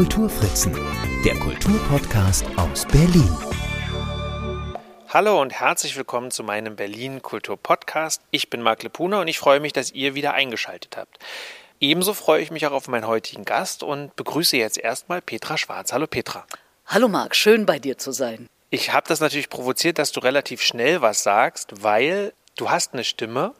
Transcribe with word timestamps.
Kulturfritzen, 0.00 0.72
der 1.26 1.38
Kulturpodcast 1.38 2.46
aus 2.56 2.86
Berlin. 2.86 3.36
Hallo 5.10 5.38
und 5.38 5.52
herzlich 5.52 5.94
willkommen 5.94 6.30
zu 6.30 6.42
meinem 6.42 6.74
Berlin 6.74 7.20
Kultur 7.20 7.58
Podcast. 7.58 8.22
Ich 8.30 8.48
bin 8.48 8.62
Marc 8.62 8.82
Lepuna 8.82 9.20
und 9.20 9.28
ich 9.28 9.38
freue 9.38 9.60
mich, 9.60 9.74
dass 9.74 9.92
ihr 9.92 10.14
wieder 10.14 10.32
eingeschaltet 10.32 10.96
habt. 10.96 11.18
Ebenso 11.80 12.14
freue 12.14 12.40
ich 12.40 12.50
mich 12.50 12.66
auch 12.66 12.72
auf 12.72 12.88
meinen 12.88 13.06
heutigen 13.06 13.44
Gast 13.44 13.82
und 13.82 14.16
begrüße 14.16 14.56
jetzt 14.56 14.78
erstmal 14.78 15.20
Petra 15.20 15.58
Schwarz. 15.58 15.92
Hallo 15.92 16.06
Petra. 16.06 16.46
Hallo 16.86 17.06
Marc, 17.08 17.36
schön 17.36 17.66
bei 17.66 17.78
dir 17.78 17.98
zu 17.98 18.12
sein. 18.12 18.48
Ich 18.70 18.94
habe 18.94 19.06
das 19.06 19.20
natürlich 19.20 19.50
provoziert, 19.50 19.98
dass 19.98 20.12
du 20.12 20.20
relativ 20.20 20.62
schnell 20.62 21.02
was 21.02 21.22
sagst, 21.22 21.82
weil 21.82 22.32
du 22.56 22.70
hast 22.70 22.94
eine 22.94 23.04
Stimme, 23.04 23.52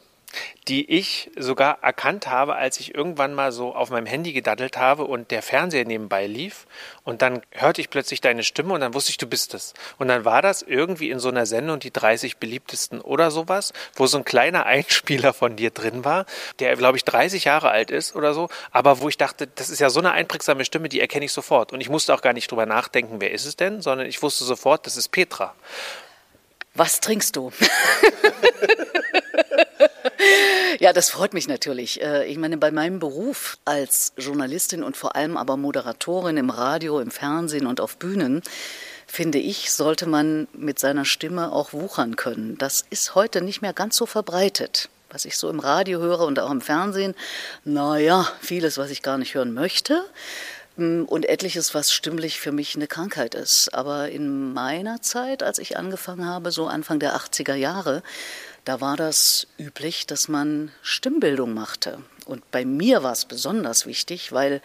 die 0.69 0.91
ich 0.91 1.31
sogar 1.37 1.83
erkannt 1.83 2.29
habe, 2.29 2.57
als 2.57 2.79
ich 2.79 2.95
irgendwann 2.95 3.35
mal 3.35 3.51
so 3.53 3.75
auf 3.75 3.91
meinem 3.91 4.07
Handy 4.07 4.33
gedaddelt 4.33 4.77
habe 4.77 5.05
und 5.05 5.31
der 5.31 5.43
Fernseher 5.43 5.85
nebenbei 5.85 6.27
lief. 6.27 6.67
Und 7.03 7.23
dann 7.23 7.43
hörte 7.51 7.81
ich 7.81 7.91
plötzlich 7.91 8.21
deine 8.21 8.45
Stimme 8.45 8.75
und 8.75 8.81
dann 8.81 8.95
wusste 8.95 9.11
ich, 9.11 9.19
du 9.19 9.27
bist 9.27 9.55
es. 9.55 9.75
Und 9.99 10.09
dann 10.09 10.25
war 10.25 10.43
das 10.43 10.63
irgendwie 10.63 11.11
in 11.11 11.19
so 11.19 11.29
einer 11.29 11.47
Sendung, 11.47 11.81
die 11.81 11.93
30 11.93 12.37
beliebtesten 12.37 13.01
oder 13.01 13.31
sowas, 13.31 13.73
wo 13.95 14.07
so 14.07 14.19
ein 14.19 14.25
kleiner 14.25 14.67
Einspieler 14.71 15.33
von 15.33 15.57
dir 15.57 15.71
drin 15.71 16.05
war, 16.05 16.27
der, 16.59 16.77
glaube 16.77 16.97
ich, 16.97 17.05
30 17.05 17.45
Jahre 17.45 17.71
alt 17.71 17.91
ist 17.91 18.15
oder 18.15 18.35
so, 18.35 18.49
aber 18.71 19.01
wo 19.01 19.09
ich 19.09 19.17
dachte, 19.17 19.47
das 19.47 19.71
ist 19.71 19.81
ja 19.81 19.91
so 19.91 20.01
eine 20.01 20.13
einprägsame 20.13 20.65
Stimme, 20.65 20.89
die 20.89 21.01
erkenne 21.01 21.25
ich 21.25 21.33
sofort. 21.33 21.73
Und 21.73 21.81
ich 21.81 21.89
musste 21.89 22.15
auch 22.15 22.23
gar 22.23 22.33
nicht 22.33 22.51
drüber 22.51 22.67
nachdenken, 22.67 23.21
wer 23.21 23.33
ist 23.33 23.47
es 23.47 23.57
denn, 23.57 23.83
sondern 23.83 24.07
ich 24.07 24.23
wusste 24.23 24.45
sofort, 24.45 24.87
das 24.87 24.97
ist 24.97 25.09
Petra. 25.09 25.55
Was 26.75 27.01
trinkst 27.01 27.35
du? 27.35 27.53
Ja, 30.79 30.93
das 30.93 31.11
freut 31.11 31.35
mich 31.35 31.49
natürlich. 31.49 32.01
Äh, 32.01 32.27
ich 32.27 32.39
meine, 32.39 32.57
bei 32.57 32.71
meinem 32.71 33.01
Beruf 33.01 33.59
als 33.65 34.13
Journalistin 34.17 34.83
und 34.83 34.97
vor 34.97 35.17
allem 35.17 35.37
aber 35.37 35.57
Moderatorin 35.57 36.37
im 36.37 36.49
Radio, 36.49 37.01
im 37.01 37.11
Fernsehen 37.11 37.67
und 37.67 37.81
auf 37.81 37.97
Bühnen, 37.97 38.43
finde 39.07 39.39
ich, 39.39 39.73
sollte 39.73 40.07
man 40.07 40.47
mit 40.53 40.79
seiner 40.79 41.05
Stimme 41.05 41.53
auch 41.53 41.73
wuchern 41.73 42.17
können. 42.17 42.57
Das 42.59 42.85
ist 42.89 43.15
heute 43.15 43.43
nicht 43.43 43.63
mehr 43.63 43.73
ganz 43.73 43.97
so 43.97 44.07
verbreitet. 44.07 44.89
Was 45.11 45.25
ich 45.25 45.37
so 45.37 45.51
im 45.51 45.59
Radio 45.59 45.99
höre 45.99 46.21
und 46.21 46.39
auch 46.39 46.53
im 46.53 46.61
Fernsehen, 46.61 47.17
naja, 47.65 48.31
vieles, 48.41 48.79
was 48.79 48.91
ich 48.91 49.03
gar 49.03 49.19
nicht 49.19 49.35
hören 49.35 49.53
möchte 49.53 50.05
und 51.07 51.29
etliches, 51.29 51.75
was 51.75 51.93
stimmlich 51.93 52.41
für 52.41 52.53
mich 52.53 52.77
eine 52.77 52.87
Krankheit 52.87 53.35
ist. 53.35 53.75
Aber 53.75 54.09
in 54.11 54.53
meiner 54.53 55.03
Zeit, 55.03 55.43
als 55.43 55.59
ich 55.59 55.77
angefangen 55.77 56.27
habe, 56.27 56.51
so 56.51 56.67
Anfang 56.67 56.99
der 56.99 57.17
80er 57.17 57.55
Jahre, 57.55 58.03
da 58.65 58.81
war 58.81 58.97
das 58.97 59.47
üblich, 59.59 60.07
dass 60.07 60.29
man 60.29 60.71
Stimmbildung 60.83 61.55
machte. 61.55 61.99
Und 62.27 62.51
bei 62.51 62.65
mir 62.65 63.03
war 63.03 63.13
es 63.13 63.25
besonders 63.25 63.87
wichtig, 63.87 64.33
weil 64.33 64.63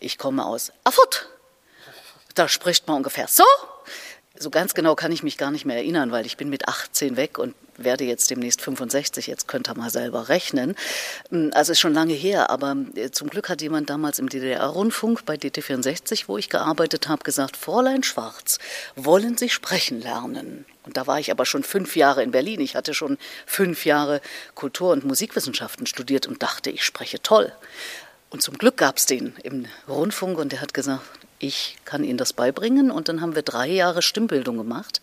ich 0.00 0.18
komme 0.18 0.44
aus 0.44 0.72
Erfurt. 0.84 1.28
Da 2.34 2.48
spricht 2.48 2.86
man 2.86 2.98
ungefähr 2.98 3.28
so. 3.28 3.44
So 4.42 4.50
ganz 4.50 4.74
genau 4.74 4.96
kann 4.96 5.12
ich 5.12 5.22
mich 5.22 5.38
gar 5.38 5.52
nicht 5.52 5.64
mehr 5.64 5.76
erinnern, 5.76 6.10
weil 6.10 6.26
ich 6.26 6.36
bin 6.36 6.50
mit 6.50 6.66
18 6.66 7.16
weg 7.16 7.38
und 7.38 7.54
werde 7.76 8.02
jetzt 8.02 8.28
demnächst 8.28 8.60
65. 8.60 9.28
Jetzt 9.28 9.46
könnt 9.46 9.68
ihr 9.68 9.74
mal 9.76 9.88
selber 9.88 10.28
rechnen. 10.28 10.74
Also 11.52 11.70
ist 11.70 11.78
schon 11.78 11.94
lange 11.94 12.12
her, 12.12 12.50
aber 12.50 12.74
äh, 12.96 13.12
zum 13.12 13.30
Glück 13.30 13.48
hat 13.48 13.62
jemand 13.62 13.88
damals 13.88 14.18
im 14.18 14.28
DDR-Rundfunk 14.28 15.24
bei 15.24 15.36
DT64, 15.36 16.24
wo 16.26 16.38
ich 16.38 16.48
gearbeitet 16.48 17.06
habe, 17.06 17.22
gesagt, 17.22 17.56
Fräulein 17.56 18.02
Schwarz, 18.02 18.58
wollen 18.96 19.38
Sie 19.38 19.48
sprechen 19.48 20.00
lernen? 20.00 20.64
Und 20.82 20.96
da 20.96 21.06
war 21.06 21.20
ich 21.20 21.30
aber 21.30 21.46
schon 21.46 21.62
fünf 21.62 21.94
Jahre 21.94 22.24
in 22.24 22.32
Berlin. 22.32 22.60
Ich 22.60 22.74
hatte 22.74 22.94
schon 22.94 23.18
fünf 23.46 23.86
Jahre 23.86 24.20
Kultur- 24.56 24.90
und 24.90 25.04
Musikwissenschaften 25.04 25.86
studiert 25.86 26.26
und 26.26 26.42
dachte, 26.42 26.70
ich 26.70 26.84
spreche 26.84 27.22
toll. 27.22 27.52
Und 28.30 28.42
zum 28.42 28.58
Glück 28.58 28.76
gab 28.78 28.96
es 28.96 29.06
den 29.06 29.36
im 29.44 29.66
Rundfunk 29.86 30.38
und 30.38 30.50
der 30.50 30.60
hat 30.60 30.74
gesagt, 30.74 31.02
ich 31.42 31.76
kann 31.84 32.04
Ihnen 32.04 32.18
das 32.18 32.32
beibringen. 32.32 32.90
Und 32.90 33.08
dann 33.08 33.20
haben 33.20 33.34
wir 33.34 33.42
drei 33.42 33.68
Jahre 33.68 34.02
Stimmbildung 34.02 34.56
gemacht. 34.56 35.00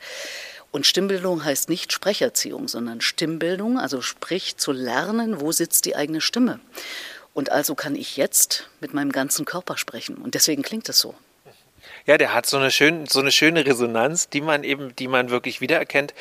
Und 0.71 0.85
Stimmbildung 0.85 1.43
heißt 1.43 1.69
nicht 1.69 1.91
Sprecherziehung, 1.91 2.67
sondern 2.67 3.01
Stimmbildung, 3.01 3.79
also 3.79 4.01
sprich 4.01 4.57
zu 4.57 4.71
lernen, 4.71 5.41
wo 5.41 5.51
sitzt 5.51 5.85
die 5.85 5.95
eigene 5.95 6.21
Stimme. 6.21 6.59
Und 7.33 7.51
also 7.51 7.75
kann 7.75 7.95
ich 7.95 8.17
jetzt 8.17 8.69
mit 8.79 8.93
meinem 8.93 9.11
ganzen 9.11 9.45
Körper 9.45 9.77
sprechen. 9.77 10.15
Und 10.15 10.35
deswegen 10.35 10.61
klingt 10.61 10.87
es 10.89 10.99
so. 10.99 11.15
Ja, 12.05 12.17
der 12.17 12.33
hat 12.33 12.45
so 12.45 12.57
eine, 12.57 12.71
schön, 12.71 13.05
so 13.07 13.19
eine 13.19 13.31
schöne 13.31 13.65
Resonanz, 13.65 14.29
die 14.29 14.41
man 14.41 14.63
eben, 14.63 14.95
die 14.95 15.07
man 15.07 15.29
wirklich 15.29 15.61
wiedererkennt. 15.61 16.13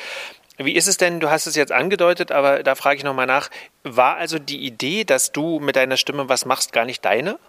Wie 0.57 0.75
ist 0.75 0.87
es 0.87 0.97
denn, 0.97 1.19
du 1.19 1.29
hast 1.29 1.47
es 1.47 1.55
jetzt 1.55 1.71
angedeutet, 1.71 2.31
aber 2.31 2.63
da 2.63 2.75
frage 2.75 2.97
ich 2.97 3.03
nochmal 3.03 3.27
nach, 3.27 3.49
war 3.83 4.17
also 4.17 4.39
die 4.39 4.65
Idee, 4.65 5.05
dass 5.05 5.31
du 5.31 5.59
mit 5.59 5.75
deiner 5.77 5.95
Stimme 5.95 6.27
was 6.27 6.45
machst, 6.45 6.73
gar 6.73 6.85
nicht 6.85 7.05
deine? 7.05 7.39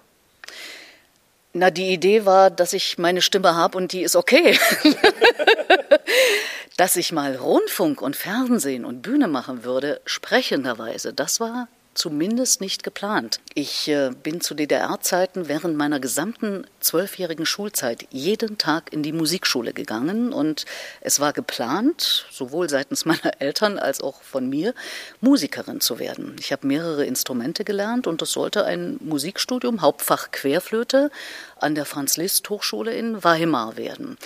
Na, 1.52 1.70
die 1.70 1.92
Idee 1.92 2.24
war, 2.24 2.50
dass 2.50 2.72
ich 2.72 2.96
meine 2.98 3.22
Stimme 3.22 3.56
habe 3.56 3.76
und 3.76 3.92
die 3.92 4.02
ist 4.02 4.14
okay. 4.14 4.58
dass 6.76 6.96
ich 6.96 7.12
mal 7.12 7.34
Rundfunk 7.34 8.00
und 8.00 8.16
Fernsehen 8.16 8.84
und 8.84 9.02
Bühne 9.02 9.28
machen 9.28 9.64
würde, 9.64 10.00
sprechenderweise, 10.04 11.12
das 11.12 11.40
war 11.40 11.68
zumindest 12.00 12.62
nicht 12.62 12.82
geplant. 12.82 13.40
Ich 13.52 13.86
äh, 13.88 14.10
bin 14.22 14.40
zu 14.40 14.54
DDR-Zeiten 14.54 15.48
während 15.48 15.76
meiner 15.76 16.00
gesamten 16.00 16.66
zwölfjährigen 16.80 17.44
Schulzeit 17.44 18.06
jeden 18.10 18.56
Tag 18.56 18.90
in 18.90 19.02
die 19.02 19.12
Musikschule 19.12 19.74
gegangen 19.74 20.32
und 20.32 20.64
es 21.02 21.20
war 21.20 21.34
geplant, 21.34 22.24
sowohl 22.30 22.70
seitens 22.70 23.04
meiner 23.10 23.38
Eltern 23.38 23.78
als 23.78 24.00
auch 24.00 24.22
von 24.22 24.48
mir, 24.48 24.72
Musikerin 25.20 25.82
zu 25.82 25.98
werden. 25.98 26.36
Ich 26.40 26.52
habe 26.52 26.66
mehrere 26.66 27.04
Instrumente 27.04 27.64
gelernt 27.64 28.06
und 28.06 28.22
das 28.22 28.32
sollte 28.32 28.64
ein 28.64 28.98
Musikstudium, 29.02 29.82
Hauptfach 29.82 30.30
Querflöte, 30.30 31.10
an 31.56 31.74
der 31.74 31.84
Franz-Liszt-Hochschule 31.84 32.94
in 32.94 33.22
Weimar 33.22 33.76
werden. 33.76 34.16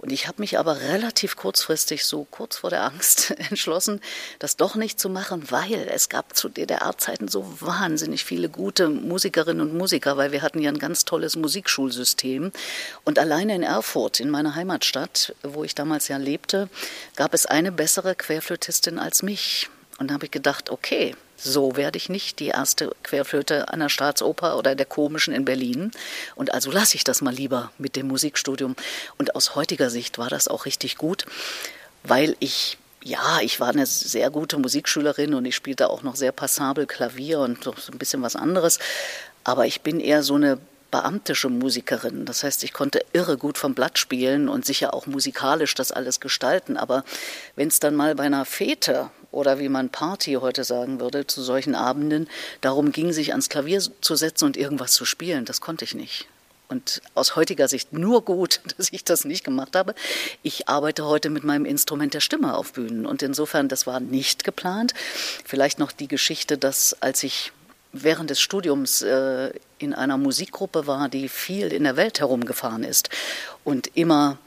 Und 0.00 0.12
ich 0.12 0.26
habe 0.26 0.40
mich 0.40 0.58
aber 0.58 0.80
relativ 0.80 1.36
kurzfristig, 1.36 2.06
so 2.06 2.26
kurz 2.30 2.56
vor 2.56 2.70
der 2.70 2.84
Angst, 2.84 3.32
entschlossen, 3.50 4.00
das 4.38 4.56
doch 4.56 4.74
nicht 4.74 4.98
zu 4.98 5.10
machen, 5.10 5.50
weil 5.50 5.86
es 5.92 6.08
gab 6.08 6.34
zu 6.34 6.48
DDR-Zeiten 6.48 7.28
so 7.28 7.44
wahnsinnig 7.60 8.24
viele 8.24 8.48
gute 8.48 8.88
Musikerinnen 8.88 9.60
und 9.60 9.76
Musiker, 9.76 10.16
weil 10.16 10.32
wir 10.32 10.40
hatten 10.40 10.60
ja 10.60 10.70
ein 10.70 10.78
ganz 10.78 11.04
tolles 11.04 11.36
Musikschulsystem. 11.36 12.50
Und 13.04 13.18
alleine 13.18 13.54
in 13.54 13.62
Erfurt, 13.62 14.20
in 14.20 14.30
meiner 14.30 14.54
Heimatstadt, 14.54 15.34
wo 15.42 15.64
ich 15.64 15.74
damals 15.74 16.08
ja 16.08 16.16
lebte, 16.16 16.70
gab 17.16 17.34
es 17.34 17.44
eine 17.44 17.70
bessere 17.70 18.14
Querflötistin 18.14 18.98
als 18.98 19.22
mich. 19.22 19.68
Und 19.98 20.08
da 20.08 20.14
habe 20.14 20.24
ich 20.24 20.30
gedacht, 20.30 20.70
okay, 20.70 21.14
so 21.42 21.76
werde 21.76 21.96
ich 21.96 22.08
nicht 22.08 22.38
die 22.38 22.48
erste 22.48 22.92
Querflöte 23.02 23.66
der 23.72 23.88
Staatsoper 23.88 24.58
oder 24.58 24.74
der 24.74 24.86
Komischen 24.86 25.34
in 25.34 25.44
Berlin. 25.44 25.90
Und 26.34 26.52
also 26.52 26.70
lasse 26.70 26.96
ich 26.96 27.04
das 27.04 27.22
mal 27.22 27.34
lieber 27.34 27.72
mit 27.78 27.96
dem 27.96 28.08
Musikstudium. 28.08 28.76
Und 29.18 29.34
aus 29.34 29.54
heutiger 29.54 29.90
Sicht 29.90 30.18
war 30.18 30.28
das 30.28 30.48
auch 30.48 30.66
richtig 30.66 30.96
gut, 30.96 31.26
weil 32.02 32.36
ich 32.40 32.78
ja, 33.02 33.40
ich 33.40 33.60
war 33.60 33.70
eine 33.70 33.86
sehr 33.86 34.30
gute 34.30 34.58
Musikschülerin 34.58 35.32
und 35.32 35.46
ich 35.46 35.56
spielte 35.56 35.88
auch 35.88 36.02
noch 36.02 36.16
sehr 36.16 36.32
passabel 36.32 36.86
Klavier 36.86 37.40
und 37.40 37.64
so 37.64 37.72
ein 37.90 37.96
bisschen 37.96 38.20
was 38.20 38.36
anderes. 38.36 38.78
Aber 39.42 39.64
ich 39.64 39.80
bin 39.80 40.00
eher 40.00 40.22
so 40.22 40.34
eine 40.34 40.58
beamtische 40.90 41.48
Musikerin. 41.48 42.26
Das 42.26 42.44
heißt, 42.44 42.64
ich 42.64 42.72
konnte 42.72 43.02
irre 43.12 43.36
gut 43.36 43.58
vom 43.58 43.74
Blatt 43.74 43.98
spielen 43.98 44.48
und 44.48 44.66
sicher 44.66 44.92
auch 44.92 45.06
musikalisch 45.06 45.74
das 45.74 45.92
alles 45.92 46.20
gestalten. 46.20 46.76
Aber 46.76 47.04
wenn 47.56 47.68
es 47.68 47.80
dann 47.80 47.94
mal 47.94 48.14
bei 48.14 48.24
einer 48.24 48.44
Fete 48.44 49.10
oder 49.30 49.58
wie 49.58 49.68
man 49.68 49.90
Party 49.90 50.34
heute 50.34 50.64
sagen 50.64 51.00
würde, 51.00 51.26
zu 51.26 51.42
solchen 51.42 51.74
Abenden 51.74 52.28
darum 52.60 52.92
ging, 52.92 53.12
sich 53.12 53.30
ans 53.30 53.48
Klavier 53.48 53.80
zu 54.00 54.16
setzen 54.16 54.46
und 54.46 54.56
irgendwas 54.56 54.92
zu 54.92 55.04
spielen. 55.04 55.44
Das 55.44 55.60
konnte 55.60 55.84
ich 55.84 55.94
nicht. 55.94 56.26
Und 56.68 57.02
aus 57.16 57.34
heutiger 57.34 57.66
Sicht 57.66 57.92
nur 57.92 58.24
gut, 58.24 58.60
dass 58.76 58.92
ich 58.92 59.04
das 59.04 59.24
nicht 59.24 59.44
gemacht 59.44 59.74
habe. 59.76 59.94
Ich 60.42 60.68
arbeite 60.68 61.04
heute 61.04 61.28
mit 61.28 61.44
meinem 61.44 61.64
Instrument 61.64 62.14
der 62.14 62.20
Stimme 62.20 62.56
auf 62.56 62.72
Bühnen. 62.72 63.06
Und 63.06 63.22
insofern, 63.22 63.68
das 63.68 63.86
war 63.86 64.00
nicht 64.00 64.44
geplant. 64.44 64.94
Vielleicht 65.44 65.78
noch 65.78 65.92
die 65.92 66.08
Geschichte, 66.08 66.56
dass 66.56 66.96
als 67.02 67.22
ich 67.24 67.52
während 67.92 68.30
des 68.30 68.40
Studiums 68.40 69.02
äh, 69.02 69.52
in 69.78 69.94
einer 69.94 70.16
Musikgruppe 70.16 70.86
war, 70.86 71.08
die 71.08 71.28
viel 71.28 71.72
in 71.72 71.82
der 71.82 71.96
Welt 71.96 72.20
herumgefahren 72.20 72.84
ist 72.84 73.10
und 73.64 73.90
immer 73.94 74.38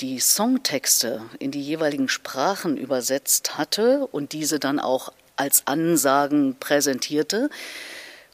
die 0.00 0.18
Songtexte 0.18 1.22
in 1.38 1.50
die 1.50 1.62
jeweiligen 1.62 2.08
Sprachen 2.08 2.76
übersetzt 2.76 3.56
hatte 3.58 4.06
und 4.08 4.32
diese 4.32 4.58
dann 4.58 4.80
auch 4.80 5.12
als 5.36 5.66
Ansagen 5.66 6.56
präsentierte, 6.58 7.50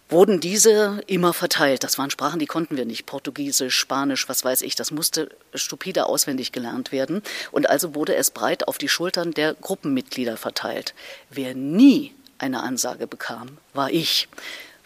wurden 0.09 0.41
diese 0.41 1.01
immer 1.07 1.35
verteilt. 1.35 1.85
Das 1.85 1.99
waren 1.99 2.11
Sprachen, 2.11 2.39
die 2.39 2.47
konnten 2.47 2.77
wir 2.77 2.87
nicht. 2.87 3.07
Portugiesisch, 3.07 3.77
Spanisch, 3.77 4.29
was 4.29 4.45
weiß 4.45 4.63
ich. 4.63 4.75
Das 4.75 4.91
musste 4.91 5.29
stupide 5.55 6.07
auswendig 6.07 6.53
gelernt 6.53 6.93
werden. 6.93 7.23
Und 7.53 7.69
also 7.69 7.95
wurde 7.95 8.15
es 8.15 8.31
breit 8.31 8.67
auf 8.69 8.79
die 8.79 8.89
Schultern 8.89 9.33
der 9.33 9.55
Gruppenmitglieder 9.55 10.37
verteilt. 10.37 10.95
Wer 11.31 11.55
nie 11.55 12.15
eine 12.39 12.63
Ansage 12.63 13.07
bekam, 13.07 13.59
war 13.75 13.91
ich. 13.91 14.29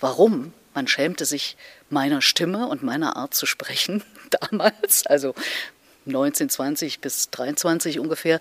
Warum? 0.01 0.53
Man 0.75 0.89
schämte 0.89 1.27
sich 1.27 1.57
meiner 1.91 2.23
Stimme 2.23 2.67
und 2.67 2.83
meiner 2.83 3.17
Art 3.17 3.35
zu 3.35 3.47
sprechen 3.47 4.03
damals. 4.51 5.07
Also 5.07 5.35
19, 6.05 6.49
20 6.49 7.01
bis 7.01 7.31
23 7.31 7.99
ungefähr, 7.99 8.41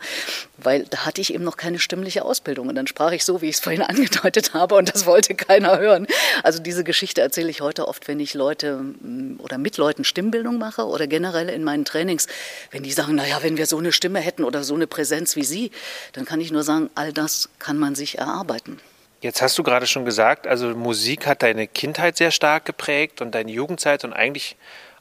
weil 0.57 0.85
da 0.89 1.05
hatte 1.05 1.21
ich 1.21 1.33
eben 1.33 1.43
noch 1.43 1.57
keine 1.57 1.79
stimmliche 1.79 2.23
Ausbildung. 2.23 2.67
Und 2.69 2.75
dann 2.75 2.87
sprach 2.87 3.11
ich 3.11 3.25
so, 3.25 3.41
wie 3.41 3.49
ich 3.49 3.55
es 3.55 3.61
vorhin 3.61 3.81
angedeutet 3.81 4.53
habe, 4.53 4.75
und 4.75 4.93
das 4.93 5.05
wollte 5.05 5.35
keiner 5.35 5.79
hören. 5.79 6.07
Also 6.43 6.61
diese 6.61 6.83
Geschichte 6.83 7.21
erzähle 7.21 7.49
ich 7.49 7.61
heute 7.61 7.87
oft, 7.87 8.07
wenn 8.07 8.19
ich 8.19 8.33
Leute 8.33 8.77
mm, 8.77 9.39
oder 9.39 9.57
mit 9.57 9.77
Leuten 9.77 10.03
Stimmbildung 10.03 10.57
mache 10.57 10.85
oder 10.85 11.07
generell 11.07 11.49
in 11.49 11.63
meinen 11.63 11.85
Trainings, 11.85 12.27
wenn 12.71 12.83
die 12.83 12.91
sagen, 12.91 13.15
naja, 13.15 13.39
wenn 13.41 13.57
wir 13.57 13.65
so 13.65 13.77
eine 13.77 13.91
Stimme 13.91 14.19
hätten 14.19 14.43
oder 14.43 14.63
so 14.63 14.75
eine 14.75 14.87
Präsenz 14.87 15.35
wie 15.35 15.43
Sie, 15.43 15.71
dann 16.13 16.25
kann 16.25 16.41
ich 16.41 16.51
nur 16.51 16.63
sagen, 16.63 16.89
all 16.95 17.13
das 17.13 17.49
kann 17.59 17.77
man 17.77 17.95
sich 17.95 18.17
erarbeiten. 18.17 18.79
Jetzt 19.21 19.43
hast 19.43 19.55
du 19.57 19.63
gerade 19.63 19.85
schon 19.85 20.03
gesagt, 20.03 20.47
also 20.47 20.69
Musik 20.69 21.27
hat 21.27 21.43
deine 21.43 21.67
Kindheit 21.67 22.17
sehr 22.17 22.31
stark 22.31 22.65
geprägt 22.65 23.21
und 23.21 23.35
deine 23.35 23.51
Jugendzeit 23.51 24.03
und 24.03 24.13
eigentlich 24.13 24.55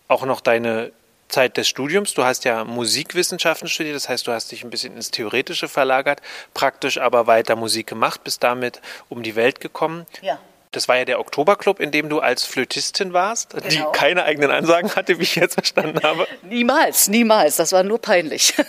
auch 0.09 0.27
noch 0.27 0.43
deine 0.43 0.93
Zeit 1.31 1.57
des 1.57 1.69
Studiums. 1.69 2.15
Du 2.15 2.25
hast 2.25 2.45
ja 2.45 2.65
Musikwissenschaften 2.65 3.69
studiert, 3.69 3.97
das 3.97 4.09
heißt, 4.09 4.27
du 4.27 4.33
hast 4.33 4.53
dich 4.53 4.65
ein 4.65 4.71
bisschen 4.71 4.95
ins 4.95 5.11
Theoretische 5.11 5.69
verlagert, 5.69 6.21
praktisch 6.55 6.99
aber 6.99 7.27
weiter 7.27 7.57
Musik 7.57 7.87
gemacht, 7.87 8.25
bist 8.25 8.43
damit 8.43 8.81
um 9.09 9.23
die 9.23 9.37
Welt 9.37 9.61
gekommen. 9.61 10.07
Ja. 10.23 10.39
Das 10.73 10.87
war 10.87 10.99
ja 10.99 11.05
der 11.05 11.19
Oktoberclub, 11.19 11.81
in 11.81 11.91
dem 11.91 12.09
du 12.09 12.21
als 12.21 12.45
Flötistin 12.45 13.13
warst, 13.13 13.51
genau. 13.51 13.69
die 13.69 13.99
keine 13.99 14.23
eigenen 14.23 14.53
Ansagen 14.53 14.95
hatte, 14.95 15.19
wie 15.19 15.25
ich 15.25 15.35
jetzt 15.35 15.55
verstanden 15.55 16.01
habe. 16.05 16.29
Niemals, 16.43 17.09
niemals. 17.09 17.57
Das 17.57 17.73
war 17.73 17.83
nur 17.83 18.01
peinlich. 18.01 18.55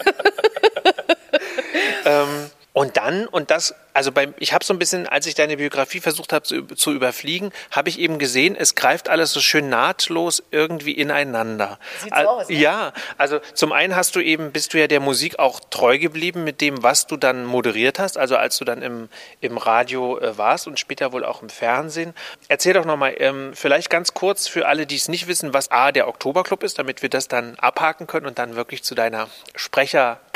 ähm, 2.06 2.50
und 2.74 2.98
dann, 2.98 3.28
und 3.28 3.52
das 3.52 3.76
also 3.94 4.12
beim, 4.12 4.34
ich 4.38 4.54
habe 4.54 4.64
so 4.64 4.74
ein 4.74 4.80
bisschen, 4.80 5.08
als 5.08 5.26
ich 5.26 5.36
deine 5.36 5.58
Biografie 5.58 6.00
versucht 6.00 6.34
habe 6.34 6.44
zu, 6.44 6.64
zu, 6.68 6.92
überfliegen, 6.92 7.52
habe 7.72 7.90
ich 7.90 8.00
eben 8.00 8.20
gesehen, 8.20 8.56
es 8.56 8.76
greift 8.76 9.10
alles 9.10 9.32
so 9.32 9.40
schön 9.40 9.70
nahtlos 9.70 10.44
irgendwie 10.52 10.94
ineinander. 10.94 11.80
Sieht 12.02 12.14
so 12.16 12.22
aus, 12.22 12.50
ne? 12.50 12.56
Ja, 12.56 12.94
also 13.18 13.40
zum 13.54 13.72
einen 13.72 13.96
hast 13.96 14.16
du 14.16 14.20
eben, 14.20 14.52
bist 14.52 14.74
du 14.74 14.80
ja 14.80 14.88
der 14.88 15.00
Musik 15.00 15.40
auch 15.40 15.60
treu 15.70 15.98
geblieben 15.98 16.44
mit 16.44 16.62
dem, 16.62 16.84
was 16.84 17.08
du 17.08 17.18
dann 17.18 17.46
moderiert 17.46 18.00
hast, 18.00 18.18
also 18.18 18.38
als 18.38 18.58
du 18.58 18.66
dann 18.66 18.82
im, 18.82 19.10
im 19.42 19.58
Radio 19.58 20.20
äh, 20.20 20.38
warst 20.38 20.68
und 20.68 20.80
später 20.80 21.12
wohl 21.12 21.26
auch 21.26 21.42
im 21.42 21.50
Fernsehen. 21.50 22.14
Erzähl 22.48 22.74
doch 22.74 22.86
nochmal, 22.86 23.16
ähm, 23.18 23.52
vielleicht 23.54 23.90
ganz 23.90 24.14
kurz 24.14 24.48
für 24.48 24.68
alle, 24.68 24.86
die 24.86 24.96
es 24.96 25.08
nicht 25.08 25.28
wissen, 25.28 25.54
was 25.54 25.72
A, 25.72 25.92
der 25.92 26.08
Oktoberclub 26.08 26.64
ist, 26.64 26.80
damit 26.80 27.02
wir 27.02 27.10
das 27.10 27.28
dann 27.28 27.56
abhaken 27.56 28.08
können 28.08 28.26
und 28.26 28.40
dann 28.40 28.56
wirklich 28.56 28.84
zu 28.84 28.96
deiner 28.96 29.30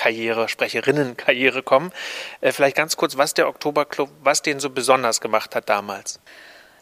Sprecherkarriere, 0.05 0.47
Sprecherinnenkarriere 0.47 1.63
kommen. 1.63 1.91
Äh, 2.41 2.51
vielleicht 2.51 2.75
ganz 2.75 2.95
kurz, 2.95 3.17
was 3.17 3.33
der 3.33 3.47
Oktoberclub, 3.47 4.09
was 4.23 4.41
den 4.41 4.59
so 4.59 4.69
besonders 4.69 5.19
gemacht 5.21 5.55
hat 5.55 5.69
damals? 5.69 6.19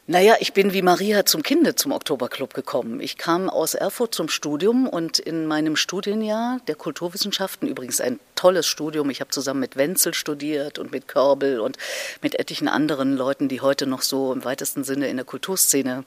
Naja, 0.05 0.35
ich 0.41 0.51
bin 0.51 0.73
wie 0.73 0.81
Maria 0.81 1.25
zum 1.25 1.43
Kinde 1.43 1.75
zum 1.75 1.93
Oktoberclub 1.93 2.53
gekommen. 2.53 2.99
Ich 2.99 3.17
kam 3.17 3.49
aus 3.49 3.73
Erfurt 3.73 4.13
zum 4.13 4.27
Studium 4.27 4.85
und 4.85 5.17
in 5.17 5.47
meinem 5.47 5.77
Studienjahr 5.77 6.59
der 6.67 6.75
Kulturwissenschaften, 6.75 7.69
übrigens 7.69 8.01
ein 8.01 8.19
tolles 8.35 8.67
Studium, 8.67 9.09
ich 9.09 9.21
habe 9.21 9.31
zusammen 9.31 9.61
mit 9.61 9.77
Wenzel 9.77 10.13
studiert 10.13 10.77
und 10.77 10.91
mit 10.91 11.07
Körbel 11.07 11.61
und 11.61 11.77
mit 12.21 12.37
etlichen 12.37 12.67
anderen 12.67 13.15
Leuten, 13.15 13.47
die 13.47 13.61
heute 13.61 13.87
noch 13.87 14.01
so 14.01 14.33
im 14.33 14.43
weitesten 14.43 14.83
Sinne 14.83 15.07
in 15.07 15.15
der 15.15 15.25
Kulturszene 15.25 16.03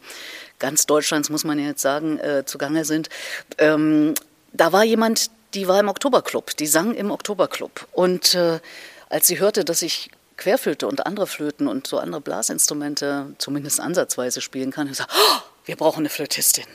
ganz 0.59 0.85
Deutschlands, 0.85 1.31
muss 1.31 1.45
man 1.45 1.59
jetzt 1.59 1.81
sagen, 1.81 2.19
äh, 2.19 2.45
zugange 2.45 2.85
sind. 2.85 3.09
Ähm, 3.57 4.13
da 4.53 4.75
war 4.75 4.85
jemand, 4.85 5.31
die 5.57 5.67
war 5.67 5.81
im 5.81 5.89
Oktoberclub, 5.89 6.55
die 6.57 6.67
sang 6.67 6.95
im 6.95 7.11
Oktoberclub. 7.11 7.89
Und 7.93 8.35
äh, 8.35 8.61
als 9.09 9.27
sie 9.27 9.41
hörte, 9.41 9.65
dass 9.65 9.81
ich 9.81 10.11
Querflöte 10.37 10.87
und 10.87 11.07
andere 11.07 11.27
Flöten 11.27 11.67
und 11.67 11.87
so 11.87 11.99
andere 11.99 12.21
Blasinstrumente 12.21 13.35
zumindest 13.39 13.81
ansatzweise 13.81 14.43
spielen 14.43 14.71
kann. 14.71 14.87
Ich 14.91 14.99
sage, 14.99 15.11
oh, 15.15 15.39
wir 15.65 15.77
brauchen 15.77 16.01
eine 16.01 16.11
Flötistin. 16.11 16.67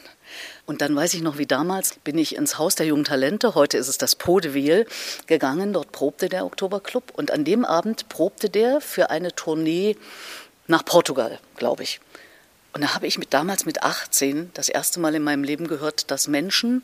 Und 0.66 0.81
dann 0.81 0.95
weiß 0.95 1.13
ich 1.13 1.22
noch, 1.22 1.38
wie 1.38 1.45
damals 1.45 1.95
bin 2.04 2.18
ich 2.18 2.36
ins 2.36 2.57
Haus 2.57 2.74
der 2.74 2.88
jungen 2.88 3.04
Talente, 3.04 3.54
heute 3.54 3.78
ist 3.78 3.88
es 3.88 4.00
das 4.00 4.16
Podewil, 4.16 4.88
gegangen. 5.27 5.74
Dort 5.74 5.92
probte 5.92 6.27
der 6.27 6.45
Oktoberclub 6.45 7.12
und 7.13 7.30
an 7.30 7.44
dem 7.44 7.66
Abend 7.66 8.10
probte 8.10 8.50
der 8.50 8.81
für 8.81 9.12
eine 9.12 9.36
Tournee 9.36 9.95
nach 10.66 10.84
Portugal, 10.84 11.39
glaube 11.56 11.84
ich. 11.84 12.00
Und 12.74 12.81
da 12.81 12.95
habe 12.95 13.06
ich 13.06 13.19
mit, 13.19 13.34
damals 13.34 13.66
mit 13.66 13.84
18 13.84 14.51
das 14.54 14.69
erste 14.69 15.00
Mal 15.00 15.13
in 15.13 15.24
meinem 15.24 15.44
Leben 15.44 15.68
gehört, 15.68 16.10
dass 16.10 16.27
Menschen, 16.27 16.84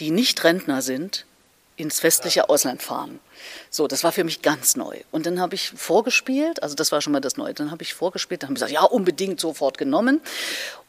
die 0.00 0.10
nicht 0.10 0.42
Rentner 0.42 0.82
sind, 0.82 1.26
ins 1.80 2.02
westliche 2.02 2.48
Ausland 2.48 2.82
fahren. 2.82 3.18
So, 3.70 3.88
das 3.88 4.04
war 4.04 4.12
für 4.12 4.24
mich 4.24 4.42
ganz 4.42 4.76
neu. 4.76 4.98
Und 5.10 5.24
dann 5.24 5.40
habe 5.40 5.54
ich 5.54 5.70
vorgespielt, 5.70 6.62
also 6.62 6.74
das 6.74 6.92
war 6.92 7.00
schon 7.00 7.12
mal 7.12 7.20
das 7.20 7.38
Neue, 7.38 7.54
dann 7.54 7.70
habe 7.70 7.82
ich 7.82 7.94
vorgespielt, 7.94 8.42
dann 8.42 8.48
habe 8.48 8.54
ich 8.54 8.60
gesagt, 8.60 8.72
ja, 8.72 8.82
unbedingt 8.82 9.40
sofort 9.40 9.78
genommen. 9.78 10.20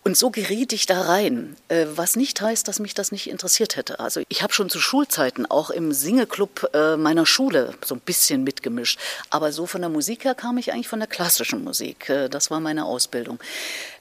Und 0.04 0.18
so 0.18 0.32
geriet 0.32 0.74
ich 0.74 0.88
da 0.88 1.02
rein, 1.02 1.56
äh, 1.70 1.86
was 1.96 2.16
nicht 2.16 2.42
heißt, 2.42 2.68
dass 2.68 2.80
mich 2.80 2.94
das 2.94 3.12
nicht 3.12 3.30
interessiert 3.30 3.78
hätte. 3.78 4.00
Also 4.00 4.22
ich 4.30 4.42
habe 4.42 4.52
schon 4.52 4.70
zu 4.70 4.80
Schulzeiten 4.80 5.46
auch 5.46 5.70
im 5.70 5.94
Singeclub 5.94 6.72
äh, 6.74 6.98
meiner 6.98 7.26
Schule 7.26 7.76
so 7.86 7.96
ein 7.96 8.02
bisschen 8.02 8.44
mitgemischt. 8.44 9.00
Aber 9.30 9.52
so 9.52 9.68
von 9.68 9.82
der 9.82 9.92
Musik 9.92 10.26
her 10.26 10.34
kam 10.34 10.58
ich 10.58 10.74
eigentlich 10.74 10.88
von 10.88 11.00
der 11.00 11.08
klassischen 11.08 11.64
Musik. 11.64 12.10
Äh, 12.10 12.30
das 12.30 12.50
war 12.50 12.60
meine 12.60 12.86
Ausbildung. 12.86 13.40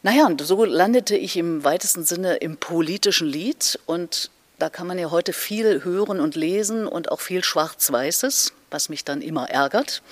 Naja, 0.03 0.27
und 0.27 0.41
so 0.41 0.65
landete 0.65 1.17
ich 1.17 1.37
im 1.37 1.62
weitesten 1.65 2.05
Sinne 2.05 2.37
im 2.37 2.57
politischen 2.57 3.29
Lied 3.29 3.79
und 3.85 4.31
da 4.61 4.69
kann 4.69 4.87
man 4.87 4.99
ja 4.99 5.11
heute 5.11 5.33
viel 5.33 5.85
hören 5.85 6.21
und 6.21 6.37
lesen 6.37 6.87
und 6.87 7.11
auch 7.11 7.21
viel 7.21 7.43
Schwarz-Weißes, 7.43 8.53
was 8.71 8.89
mich 8.89 9.05
dann 9.05 9.23
immer 9.23 9.49
ärgert. 9.51 10.03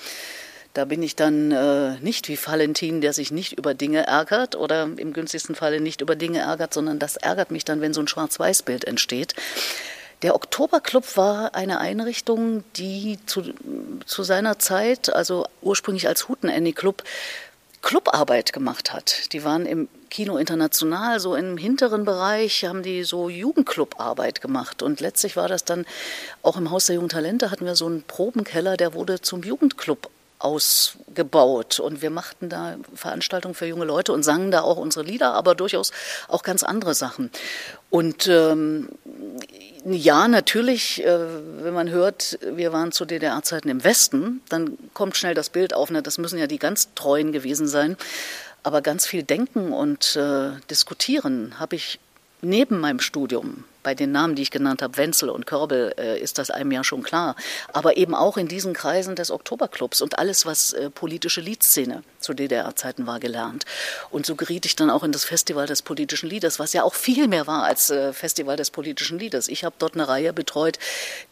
Da 0.73 0.85
bin 0.85 1.01
ich 1.01 1.15
dann 1.15 1.51
äh, 1.51 1.99
nicht 1.99 2.27
wie 2.27 2.37
Valentin, 2.37 3.01
der 3.01 3.13
sich 3.13 3.31
nicht 3.31 3.53
über 3.53 3.73
Dinge 3.73 4.05
ärgert 4.05 4.55
oder 4.55 4.83
im 4.83 5.13
günstigsten 5.13 5.55
Falle 5.55 5.81
nicht 5.81 6.01
über 6.01 6.15
Dinge 6.15 6.39
ärgert, 6.39 6.73
sondern 6.73 6.99
das 6.99 7.15
ärgert 7.15 7.51
mich 7.51 7.65
dann, 7.65 7.81
wenn 7.81 7.93
so 7.93 8.01
ein 8.01 8.07
Schwarz-Weiß-Bild 8.07 8.85
entsteht. 8.85 9.35
Der 10.21 10.35
Oktoberclub 10.35 11.15
war 11.15 11.55
eine 11.55 11.79
Einrichtung, 11.79 12.63
die 12.75 13.17
zu, 13.25 13.53
zu 14.05 14.23
seiner 14.23 14.59
Zeit, 14.59 15.13
also 15.13 15.45
ursprünglich 15.61 16.07
als 16.07 16.27
Huten-Annie-Club, 16.27 17.03
Clubarbeit 17.81 18.51
gemacht 18.51 18.91
hat. 18.91 19.31
Die 19.31 19.43
waren 19.43 19.65
im 19.65 19.87
Kino 20.09 20.37
International, 20.37 21.19
so 21.19 21.35
im 21.35 21.57
hinteren 21.57 22.05
Bereich, 22.05 22.65
haben 22.65 22.83
die 22.83 23.03
so 23.03 23.29
Jugendclubarbeit 23.29 24.41
gemacht. 24.41 24.81
Und 24.81 24.99
letztlich 24.99 25.35
war 25.35 25.47
das 25.47 25.65
dann 25.65 25.85
auch 26.41 26.57
im 26.57 26.71
Haus 26.71 26.87
der 26.87 26.95
jungen 26.95 27.09
Talente 27.09 27.51
hatten 27.51 27.65
wir 27.65 27.75
so 27.75 27.85
einen 27.85 28.03
Probenkeller, 28.03 28.77
der 28.77 28.93
wurde 28.93 29.21
zum 29.21 29.43
Jugendclub 29.43 30.09
ausgebaut 30.39 31.81
und 31.81 32.01
wir 32.01 32.09
machten 32.09 32.47
da 32.47 32.77
Veranstaltungen 32.95 33.53
für 33.53 33.65
junge 33.65 33.83
Leute 33.83 34.13
und 34.13 34.23
sangen 34.23 34.51
da 34.51 34.61
auch 34.61 34.77
unsere 34.77 35.05
Lieder, 35.05 35.33
aber 35.33 35.53
durchaus 35.53 35.91
auch 36.29 36.43
ganz 36.43 36.63
andere 36.63 36.93
Sachen. 36.93 37.29
Und 37.89 38.27
ähm, 38.27 38.87
ja, 39.85 40.29
natürlich, 40.29 41.03
äh, 41.05 41.19
wenn 41.61 41.73
man 41.73 41.89
hört, 41.89 42.39
wir 42.41 42.71
waren 42.71 42.93
zu 42.93 43.05
DDR-Zeiten 43.05 43.67
im 43.67 43.83
Westen, 43.83 44.41
dann 44.47 44.77
kommt 44.93 45.17
schnell 45.17 45.33
das 45.33 45.49
Bild 45.49 45.73
auf, 45.73 45.89
ne, 45.89 46.01
das 46.01 46.17
müssen 46.17 46.39
ja 46.39 46.47
die 46.47 46.59
ganz 46.59 46.93
Treuen 46.95 47.33
gewesen 47.33 47.67
sein. 47.67 47.97
Aber 48.63 48.81
ganz 48.81 49.05
viel 49.05 49.23
Denken 49.23 49.71
und 49.71 50.15
äh, 50.15 50.51
Diskutieren 50.69 51.59
habe 51.59 51.75
ich 51.75 51.99
neben 52.41 52.79
meinem 52.79 52.99
Studium, 52.99 53.65
bei 53.81 53.95
den 53.95 54.11
Namen, 54.11 54.35
die 54.35 54.41
ich 54.41 54.51
genannt 54.51 54.81
habe, 54.81 54.97
Wenzel 54.97 55.29
und 55.29 55.45
Körbel, 55.45 55.93
äh, 55.97 56.19
ist 56.19 56.37
das 56.37 56.51
einem 56.51 56.71
ja 56.71 56.83
schon 56.83 57.01
klar, 57.01 57.35
aber 57.71 57.97
eben 57.97 58.13
auch 58.13 58.37
in 58.37 58.47
diesen 58.47 58.73
Kreisen 58.73 59.15
des 59.15 59.31
Oktoberclubs 59.31 60.01
und 60.01 60.19
alles, 60.19 60.45
was 60.45 60.73
äh, 60.73 60.89
politische 60.89 61.41
Liedszene 61.41 62.03
zu 62.19 62.33
DDR-Zeiten 62.33 63.07
war, 63.07 63.19
gelernt. 63.19 63.65
Und 64.11 64.25
so 64.25 64.35
geriet 64.35 64.65
ich 64.65 64.75
dann 64.75 64.89
auch 64.89 65.03
in 65.03 65.11
das 65.11 65.23
Festival 65.23 65.65
des 65.65 65.81
politischen 65.81 66.29
Liedes, 66.29 66.59
was 66.59 66.73
ja 66.73 66.83
auch 66.83 66.93
viel 66.93 67.27
mehr 67.27 67.47
war 67.47 67.63
als 67.63 67.89
äh, 67.89 68.11
Festival 68.11 68.57
des 68.57 68.69
politischen 68.69 69.17
Liedes. 69.17 69.47
Ich 69.47 69.63
habe 69.63 69.75
dort 69.79 69.95
eine 69.95 70.07
Reihe 70.07 70.33
betreut, 70.33 70.77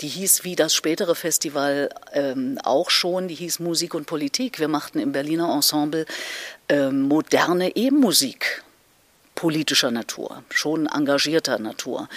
die 0.02 0.08
hieß 0.08 0.44
wie 0.44 0.56
das 0.56 0.74
spätere 0.74 1.16
Festival 1.16 1.90
ähm, 2.14 2.58
auch 2.64 2.90
schon, 2.90 3.28
die 3.28 3.36
hieß 3.36 3.60
Musik 3.60 3.94
und 3.94 4.06
Politik. 4.06 4.60
Wir 4.60 4.70
machten 4.70 5.00
im 5.00 5.12
Berliner 5.12 5.54
Ensemble 5.54 6.06
ähm, 6.70 7.02
moderne 7.02 7.76
E-Musik 7.76 8.64
politischer 9.38 9.92
Natur, 9.92 10.42
schon 10.50 10.88
engagierter 10.88 11.60
Natur 11.60 12.10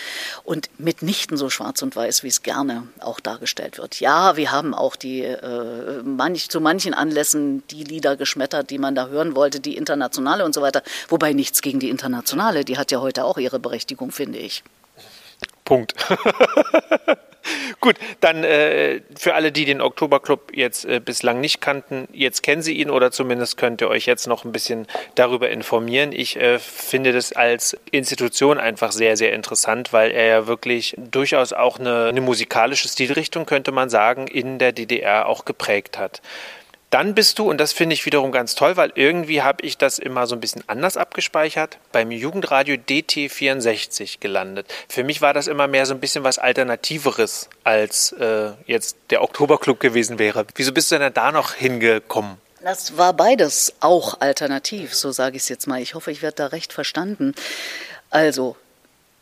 und 0.43 0.71
mitnichten 0.79 1.37
so 1.37 1.50
schwarz 1.50 1.83
und 1.83 1.95
weiß, 1.95 2.23
wie 2.23 2.29
es 2.29 2.43
gerne 2.43 2.89
auch 2.99 3.21
dargestellt 3.21 3.77
wird. 3.77 4.00
Ja, 4.00 4.39
wir 4.39 4.50
haben 4.50 4.73
auch 4.73 4.97
die 4.97 5.25
äh, 5.25 6.03
manch, 6.03 6.49
zu 6.49 6.62
manchen 6.62 6.95
Anlässen 6.95 7.62
die 7.69 7.85
Lieder 7.85 8.17
geschmettert, 8.17 8.71
die 8.71 8.79
man 8.79 8.95
da 8.95 9.09
hören 9.09 9.37
wollte, 9.37 9.61
die 9.61 9.77
internationale 9.77 10.47
und 10.47 10.55
so 10.55 10.62
weiter. 10.62 10.83
Wobei 11.09 11.35
nichts 11.35 11.61
gegen 11.61 11.79
die 11.79 11.91
internationale, 11.91 12.65
die 12.65 12.79
hat 12.79 12.91
ja 12.91 13.03
heute 13.03 13.27
auch 13.27 13.37
ihre 13.37 13.59
Berechtigung, 13.59 14.12
finde 14.12 14.39
ich. 14.39 14.65
Punkt. 15.71 15.95
Gut, 17.81 17.95
dann 18.19 18.43
äh, 18.43 19.03
für 19.17 19.35
alle, 19.35 19.53
die 19.53 19.65
den 19.65 19.81
Oktoberclub 19.81 20.50
jetzt 20.53 20.85
äh, 20.85 20.99
bislang 20.99 21.41
nicht 21.41 21.61
kannten, 21.61 22.09
jetzt 22.12 22.43
kennen 22.43 22.61
Sie 22.61 22.75
ihn 22.75 22.91
oder 22.91 23.12
zumindest 23.12 23.57
könnt 23.57 23.81
ihr 23.81 23.89
euch 23.89 24.05
jetzt 24.05 24.27
noch 24.27 24.45
ein 24.45 24.50
bisschen 24.50 24.89
darüber 25.15 25.49
informieren. 25.49 26.11
Ich 26.11 26.37
äh, 26.37 26.59
finde 26.59 27.12
das 27.12 27.33
als 27.33 27.79
Institution 27.93 28.59
einfach 28.59 28.91
sehr, 28.91 29.17
sehr 29.17 29.33
interessant, 29.33 29.93
weil 29.93 30.11
er 30.11 30.27
ja 30.27 30.47
wirklich 30.49 30.97
durchaus 30.99 31.53
auch 31.53 31.79
eine, 31.79 32.07
eine 32.07 32.21
musikalische 32.21 32.89
Stilrichtung, 32.89 33.47
könnte 33.47 33.71
man 33.71 33.91
sagen, 33.91 34.27
in 34.27 34.59
der 34.59 34.73
DDR 34.73 35.27
auch 35.27 35.45
geprägt 35.45 35.99
hat. 35.99 36.21
Dann 36.90 37.14
bist 37.14 37.38
du, 37.38 37.49
und 37.49 37.59
das 37.59 37.73
finde 37.73 37.94
ich 37.94 38.04
wiederum 38.04 38.32
ganz 38.32 38.56
toll, 38.56 38.76
weil 38.76 38.90
irgendwie 38.97 39.42
habe 39.42 39.64
ich 39.64 39.78
das 39.78 40.00
immer 40.00 40.26
so 40.26 40.35
ein 40.35 40.40
bisschen 40.40 40.64
anders 40.66 40.97
abgespeichert, 40.97 41.78
beim 41.92 42.11
Jugendradio 42.11 42.75
DT64 42.75 44.18
gelandet. 44.18 44.66
Für 44.88 45.04
mich 45.04 45.23
war 45.23 45.32
das 45.32 45.47
immer 45.47 45.68
mehr 45.68 45.87
so 45.87 45.94
ein 45.94 46.00
bisschen 46.00 46.25
was 46.25 46.40
Alternativeres, 46.40 47.49
als 47.62 48.11
äh, 48.12 48.50
jetzt 48.66 48.97
der 49.11 49.23
Oktoberclub 49.23 49.78
gewesen 49.78 50.18
wäre. 50.18 50.44
Wieso 50.56 50.73
bist 50.73 50.90
du 50.90 50.99
denn 50.99 51.14
da 51.14 51.30
noch 51.30 51.54
hingekommen? 51.54 52.38
Das 52.62 52.99
war 52.99 53.12
beides 53.12 53.73
auch 53.78 54.20
alternativ, 54.20 54.94
so 54.94 55.12
sage 55.12 55.37
ich 55.37 55.44
es 55.44 55.49
jetzt 55.49 55.68
mal. 55.68 55.80
Ich 55.80 55.94
hoffe, 55.94 56.11
ich 56.11 56.23
werde 56.23 56.37
da 56.37 56.47
recht 56.49 56.73
verstanden. 56.73 57.35
Also, 58.11 58.56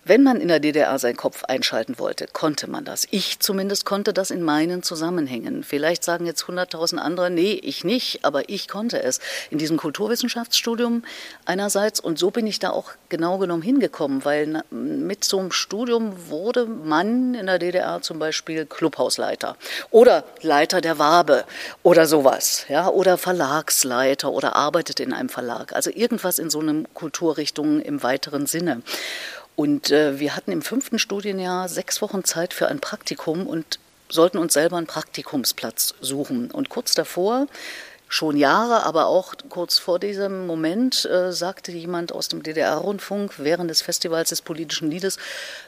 wenn 0.09 0.23
man 0.23 0.41
in 0.41 0.49
der 0.49 0.59
DDR 0.59 0.99
seinen 0.99 1.17
Kopf 1.17 1.45
einschalten 1.45 1.99
wollte, 1.99 2.27
konnte 2.33 2.69
man 2.69 2.85
das. 2.85 3.07
Ich 3.11 3.41
zumindest 3.41 3.85
konnte 3.85 4.13
das 4.13 4.31
in 4.31 4.43
meinen 4.43 4.83
Zusammenhängen. 4.83 5.63
Vielleicht 5.63 6.03
sagen 6.03 6.27
jetzt 6.27 6.45
100.000 6.45 6.97
andere, 6.97 7.31
nee, 7.31 7.53
ich 7.53 7.85
nicht, 7.85 8.25
aber 8.25 8.49
ich 8.49 8.69
konnte 8.69 9.03
es. 9.03 9.21
In 9.51 9.59
diesem 9.59 9.77
Kulturwissenschaftsstudium 9.77 11.05
einerseits 11.45 12.01
und 12.01 12.19
so 12.19 12.31
bin 12.31 12.47
ich 12.47 12.59
da 12.59 12.71
auch 12.71 12.93
genau 13.09 13.39
genommen 13.39 13.63
hingekommen, 13.63 14.25
weil 14.25 14.63
mit 14.71 15.25
so 15.25 15.39
einem 15.39 15.53
Studium 15.53 16.29
wurde 16.29 16.65
man 16.67 17.35
in 17.35 17.47
der 17.47 17.59
DDR 17.59 18.01
zum 18.01 18.19
Beispiel 18.19 18.67
Clubhausleiter 18.67 19.57
oder 19.91 20.25
Leiter 20.41 20.81
der 20.81 20.99
Wabe 20.99 21.45
oder 21.83 22.07
sowas, 22.07 22.65
ja, 22.69 22.89
oder 22.89 23.19
Verlagsleiter 23.19 24.31
oder 24.31 24.57
arbeitete 24.57 25.03
in 25.03 25.13
einem 25.13 25.29
Verlag. 25.29 25.75
Also 25.75 25.91
irgendwas 25.91 26.39
in 26.39 26.49
so 26.49 26.61
einem 26.61 26.87
Kulturrichtung 26.95 27.81
im 27.81 28.03
weiteren 28.03 28.47
Sinne. 28.47 28.83
Und 29.59 29.91
äh, 29.91 30.21
wir 30.21 30.37
hatten 30.37 30.53
im 30.53 30.63
fünften 30.63 31.01
Studienjahr 31.01 31.69
sechs 31.69 32.01
Wochen 32.01 32.23
Zeit 32.23 32.55
für 32.55 32.69
ein 32.69 32.79
Praktikum 32.79 33.45
und 33.49 33.81
sollten 34.09 34.39
uns 34.39 34.53
selber 34.53 34.77
einen 34.77 34.87
Praktikumsplatz 34.87 35.97
suchen. 36.01 36.53
Und 36.53 36.69
kurz 36.69 36.95
davor 36.95 37.49
schon 38.09 38.37
Jahre, 38.37 38.85
aber 38.85 39.07
auch 39.07 39.35
kurz 39.49 39.79
vor 39.79 39.99
diesem 39.99 40.47
Moment 40.47 41.05
äh, 41.05 41.33
sagte 41.33 41.73
jemand 41.73 42.13
aus 42.13 42.29
dem 42.29 42.43
DDR-Rundfunk 42.43 43.35
während 43.39 43.71
des 43.71 43.83
Festivals 43.83 44.31
des 44.31 44.43
politischen 44.43 44.91
Liedes, 44.91 45.19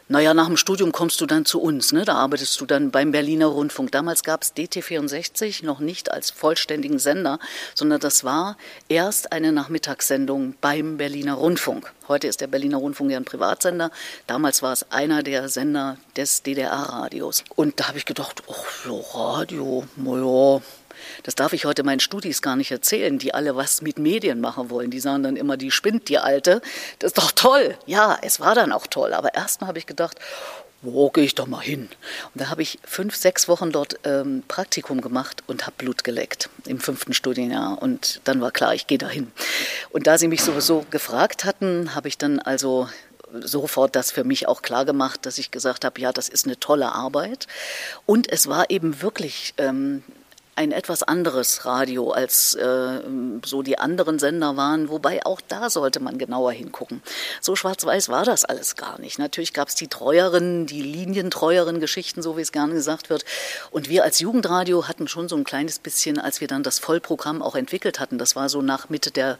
naja, 0.08 0.34
nach 0.34 0.46
dem 0.46 0.56
Studium 0.56 0.90
kommst 0.90 1.20
du 1.20 1.26
dann 1.26 1.44
zu 1.44 1.60
uns, 1.60 1.92
ne? 1.92 2.04
da 2.04 2.14
arbeitest 2.14 2.60
du 2.60 2.66
dann 2.66 2.90
beim 2.90 3.12
Berliner 3.12 3.46
Rundfunk. 3.46 3.92
Damals 3.92 4.24
gab 4.24 4.42
es 4.42 4.56
DT64 4.56 5.64
noch 5.64 5.78
nicht 5.80 6.10
als 6.10 6.30
vollständigen 6.30 6.98
Sender, 6.98 7.38
sondern 7.74 8.00
das 8.00 8.24
war 8.24 8.56
erst 8.88 9.32
eine 9.32 9.52
Nachmittagssendung 9.52 10.54
beim 10.60 10.96
Berliner 10.96 11.34
Rundfunk. 11.34 11.92
Heute 12.08 12.26
ist 12.26 12.40
der 12.40 12.48
Berliner 12.48 12.78
Rundfunk 12.78 13.12
ja 13.12 13.18
ein 13.18 13.24
Privatsender. 13.24 13.92
Damals 14.26 14.62
war 14.62 14.72
es 14.72 14.90
einer 14.90 15.22
der 15.22 15.48
Sender 15.48 15.96
des 16.16 16.42
DDR-Radios. 16.42 17.44
Und 17.54 17.78
da 17.78 17.86
habe 17.86 17.98
ich 17.98 18.04
gedacht, 18.04 18.42
ach, 18.50 18.64
so 18.84 18.98
Radio, 19.14 19.84
naja, 19.94 20.60
das 21.22 21.34
darf 21.34 21.52
ich 21.52 21.64
heute 21.64 21.82
meinen 21.82 22.00
Studis 22.00 22.42
gar 22.42 22.56
nicht 22.56 22.70
erzählen, 22.70 23.18
die 23.18 23.34
alle 23.34 23.56
was 23.56 23.82
mit 23.82 23.98
Medien 23.98 24.40
machen 24.40 24.70
wollen. 24.70 24.90
Die 24.90 25.00
sagen 25.00 25.22
dann 25.22 25.36
immer, 25.36 25.56
die 25.56 25.70
spinnt, 25.70 26.08
die 26.08 26.18
Alte. 26.18 26.62
Das 26.98 27.10
ist 27.10 27.18
doch 27.18 27.32
toll. 27.32 27.76
Ja, 27.86 28.18
es 28.22 28.40
war 28.40 28.54
dann 28.54 28.72
auch 28.72 28.86
toll. 28.86 29.14
Aber 29.14 29.34
erstmal 29.34 29.68
habe 29.68 29.78
ich 29.78 29.86
gedacht, 29.86 30.18
wo 30.82 31.10
gehe 31.10 31.24
ich 31.24 31.34
doch 31.34 31.46
mal 31.46 31.60
hin? 31.60 31.88
Und 32.34 32.40
da 32.40 32.48
habe 32.48 32.62
ich 32.62 32.78
fünf, 32.84 33.14
sechs 33.14 33.48
Wochen 33.48 33.70
dort 33.70 33.98
ähm, 34.04 34.42
Praktikum 34.48 35.00
gemacht 35.00 35.42
und 35.46 35.66
habe 35.66 35.76
Blut 35.76 36.04
geleckt 36.04 36.48
im 36.66 36.80
fünften 36.80 37.12
Studienjahr. 37.12 37.80
Und 37.82 38.20
dann 38.24 38.40
war 38.40 38.50
klar, 38.50 38.74
ich 38.74 38.86
gehe 38.86 38.98
da 38.98 39.08
hin. 39.08 39.30
Und 39.90 40.06
da 40.06 40.16
sie 40.16 40.28
mich 40.28 40.42
sowieso 40.42 40.86
gefragt 40.90 41.44
hatten, 41.44 41.94
habe 41.94 42.08
ich 42.08 42.16
dann 42.16 42.38
also 42.38 42.88
sofort 43.42 43.94
das 43.94 44.10
für 44.10 44.24
mich 44.24 44.48
auch 44.48 44.62
klar 44.62 44.84
gemacht, 44.84 45.26
dass 45.26 45.38
ich 45.38 45.50
gesagt 45.50 45.84
habe, 45.84 46.00
ja, 46.00 46.12
das 46.12 46.28
ist 46.28 46.46
eine 46.46 46.58
tolle 46.58 46.92
Arbeit. 46.92 47.46
Und 48.06 48.30
es 48.30 48.48
war 48.48 48.70
eben 48.70 49.02
wirklich 49.02 49.54
ähm, 49.58 50.02
ein 50.60 50.72
etwas 50.72 51.02
anderes 51.02 51.64
Radio, 51.64 52.10
als 52.10 52.54
äh, 52.54 53.00
so 53.46 53.62
die 53.62 53.78
anderen 53.78 54.18
Sender 54.18 54.58
waren, 54.58 54.90
wobei 54.90 55.24
auch 55.24 55.40
da 55.40 55.70
sollte 55.70 56.00
man 56.00 56.18
genauer 56.18 56.52
hingucken. 56.52 57.00
So 57.40 57.56
schwarz-weiß 57.56 58.10
war 58.10 58.26
das 58.26 58.44
alles 58.44 58.76
gar 58.76 59.00
nicht. 59.00 59.18
Natürlich 59.18 59.54
gab 59.54 59.68
es 59.68 59.74
die 59.74 59.88
treueren, 59.88 60.66
die 60.66 60.82
linientreueren 60.82 61.80
Geschichten, 61.80 62.20
so 62.20 62.36
wie 62.36 62.42
es 62.42 62.52
gerne 62.52 62.74
gesagt 62.74 63.08
wird. 63.08 63.24
Und 63.70 63.88
wir 63.88 64.04
als 64.04 64.20
Jugendradio 64.20 64.86
hatten 64.86 65.08
schon 65.08 65.30
so 65.30 65.36
ein 65.36 65.44
kleines 65.44 65.78
bisschen, 65.78 66.18
als 66.18 66.42
wir 66.42 66.48
dann 66.48 66.62
das 66.62 66.78
Vollprogramm 66.78 67.40
auch 67.40 67.56
entwickelt 67.56 67.98
hatten, 67.98 68.18
das 68.18 68.36
war 68.36 68.50
so 68.50 68.60
nach 68.60 68.90
Mitte 68.90 69.10
der 69.10 69.38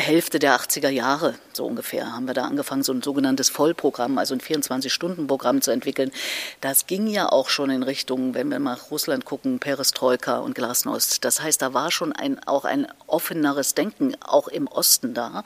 Hälfte 0.00 0.38
der 0.38 0.56
80er 0.56 0.90
Jahre, 0.90 1.34
so 1.52 1.66
ungefähr, 1.66 2.12
haben 2.12 2.28
wir 2.28 2.34
da 2.34 2.44
angefangen, 2.44 2.84
so 2.84 2.92
ein 2.92 3.02
sogenanntes 3.02 3.50
Vollprogramm, 3.50 4.16
also 4.16 4.32
ein 4.32 4.40
24-Stunden-Programm 4.40 5.60
zu 5.60 5.72
entwickeln. 5.72 6.12
Das 6.60 6.86
ging 6.86 7.08
ja 7.08 7.28
auch 7.28 7.48
schon 7.48 7.68
in 7.68 7.82
Richtung, 7.82 8.32
wenn 8.32 8.48
wir 8.48 8.60
nach 8.60 8.92
Russland 8.92 9.24
gucken, 9.24 9.58
Perestroika 9.58 10.38
und 10.38 10.54
Glasnost. 10.54 11.24
Das 11.24 11.42
heißt, 11.42 11.60
da 11.60 11.74
war 11.74 11.90
schon 11.90 12.12
ein, 12.12 12.38
auch 12.46 12.64
ein 12.64 12.86
offeneres 13.08 13.74
Denken, 13.74 14.14
auch 14.20 14.46
im 14.46 14.68
Osten 14.68 15.14
da. 15.14 15.42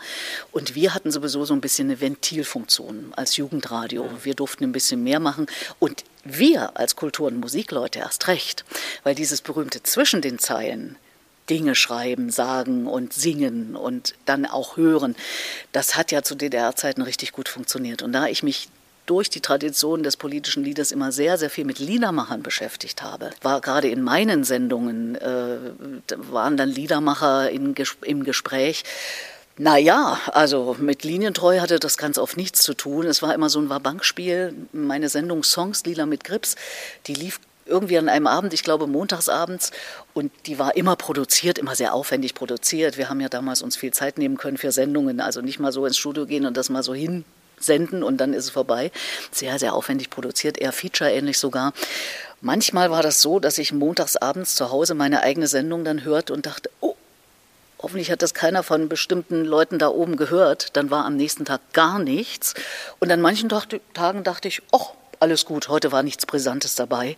Und 0.52 0.74
wir 0.74 0.94
hatten 0.94 1.10
sowieso 1.10 1.46
so 1.46 1.54
ein 1.54 1.62
bisschen 1.62 1.88
eine 1.88 2.02
Ventilfunktion 2.02 3.14
als 3.16 3.38
Jugendradio. 3.38 4.06
Wir 4.22 4.34
durften 4.34 4.64
ein 4.64 4.72
bisschen 4.72 5.02
mehr 5.02 5.18
machen. 5.18 5.46
Und 5.78 6.04
wir 6.24 6.76
als 6.76 6.94
Kultur- 6.94 7.28
und 7.28 7.40
Musikleute 7.40 8.00
erst 8.00 8.28
recht, 8.28 8.66
weil 9.02 9.14
dieses 9.14 9.40
berühmte 9.40 9.82
zwischen 9.82 10.20
den 10.20 10.38
Zeilen, 10.38 10.98
Dinge 11.50 11.74
schreiben, 11.74 12.30
sagen 12.30 12.86
und 12.86 13.12
singen 13.12 13.76
und 13.76 14.14
dann 14.24 14.46
auch 14.46 14.76
hören. 14.76 15.16
Das 15.72 15.96
hat 15.96 16.12
ja 16.12 16.22
zu 16.22 16.34
DDR-Zeiten 16.34 17.02
richtig 17.02 17.32
gut 17.32 17.48
funktioniert. 17.48 18.02
Und 18.02 18.12
da 18.12 18.26
ich 18.26 18.42
mich 18.42 18.68
durch 19.06 19.28
die 19.28 19.40
Tradition 19.40 20.02
des 20.02 20.16
politischen 20.16 20.62
Liedes 20.62 20.92
immer 20.92 21.10
sehr, 21.10 21.36
sehr 21.36 21.50
viel 21.50 21.64
mit 21.64 21.78
Liedermachern 21.78 22.42
beschäftigt 22.42 23.02
habe. 23.02 23.30
War 23.42 23.60
gerade 23.60 23.88
in 23.88 24.02
meinen 24.02 24.44
Sendungen, 24.44 25.16
äh, 25.16 25.58
waren 26.16 26.56
dann 26.56 26.68
Liedermacher 26.68 27.50
in, 27.50 27.74
im 28.02 28.24
Gespräch. 28.24 28.84
Naja, 29.58 30.18
also 30.28 30.76
mit 30.78 31.04
Linientreu 31.04 31.60
hatte 31.60 31.78
das 31.78 31.98
ganz 31.98 32.16
oft 32.16 32.36
nichts 32.36 32.62
zu 32.62 32.74
tun. 32.74 33.06
Es 33.06 33.22
war 33.22 33.34
immer 33.34 33.50
so 33.50 33.60
ein 33.60 33.68
Wabankspiel. 33.68 34.54
Meine 34.72 35.08
Sendung 35.08 35.42
Songs 35.42 35.84
Lila 35.84 36.06
mit 36.06 36.24
Grips, 36.24 36.56
die 37.06 37.14
lief 37.14 37.38
irgendwie 37.66 37.98
an 37.98 38.08
einem 38.08 38.26
Abend, 38.26 38.52
ich 38.52 38.62
glaube 38.62 38.86
montagsabends, 38.86 39.70
und 40.14 40.32
die 40.46 40.58
war 40.58 40.76
immer 40.76 40.96
produziert, 40.96 41.58
immer 41.58 41.74
sehr 41.74 41.94
aufwendig 41.94 42.34
produziert. 42.34 42.96
Wir 42.98 43.08
haben 43.08 43.20
ja 43.20 43.28
damals 43.28 43.62
uns 43.62 43.76
viel 43.76 43.92
Zeit 43.92 44.18
nehmen 44.18 44.36
können 44.36 44.58
für 44.58 44.72
Sendungen, 44.72 45.20
also 45.20 45.40
nicht 45.40 45.58
mal 45.58 45.72
so 45.72 45.86
ins 45.86 45.96
Studio 45.96 46.26
gehen 46.26 46.46
und 46.46 46.56
das 46.56 46.70
mal 46.70 46.82
so 46.82 46.94
hinsenden 46.94 48.02
und 48.02 48.18
dann 48.18 48.34
ist 48.34 48.44
es 48.44 48.50
vorbei. 48.50 48.90
Sehr, 49.30 49.58
sehr 49.58 49.74
aufwendig 49.74 50.10
produziert, 50.10 50.58
eher 50.58 50.72
Feature-ähnlich 50.72 51.38
sogar. 51.38 51.72
Manchmal 52.40 52.90
war 52.90 53.02
das 53.02 53.22
so, 53.22 53.38
dass 53.38 53.58
ich 53.58 53.72
montagsabends 53.72 54.56
zu 54.56 54.70
Hause 54.70 54.94
meine 54.94 55.22
eigene 55.22 55.46
Sendung 55.46 55.84
dann 55.84 56.04
hörte 56.04 56.32
und 56.32 56.46
dachte, 56.46 56.70
oh, 56.80 56.96
hoffentlich 57.80 58.10
hat 58.10 58.22
das 58.22 58.34
keiner 58.34 58.62
von 58.62 58.88
bestimmten 58.88 59.44
Leuten 59.44 59.78
da 59.78 59.88
oben 59.88 60.16
gehört. 60.16 60.76
Dann 60.76 60.90
war 60.90 61.04
am 61.04 61.16
nächsten 61.16 61.44
Tag 61.44 61.60
gar 61.72 61.98
nichts. 61.98 62.54
Und 62.98 63.10
an 63.10 63.20
manchen 63.20 63.48
Tagen 63.48 64.24
dachte 64.24 64.48
ich, 64.48 64.62
oh, 64.72 64.86
alles 65.20 65.44
gut, 65.44 65.68
heute 65.68 65.92
war 65.92 66.02
nichts 66.02 66.26
Brisantes 66.26 66.74
dabei. 66.74 67.16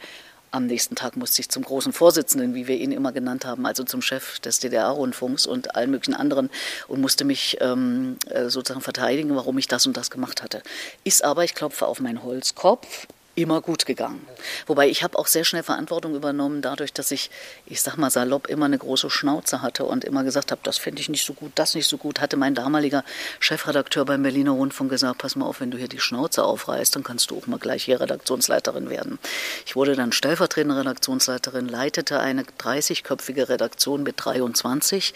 Am 0.54 0.66
nächsten 0.66 0.94
Tag 0.94 1.16
musste 1.16 1.40
ich 1.40 1.48
zum 1.48 1.64
großen 1.64 1.92
Vorsitzenden, 1.92 2.54
wie 2.54 2.68
wir 2.68 2.76
ihn 2.76 2.92
immer 2.92 3.10
genannt 3.10 3.44
haben, 3.44 3.66
also 3.66 3.82
zum 3.82 4.00
Chef 4.00 4.38
des 4.38 4.60
DDR-Rundfunks 4.60 5.46
und 5.46 5.74
allen 5.74 5.90
möglichen 5.90 6.14
anderen 6.14 6.48
und 6.86 7.00
musste 7.00 7.24
mich 7.24 7.58
ähm, 7.60 8.18
äh, 8.30 8.48
sozusagen 8.50 8.80
verteidigen, 8.80 9.34
warum 9.34 9.58
ich 9.58 9.66
das 9.66 9.84
und 9.84 9.96
das 9.96 10.12
gemacht 10.12 10.44
hatte. 10.44 10.62
Ist 11.02 11.24
aber, 11.24 11.42
ich 11.42 11.56
klopfe 11.56 11.88
auf 11.88 11.98
meinen 11.98 12.22
Holzkopf, 12.22 13.08
immer 13.34 13.60
gut 13.60 13.86
gegangen. 13.86 14.26
Wobei 14.66 14.88
ich 14.88 15.02
habe 15.02 15.18
auch 15.18 15.26
sehr 15.26 15.44
schnell 15.44 15.62
Verantwortung 15.62 16.14
übernommen, 16.14 16.62
dadurch, 16.62 16.92
dass 16.92 17.10
ich, 17.10 17.30
ich 17.66 17.82
sag 17.82 17.96
mal 17.96 18.10
salopp, 18.10 18.46
immer 18.48 18.66
eine 18.66 18.78
große 18.78 19.10
Schnauze 19.10 19.62
hatte 19.62 19.84
und 19.84 20.04
immer 20.04 20.24
gesagt 20.24 20.50
habe, 20.50 20.60
das 20.62 20.78
finde 20.78 21.00
ich 21.00 21.08
nicht 21.08 21.26
so 21.26 21.32
gut, 21.32 21.52
das 21.56 21.74
nicht 21.74 21.88
so 21.88 21.98
gut, 21.98 22.20
hatte 22.20 22.36
mein 22.36 22.54
damaliger 22.54 23.04
Chefredakteur 23.40 24.04
beim 24.04 24.22
Berliner 24.22 24.52
Rundfunk 24.52 24.90
gesagt, 24.90 25.18
pass 25.18 25.36
mal 25.36 25.46
auf, 25.46 25.60
wenn 25.60 25.70
du 25.70 25.78
hier 25.78 25.88
die 25.88 26.00
Schnauze 26.00 26.44
aufreißt, 26.44 26.94
dann 26.94 27.02
kannst 27.02 27.30
du 27.30 27.38
auch 27.38 27.46
mal 27.46 27.58
gleich 27.58 27.84
hier 27.84 28.00
Redaktionsleiterin 28.00 28.88
werden. 28.88 29.18
Ich 29.66 29.74
wurde 29.76 29.96
dann 29.96 30.12
stellvertretende 30.12 30.78
Redaktionsleiterin, 30.78 31.68
leitete 31.68 32.20
eine 32.20 32.44
30-köpfige 32.44 33.48
Redaktion 33.48 34.02
mit 34.02 34.14
23. 34.18 35.14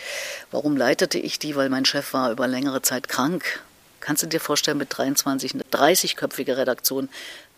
Warum 0.51 0.77
leitete 0.77 1.19
ich 1.19 1.39
die? 1.39 1.57
Weil 1.57 1.69
mein 1.69 1.85
Chef 1.85 2.13
war 2.13 2.31
über 2.31 2.47
längere 2.47 2.83
Zeit 2.83 3.09
krank. 3.09 3.63
Kannst 4.01 4.23
du 4.23 4.27
dir 4.27 4.41
vorstellen, 4.41 4.79
mit 4.79 4.97
23 4.97 5.55
eine 5.55 5.65
30-köpfige 5.65 6.57
Redaktion 6.57 7.09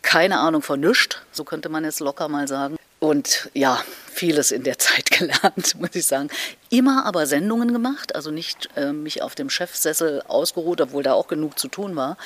keine 0.03 0.39
Ahnung 0.39 0.63
von 0.63 0.81
nichts, 0.81 1.19
so 1.33 1.45
könnte 1.45 1.69
man 1.69 1.85
es 1.85 2.01
locker 2.01 2.29
mal 2.29 2.49
sagen. 2.49 2.77
Und 3.01 3.49
ja, 3.55 3.83
vieles 4.13 4.51
in 4.53 4.63
der 4.63 4.79
Zeit 4.79 5.11
gelernt, 5.11 5.75
muss 5.81 5.95
ich 5.95 6.07
sagen. 6.07 6.29
Immer 6.69 7.07
aber 7.07 7.27
Sendungen 7.27 7.73
gemacht, 7.73 8.15
also 8.15 8.31
nicht 8.31 8.69
äh, 8.77 8.93
mich 8.93 9.23
auf 9.23 9.35
dem 9.35 9.49
Chefsessel 9.49 10.23
ausgeruht, 10.29 10.83
obwohl 10.83 11.03
da 11.03 11.15
auch 11.15 11.27
genug 11.27 11.59
zu 11.59 11.69
tun 11.69 11.97
war. 11.97 12.19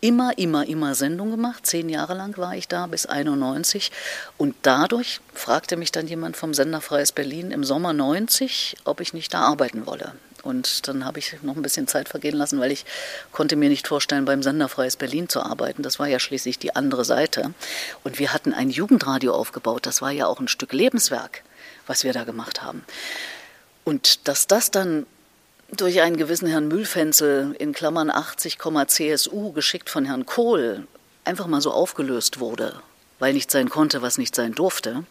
Immer, 0.00 0.38
immer, 0.38 0.66
immer 0.66 0.94
Sendungen 0.94 1.32
gemacht. 1.32 1.66
Zehn 1.66 1.88
Jahre 1.88 2.14
lang 2.14 2.38
war 2.38 2.54
ich 2.54 2.68
da, 2.68 2.86
bis 2.86 3.06
91. 3.06 3.90
Und 4.38 4.54
dadurch 4.62 5.20
fragte 5.34 5.76
mich 5.76 5.90
dann 5.90 6.06
jemand 6.06 6.36
vom 6.36 6.54
Sender 6.54 6.80
Freies 6.80 7.10
Berlin 7.10 7.50
im 7.50 7.64
Sommer 7.64 7.92
90, 7.92 8.76
ob 8.84 9.00
ich 9.00 9.12
nicht 9.12 9.34
da 9.34 9.40
arbeiten 9.40 9.86
wolle. 9.86 10.12
Und 10.42 10.88
dann 10.88 11.04
habe 11.04 11.18
ich 11.18 11.36
noch 11.42 11.56
ein 11.56 11.62
bisschen 11.62 11.86
Zeit 11.86 12.08
vergehen 12.08 12.36
lassen, 12.36 12.60
weil 12.60 12.72
ich 12.72 12.84
konnte 13.32 13.56
mir 13.56 13.68
nicht 13.68 13.88
vorstellen, 13.88 14.24
beim 14.24 14.42
Senderfreies 14.42 14.96
Berlin 14.96 15.28
zu 15.28 15.42
arbeiten. 15.42 15.82
Das 15.82 15.98
war 15.98 16.06
ja 16.06 16.18
schließlich 16.18 16.58
die 16.58 16.74
andere 16.74 17.04
Seite. 17.04 17.52
Und 18.04 18.18
wir 18.18 18.32
hatten 18.32 18.52
ein 18.52 18.70
Jugendradio 18.70 19.34
aufgebaut. 19.34 19.86
Das 19.86 20.02
war 20.02 20.10
ja 20.10 20.26
auch 20.26 20.40
ein 20.40 20.48
Stück 20.48 20.72
Lebenswerk, 20.72 21.42
was 21.86 22.04
wir 22.04 22.12
da 22.12 22.24
gemacht 22.24 22.62
haben. 22.62 22.84
Und 23.84 24.28
dass 24.28 24.46
das 24.46 24.70
dann 24.70 25.06
durch 25.76 26.00
einen 26.00 26.16
gewissen 26.16 26.48
Herrn 26.48 26.68
Mühlfenzel 26.68 27.54
in 27.58 27.72
Klammern 27.72 28.10
80, 28.10 28.58
CSU 28.86 29.52
geschickt 29.52 29.88
von 29.88 30.04
Herrn 30.04 30.26
Kohl 30.26 30.86
einfach 31.24 31.46
mal 31.46 31.60
so 31.60 31.70
aufgelöst 31.70 32.40
wurde, 32.40 32.82
weil 33.18 33.32
nicht 33.34 33.50
sein 33.50 33.68
konnte, 33.68 34.02
was 34.02 34.18
nicht 34.18 34.34
sein 34.34 34.52
durfte, 34.52 35.04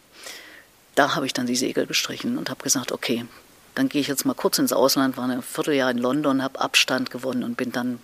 da 0.94 1.14
habe 1.14 1.26
ich 1.26 1.32
dann 1.32 1.46
die 1.46 1.56
Segel 1.56 1.86
gestrichen 1.86 2.36
und 2.36 2.50
habe 2.50 2.62
gesagt, 2.62 2.92
okay, 2.92 3.24
dann 3.74 3.88
gehe 3.88 4.00
ich 4.00 4.08
jetzt 4.08 4.24
mal 4.24 4.34
kurz 4.34 4.58
ins 4.58 4.72
Ausland, 4.72 5.16
war 5.16 5.28
ein 5.28 5.42
Vierteljahr 5.42 5.90
in 5.90 5.98
London, 5.98 6.42
habe 6.42 6.60
Abstand 6.60 7.10
gewonnen 7.10 7.44
und 7.44 7.56
bin 7.56 7.72
dann 7.72 7.98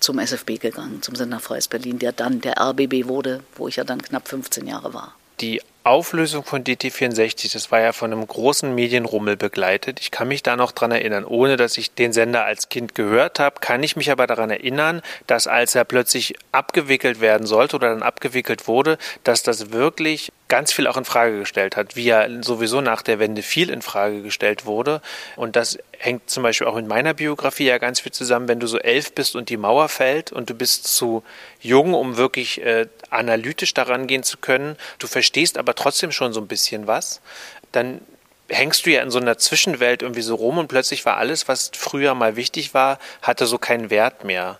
zum 0.00 0.18
SFB 0.18 0.58
gegangen, 0.60 1.02
zum 1.02 1.14
Sender 1.14 1.40
Freies 1.40 1.68
Berlin, 1.68 1.98
der 1.98 2.12
dann 2.12 2.40
der 2.40 2.60
RBB 2.60 3.06
wurde, 3.06 3.42
wo 3.56 3.68
ich 3.68 3.76
ja 3.76 3.84
dann 3.84 4.02
knapp 4.02 4.28
15 4.28 4.66
Jahre 4.66 4.92
war. 4.92 5.14
Die 5.40 5.60
Auflösung 5.84 6.44
von 6.44 6.64
DT64, 6.64 7.52
das 7.52 7.70
war 7.70 7.78
ja 7.78 7.92
von 7.92 8.10
einem 8.10 8.26
großen 8.26 8.74
Medienrummel 8.74 9.36
begleitet. 9.36 10.00
Ich 10.00 10.10
kann 10.10 10.28
mich 10.28 10.42
da 10.42 10.56
noch 10.56 10.72
dran 10.72 10.90
erinnern, 10.90 11.26
ohne 11.26 11.58
dass 11.58 11.76
ich 11.76 11.92
den 11.92 12.14
Sender 12.14 12.46
als 12.46 12.70
Kind 12.70 12.94
gehört 12.94 13.38
habe, 13.38 13.60
kann 13.60 13.82
ich 13.82 13.94
mich 13.94 14.10
aber 14.10 14.26
daran 14.26 14.48
erinnern, 14.48 15.02
dass 15.26 15.46
als 15.46 15.74
er 15.74 15.84
plötzlich 15.84 16.36
abgewickelt 16.52 17.20
werden 17.20 17.46
sollte 17.46 17.76
oder 17.76 17.90
dann 17.90 18.02
abgewickelt 18.02 18.66
wurde, 18.66 18.96
dass 19.24 19.42
das 19.42 19.72
wirklich 19.72 20.32
ganz 20.48 20.72
viel 20.72 20.86
auch 20.86 20.96
in 20.96 21.04
Frage 21.04 21.38
gestellt 21.38 21.76
hat, 21.76 21.96
wie 21.96 22.04
ja 22.04 22.26
sowieso 22.42 22.80
nach 22.80 23.02
der 23.02 23.18
Wende 23.18 23.42
viel 23.42 23.68
in 23.68 23.82
Frage 23.82 24.22
gestellt 24.22 24.64
wurde. 24.64 25.02
Und 25.36 25.54
das 25.54 25.78
hängt 26.04 26.28
zum 26.28 26.42
Beispiel 26.42 26.66
auch 26.66 26.74
mit 26.74 26.86
meiner 26.86 27.14
Biografie 27.14 27.64
ja 27.64 27.78
ganz 27.78 28.00
viel 28.00 28.12
zusammen, 28.12 28.46
wenn 28.46 28.60
du 28.60 28.66
so 28.66 28.78
elf 28.78 29.12
bist 29.14 29.36
und 29.36 29.48
die 29.48 29.56
Mauer 29.56 29.88
fällt 29.88 30.32
und 30.32 30.50
du 30.50 30.54
bist 30.54 30.86
zu 30.86 31.24
jung, 31.60 31.94
um 31.94 32.16
wirklich 32.18 32.62
äh, 32.62 32.86
analytisch 33.08 33.72
daran 33.72 34.06
gehen 34.06 34.22
zu 34.22 34.36
können. 34.36 34.76
Du 34.98 35.06
verstehst 35.06 35.56
aber 35.56 35.74
trotzdem 35.74 36.12
schon 36.12 36.34
so 36.34 36.40
ein 36.40 36.46
bisschen 36.46 36.86
was. 36.86 37.22
Dann 37.72 38.02
hängst 38.50 38.84
du 38.84 38.90
ja 38.90 39.02
in 39.02 39.10
so 39.10 39.18
einer 39.18 39.38
Zwischenwelt 39.38 40.02
irgendwie 40.02 40.20
so 40.20 40.34
rum 40.34 40.58
und 40.58 40.68
plötzlich 40.68 41.06
war 41.06 41.16
alles, 41.16 41.48
was 41.48 41.70
früher 41.74 42.14
mal 42.14 42.36
wichtig 42.36 42.74
war, 42.74 42.98
hatte 43.22 43.46
so 43.46 43.56
keinen 43.56 43.88
Wert 43.88 44.24
mehr. 44.24 44.58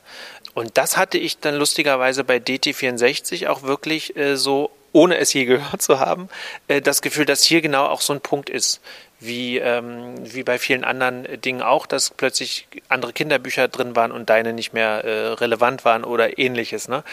Und 0.54 0.78
das 0.78 0.96
hatte 0.96 1.18
ich 1.18 1.40
dann 1.40 1.56
lustigerweise 1.56 2.24
bei 2.24 2.38
DT64 2.38 3.48
auch 3.48 3.62
wirklich 3.62 4.16
äh, 4.16 4.36
so 4.36 4.70
ohne 4.94 5.18
es 5.18 5.32
je 5.32 5.44
gehört 5.44 5.82
zu 5.82 5.98
haben, 5.98 6.28
äh, 6.68 6.80
das 6.80 7.02
Gefühl, 7.02 7.26
dass 7.26 7.42
hier 7.42 7.60
genau 7.60 7.86
auch 7.86 8.00
so 8.00 8.14
ein 8.14 8.20
Punkt 8.20 8.48
ist, 8.48 8.80
wie, 9.26 9.58
ähm, 9.58 10.14
wie 10.22 10.42
bei 10.42 10.58
vielen 10.58 10.84
anderen 10.84 11.40
Dingen 11.40 11.62
auch, 11.62 11.86
dass 11.86 12.10
plötzlich 12.10 12.66
andere 12.88 13.12
Kinderbücher 13.12 13.68
drin 13.68 13.96
waren 13.96 14.12
und 14.12 14.30
deine 14.30 14.52
nicht 14.52 14.72
mehr 14.72 15.04
äh, 15.04 15.28
relevant 15.34 15.84
waren 15.84 16.04
oder 16.04 16.38
ähnliches. 16.38 16.88
Ne? 16.88 17.04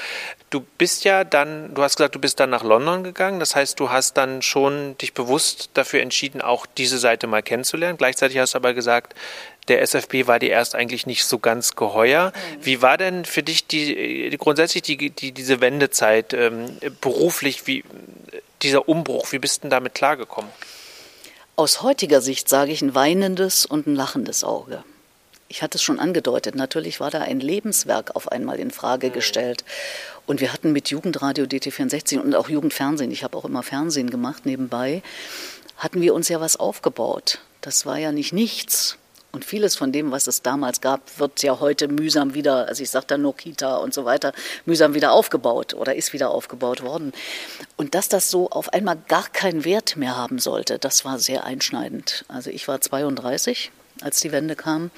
Du 0.49 0.65
bist 0.77 1.03
ja 1.03 1.23
dann, 1.23 1.73
du 1.73 1.83
hast 1.83 1.97
gesagt, 1.97 2.15
du 2.15 2.19
bist 2.19 2.39
dann 2.39 2.49
nach 2.49 2.63
London 2.63 3.03
gegangen, 3.03 3.39
das 3.39 3.55
heißt, 3.55 3.79
du 3.79 3.89
hast 3.89 4.17
dann 4.17 4.41
schon 4.41 4.97
dich 4.97 5.13
bewusst 5.13 5.71
dafür 5.73 6.01
entschieden, 6.01 6.41
auch 6.41 6.65
diese 6.65 6.97
Seite 6.97 7.27
mal 7.27 7.43
kennenzulernen. 7.43 7.97
Gleichzeitig 7.97 8.37
hast 8.37 8.53
du 8.53 8.57
aber 8.57 8.73
gesagt, 8.73 9.13
der 9.67 9.81
SFB 9.81 10.27
war 10.27 10.39
dir 10.39 10.49
erst 10.49 10.75
eigentlich 10.75 11.05
nicht 11.05 11.23
so 11.23 11.39
ganz 11.39 11.75
geheuer. 11.75 12.33
Mhm. 12.33 12.65
Wie 12.65 12.81
war 12.81 12.97
denn 12.97 13.25
für 13.25 13.43
dich 13.43 13.67
die, 13.67 14.29
die 14.29 14.37
grundsätzlich 14.37 14.83
die, 14.83 15.09
die, 15.09 15.31
diese 15.31 15.61
Wendezeit 15.61 16.33
ähm, 16.33 16.77
beruflich, 16.99 17.67
wie 17.67 17.83
dieser 18.61 18.87
Umbruch, 18.87 19.31
wie 19.31 19.39
bist 19.39 19.57
du 19.57 19.61
denn 19.61 19.69
damit 19.71 19.93
klargekommen? 19.93 20.51
Aus 21.57 21.81
heutiger 21.81 22.21
Sicht 22.21 22.47
sage 22.47 22.71
ich 22.71 22.81
ein 22.81 22.95
weinendes 22.95 23.65
und 23.65 23.85
ein 23.85 23.95
lachendes 23.95 24.43
Auge. 24.43 24.83
Ich 25.49 25.61
hatte 25.61 25.77
es 25.77 25.83
schon 25.83 25.99
angedeutet, 25.99 26.55
natürlich 26.55 27.01
war 27.01 27.11
da 27.11 27.19
ein 27.19 27.41
Lebenswerk 27.41 28.15
auf 28.15 28.31
einmal 28.31 28.57
in 28.57 28.71
Frage 28.71 29.09
mhm. 29.09 29.13
gestellt. 29.13 29.65
Und 30.25 30.39
wir 30.39 30.53
hatten 30.53 30.71
mit 30.71 30.89
Jugendradio 30.89 31.43
DT64 31.43 32.19
und 32.19 32.35
auch 32.35 32.47
Jugendfernsehen, 32.47 33.11
ich 33.11 33.25
habe 33.25 33.37
auch 33.37 33.43
immer 33.43 33.63
Fernsehen 33.63 34.09
gemacht 34.09 34.45
nebenbei, 34.45 35.03
hatten 35.75 35.99
wir 35.99 36.13
uns 36.13 36.29
ja 36.29 36.39
was 36.39 36.55
aufgebaut. 36.55 37.39
Das 37.59 37.85
war 37.85 37.97
ja 37.97 38.13
nicht 38.13 38.31
nichts. 38.31 38.97
Und 39.31 39.45
vieles 39.45 39.75
von 39.75 39.91
dem, 39.91 40.11
was 40.11 40.27
es 40.27 40.41
damals 40.41 40.81
gab, 40.81 41.19
wird 41.19 41.41
ja 41.41 41.59
heute 41.59 41.87
mühsam 41.87 42.33
wieder, 42.33 42.67
also 42.67 42.83
ich 42.83 42.89
sagte 42.89 43.17
Nokita 43.17 43.77
und 43.77 43.93
so 43.93 44.03
weiter, 44.03 44.33
mühsam 44.65 44.93
wieder 44.93 45.13
aufgebaut 45.13 45.73
oder 45.73 45.95
ist 45.95 46.11
wieder 46.11 46.31
aufgebaut 46.31 46.83
worden. 46.83 47.13
Und 47.77 47.95
dass 47.95 48.09
das 48.09 48.29
so 48.29 48.49
auf 48.49 48.73
einmal 48.73 48.97
gar 49.07 49.29
keinen 49.29 49.63
Wert 49.63 49.95
mehr 49.95 50.17
haben 50.17 50.39
sollte, 50.39 50.79
das 50.79 51.05
war 51.05 51.17
sehr 51.17 51.45
einschneidend. 51.45 52.25
Also 52.27 52.49
ich 52.49 52.67
war 52.67 52.81
32, 52.81 53.71
als 54.01 54.19
die 54.19 54.31
Wende 54.31 54.55
kam. 54.55 54.91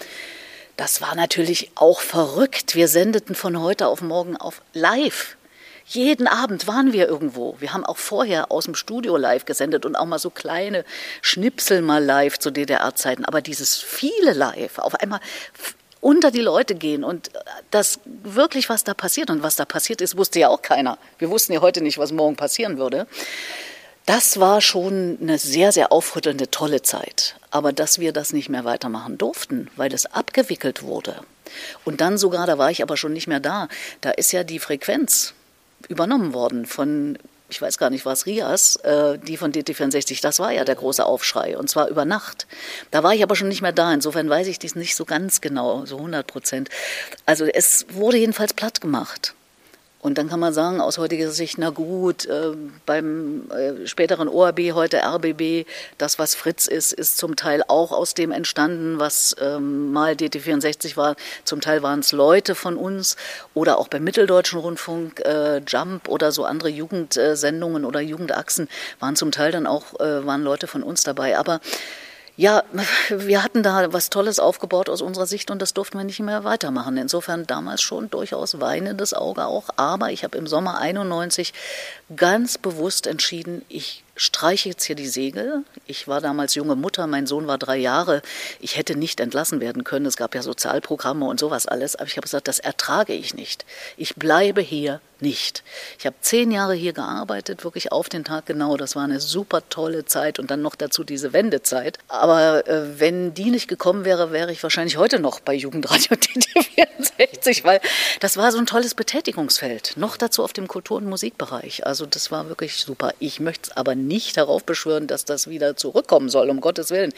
Das 0.77 1.01
war 1.01 1.13
natürlich 1.13 1.69
auch 1.75 2.01
verrückt. 2.01 2.73
Wir 2.73 2.87
sendeten 2.87 3.35
von 3.35 3.59
heute 3.61 3.87
auf 3.87 4.01
morgen 4.01 4.35
auf 4.37 4.63
live 4.73 5.37
jeden 5.85 6.27
Abend 6.27 6.67
waren 6.67 6.93
wir 6.93 7.07
irgendwo. 7.07 7.55
Wir 7.59 7.73
haben 7.73 7.85
auch 7.85 7.97
vorher 7.97 8.51
aus 8.51 8.65
dem 8.65 8.75
Studio 8.75 9.17
live 9.17 9.45
gesendet 9.45 9.85
und 9.85 9.95
auch 9.95 10.05
mal 10.05 10.19
so 10.19 10.29
kleine 10.29 10.85
Schnipsel 11.21 11.81
mal 11.81 12.03
live 12.03 12.39
zu 12.39 12.51
DDR-Zeiten. 12.51 13.25
Aber 13.25 13.41
dieses 13.41 13.77
viele 13.77 14.33
live, 14.33 14.79
auf 14.79 14.95
einmal 14.95 15.19
unter 15.99 16.31
die 16.31 16.41
Leute 16.41 16.75
gehen 16.75 17.03
und 17.03 17.31
das 17.71 17.99
wirklich, 18.05 18.69
was 18.69 18.83
da 18.83 18.93
passiert 18.93 19.29
und 19.29 19.41
was 19.41 19.55
da 19.55 19.65
passiert 19.65 20.01
ist, 20.01 20.17
wusste 20.17 20.39
ja 20.39 20.49
auch 20.49 20.61
keiner. 20.61 20.97
Wir 21.17 21.29
wussten 21.29 21.53
ja 21.53 21.61
heute 21.61 21.81
nicht, 21.81 21.97
was 21.97 22.11
morgen 22.11 22.35
passieren 22.35 22.77
würde. 22.77 23.07
Das 24.05 24.39
war 24.39 24.59
schon 24.59 25.17
eine 25.21 25.37
sehr, 25.37 25.71
sehr 25.71 25.93
aufrüttelnde, 25.93 26.51
tolle 26.51 26.81
Zeit. 26.81 27.35
Aber 27.51 27.71
dass 27.71 27.99
wir 27.99 28.11
das 28.11 28.33
nicht 28.33 28.49
mehr 28.49 28.65
weitermachen 28.65 29.17
durften, 29.17 29.69
weil 29.77 29.93
es 29.93 30.05
abgewickelt 30.05 30.83
wurde. 30.83 31.21
Und 31.85 32.01
dann 32.01 32.17
sogar, 32.17 32.47
da 32.47 32.57
war 32.57 32.69
ich 32.69 32.83
aber 32.83 32.97
schon 32.97 33.13
nicht 33.13 33.27
mehr 33.27 33.39
da, 33.39 33.69
da 34.01 34.11
ist 34.11 34.33
ja 34.33 34.43
die 34.43 34.59
Frequenz 34.59 35.33
übernommen 35.89 36.33
worden 36.33 36.65
von 36.65 37.17
ich 37.49 37.61
weiß 37.61 37.77
gar 37.77 37.91
nicht, 37.91 38.03
was 38.03 38.25
Rias, 38.25 38.77
äh, 38.77 39.19
die 39.19 39.37
von 39.37 39.51
DT64, 39.51 40.21
das 40.23 40.39
war 40.39 40.51
ja 40.51 40.63
der 40.65 40.73
große 40.73 41.05
Aufschrei 41.05 41.55
und 41.55 41.69
zwar 41.69 41.87
über 41.87 42.03
Nacht. 42.03 42.47
Da 42.89 43.03
war 43.03 43.13
ich 43.13 43.21
aber 43.21 43.35
schon 43.35 43.47
nicht 43.47 43.61
mehr 43.61 43.71
da, 43.71 43.93
insofern 43.93 44.27
weiß 44.27 44.47
ich 44.47 44.57
dies 44.57 44.75
nicht 44.75 44.95
so 44.95 45.05
ganz 45.05 45.39
genau, 45.39 45.85
so 45.85 45.97
100 45.97 46.25
Prozent. 46.25 46.69
Also 47.27 47.45
es 47.45 47.85
wurde 47.91 48.17
jedenfalls 48.17 48.55
platt 48.55 48.81
gemacht. 48.81 49.35
Und 50.03 50.17
dann 50.17 50.27
kann 50.27 50.41
man 50.41 50.53
sagen, 50.53 50.81
aus 50.81 50.97
heutiger 50.97 51.31
Sicht, 51.31 51.57
na 51.57 51.69
gut, 51.69 52.25
äh, 52.25 52.51
beim 52.85 53.49
äh, 53.49 53.87
späteren 53.87 54.27
ORB, 54.27 54.73
heute 54.73 55.01
RBB, 55.01 55.65
das, 55.97 56.19
was 56.19 56.35
Fritz 56.35 56.67
ist, 56.67 56.91
ist 56.91 57.17
zum 57.17 57.37
Teil 57.37 57.63
auch 57.69 57.93
aus 57.93 58.13
dem 58.13 58.31
entstanden, 58.31 58.99
was 58.99 59.33
ähm, 59.39 59.93
mal 59.93 60.11
DT64 60.11 60.97
war. 60.97 61.15
Zum 61.45 61.61
Teil 61.61 61.83
waren 61.83 62.01
es 62.01 62.11
Leute 62.11 62.53
von 62.53 62.75
uns 62.75 63.15
oder 63.53 63.77
auch 63.77 63.87
beim 63.87 64.03
Mitteldeutschen 64.03 64.59
Rundfunk, 64.59 65.21
äh, 65.21 65.61
Jump 65.65 66.09
oder 66.09 66.33
so 66.33 66.43
andere 66.43 66.67
Jugendsendungen 66.67 67.85
oder 67.85 68.01
Jugendachsen 68.01 68.67
waren 68.99 69.15
zum 69.15 69.31
Teil 69.31 69.53
dann 69.53 69.65
auch, 69.65 69.97
äh, 70.01 70.25
waren 70.25 70.43
Leute 70.43 70.67
von 70.67 70.83
uns 70.83 71.03
dabei. 71.03 71.37
Aber 71.37 71.61
ja, 72.35 72.63
wir 73.09 73.43
hatten 73.43 73.63
da 73.63 73.93
was 73.93 74.09
Tolles 74.09 74.39
aufgebaut 74.39 74.89
aus 74.89 75.01
unserer 75.01 75.27
Sicht 75.27 75.51
und 75.51 75.61
das 75.61 75.73
durften 75.73 75.97
wir 75.97 76.05
nicht 76.05 76.19
mehr 76.19 76.43
weitermachen. 76.43 76.97
Insofern 76.97 77.45
damals 77.45 77.81
schon 77.81 78.09
durchaus 78.09 78.59
weinendes 78.59 79.13
Auge 79.13 79.45
auch. 79.45 79.69
Aber 79.75 80.11
ich 80.11 80.23
habe 80.23 80.37
im 80.37 80.47
Sommer 80.47 80.79
91 80.79 81.53
ganz 82.15 82.57
bewusst 82.57 83.07
entschieden, 83.07 83.63
ich 83.69 84.03
streiche 84.15 84.69
jetzt 84.69 84.83
hier 84.83 84.95
die 84.95 85.07
Segel. 85.07 85.63
Ich 85.85 86.07
war 86.07 86.21
damals 86.21 86.55
junge 86.55 86.75
Mutter, 86.75 87.07
mein 87.07 87.27
Sohn 87.27 87.47
war 87.47 87.57
drei 87.57 87.77
Jahre. 87.77 88.21
Ich 88.59 88.77
hätte 88.77 88.95
nicht 88.95 89.19
entlassen 89.19 89.59
werden 89.59 89.83
können. 89.83 90.05
Es 90.05 90.17
gab 90.17 90.35
ja 90.35 90.41
Sozialprogramme 90.41 91.25
und 91.25 91.39
sowas 91.39 91.67
alles. 91.67 91.95
Aber 91.95 92.07
ich 92.07 92.17
habe 92.17 92.25
gesagt, 92.25 92.47
das 92.47 92.59
ertrage 92.59 93.13
ich 93.13 93.33
nicht. 93.33 93.65
Ich 93.97 94.15
bleibe 94.15 94.61
hier 94.61 95.01
nicht. 95.21 95.63
Ich 95.99 96.05
habe 96.05 96.15
zehn 96.21 96.51
Jahre 96.51 96.73
hier 96.73 96.93
gearbeitet, 96.93 97.63
wirklich 97.63 97.91
auf 97.91 98.09
den 98.09 98.23
Tag 98.23 98.45
genau. 98.45 98.77
Das 98.77 98.95
war 98.95 99.03
eine 99.03 99.19
super 99.19 99.67
tolle 99.69 100.05
Zeit 100.05 100.39
und 100.39 100.51
dann 100.51 100.61
noch 100.61 100.75
dazu 100.75 101.03
diese 101.03 101.33
Wendezeit. 101.33 101.97
Aber 102.07 102.67
äh, 102.67 102.99
wenn 102.99 103.33
die 103.33 103.51
nicht 103.51 103.67
gekommen 103.67 104.05
wäre, 104.05 104.31
wäre 104.31 104.51
ich 104.51 104.61
wahrscheinlich 104.63 104.97
heute 104.97 105.19
noch 105.19 105.39
bei 105.39 105.53
Jugendradio 105.53 106.11
TT64, 106.15 107.63
weil 107.63 107.79
das 108.19 108.37
war 108.37 108.51
so 108.51 108.57
ein 108.57 108.65
tolles 108.65 108.95
Betätigungsfeld. 108.95 109.93
Noch 109.95 110.17
dazu 110.17 110.43
auf 110.43 110.53
dem 110.53 110.67
Kultur- 110.67 110.97
und 110.97 111.07
Musikbereich. 111.07 111.85
Also 111.85 112.05
das 112.05 112.31
war 112.31 112.49
wirklich 112.49 112.75
super. 112.77 113.13
Ich 113.19 113.39
möchte 113.39 113.69
es 113.69 113.77
aber 113.77 113.95
nicht 113.95 114.37
darauf 114.37 114.63
beschwören, 114.63 115.07
dass 115.07 115.25
das 115.25 115.47
wieder 115.47 115.75
zurückkommen 115.75 116.29
soll, 116.29 116.49
um 116.49 116.61
Gottes 116.61 116.89
Willen. 116.89 117.13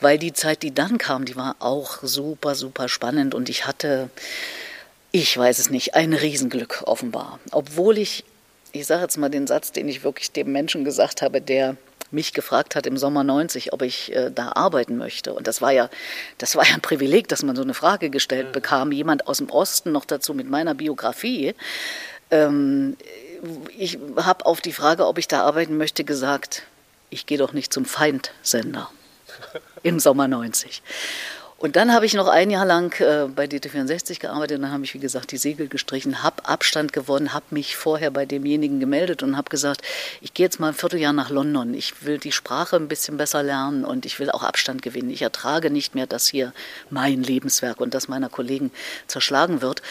Weil 0.00 0.18
die 0.18 0.32
Zeit, 0.32 0.62
die 0.62 0.74
dann 0.74 0.98
kam, 0.98 1.24
die 1.24 1.36
war 1.36 1.56
auch 1.58 1.98
super, 2.02 2.54
super 2.54 2.88
spannend 2.88 3.34
und 3.34 3.48
ich 3.48 3.66
hatte, 3.66 4.10
ich 5.12 5.36
weiß 5.36 5.58
es 5.58 5.70
nicht, 5.70 5.94
ein 5.94 6.12
Riesenglück 6.12 6.82
offenbar. 6.86 7.40
Obwohl 7.50 7.98
ich, 7.98 8.24
ich 8.72 8.86
sage 8.86 9.02
jetzt 9.02 9.16
mal 9.16 9.28
den 9.28 9.46
Satz, 9.46 9.72
den 9.72 9.88
ich 9.88 10.04
wirklich 10.04 10.32
dem 10.32 10.52
Menschen 10.52 10.84
gesagt 10.84 11.22
habe, 11.22 11.40
der 11.40 11.76
mich 12.12 12.32
gefragt 12.32 12.74
hat 12.74 12.86
im 12.86 12.96
Sommer 12.96 13.24
90, 13.24 13.72
ob 13.72 13.82
ich 13.82 14.12
äh, 14.14 14.30
da 14.30 14.52
arbeiten 14.52 14.96
möchte. 14.96 15.32
Und 15.32 15.46
das 15.46 15.62
war 15.62 15.72
ja, 15.72 15.88
das 16.38 16.56
war 16.56 16.66
ja 16.66 16.74
ein 16.74 16.80
Privileg, 16.80 17.28
dass 17.28 17.42
man 17.42 17.54
so 17.54 17.62
eine 17.62 17.74
Frage 17.74 18.10
gestellt 18.10 18.48
mhm. 18.48 18.52
bekam. 18.52 18.92
Jemand 18.92 19.26
aus 19.28 19.38
dem 19.38 19.50
Osten 19.50 19.92
noch 19.92 20.04
dazu 20.04 20.34
mit 20.34 20.48
meiner 20.48 20.74
Biografie. 20.74 21.54
Ähm, 22.30 22.96
ich 23.76 23.98
habe 24.16 24.46
auf 24.46 24.60
die 24.60 24.72
Frage, 24.72 25.06
ob 25.06 25.18
ich 25.18 25.28
da 25.28 25.42
arbeiten 25.42 25.76
möchte, 25.76 26.04
gesagt, 26.04 26.64
ich 27.10 27.26
gehe 27.26 27.38
doch 27.38 27.52
nicht 27.52 27.72
zum 27.72 27.84
Feindsender 27.84 28.90
im 29.82 29.98
Sommer 30.00 30.28
90. 30.28 30.82
Und 31.60 31.76
dann 31.76 31.92
habe 31.92 32.06
ich 32.06 32.14
noch 32.14 32.26
ein 32.26 32.48
Jahr 32.48 32.64
lang 32.64 32.98
äh, 33.02 33.28
bei 33.28 33.44
DT64 33.44 34.18
gearbeitet 34.18 34.56
und 34.56 34.62
dann 34.62 34.72
habe 34.72 34.82
ich, 34.82 34.94
wie 34.94 34.98
gesagt, 34.98 35.30
die 35.30 35.36
Segel 35.36 35.68
gestrichen, 35.68 36.22
habe 36.22 36.46
Abstand 36.46 36.94
gewonnen, 36.94 37.34
habe 37.34 37.44
mich 37.50 37.76
vorher 37.76 38.10
bei 38.10 38.24
demjenigen 38.24 38.80
gemeldet 38.80 39.22
und 39.22 39.36
habe 39.36 39.50
gesagt, 39.50 39.82
ich 40.22 40.32
gehe 40.32 40.46
jetzt 40.46 40.58
mal 40.58 40.68
ein 40.68 40.74
Vierteljahr 40.74 41.12
nach 41.12 41.28
London. 41.28 41.74
Ich 41.74 42.02
will 42.06 42.16
die 42.16 42.32
Sprache 42.32 42.76
ein 42.76 42.88
bisschen 42.88 43.18
besser 43.18 43.42
lernen 43.42 43.84
und 43.84 44.06
ich 44.06 44.18
will 44.18 44.30
auch 44.30 44.42
Abstand 44.42 44.80
gewinnen. 44.80 45.10
Ich 45.10 45.20
ertrage 45.20 45.70
nicht 45.70 45.94
mehr, 45.94 46.06
dass 46.06 46.28
hier 46.28 46.54
mein 46.88 47.22
Lebenswerk 47.22 47.82
und 47.82 47.92
das 47.92 48.08
meiner 48.08 48.30
Kollegen 48.30 48.70
zerschlagen 49.06 49.60
wird. 49.60 49.82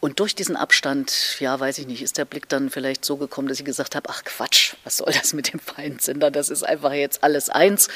Und 0.00 0.20
durch 0.20 0.34
diesen 0.34 0.56
Abstand, 0.56 1.40
ja, 1.40 1.58
weiß 1.58 1.78
ich 1.78 1.86
nicht, 1.86 2.02
ist 2.02 2.18
der 2.18 2.26
Blick 2.26 2.46
dann 2.50 2.68
vielleicht 2.68 3.06
so 3.06 3.16
gekommen, 3.16 3.48
dass 3.48 3.58
ich 3.58 3.64
gesagt 3.64 3.94
habe, 3.96 4.10
ach 4.10 4.22
Quatsch, 4.24 4.74
was 4.84 4.98
soll 4.98 5.14
das 5.14 5.32
mit 5.32 5.50
dem 5.50 5.60
Feindsender? 5.60 6.30
Das 6.30 6.50
ist 6.50 6.62
einfach 6.62 6.92
jetzt 6.92 7.24
alles 7.24 7.48
eins. 7.48 7.88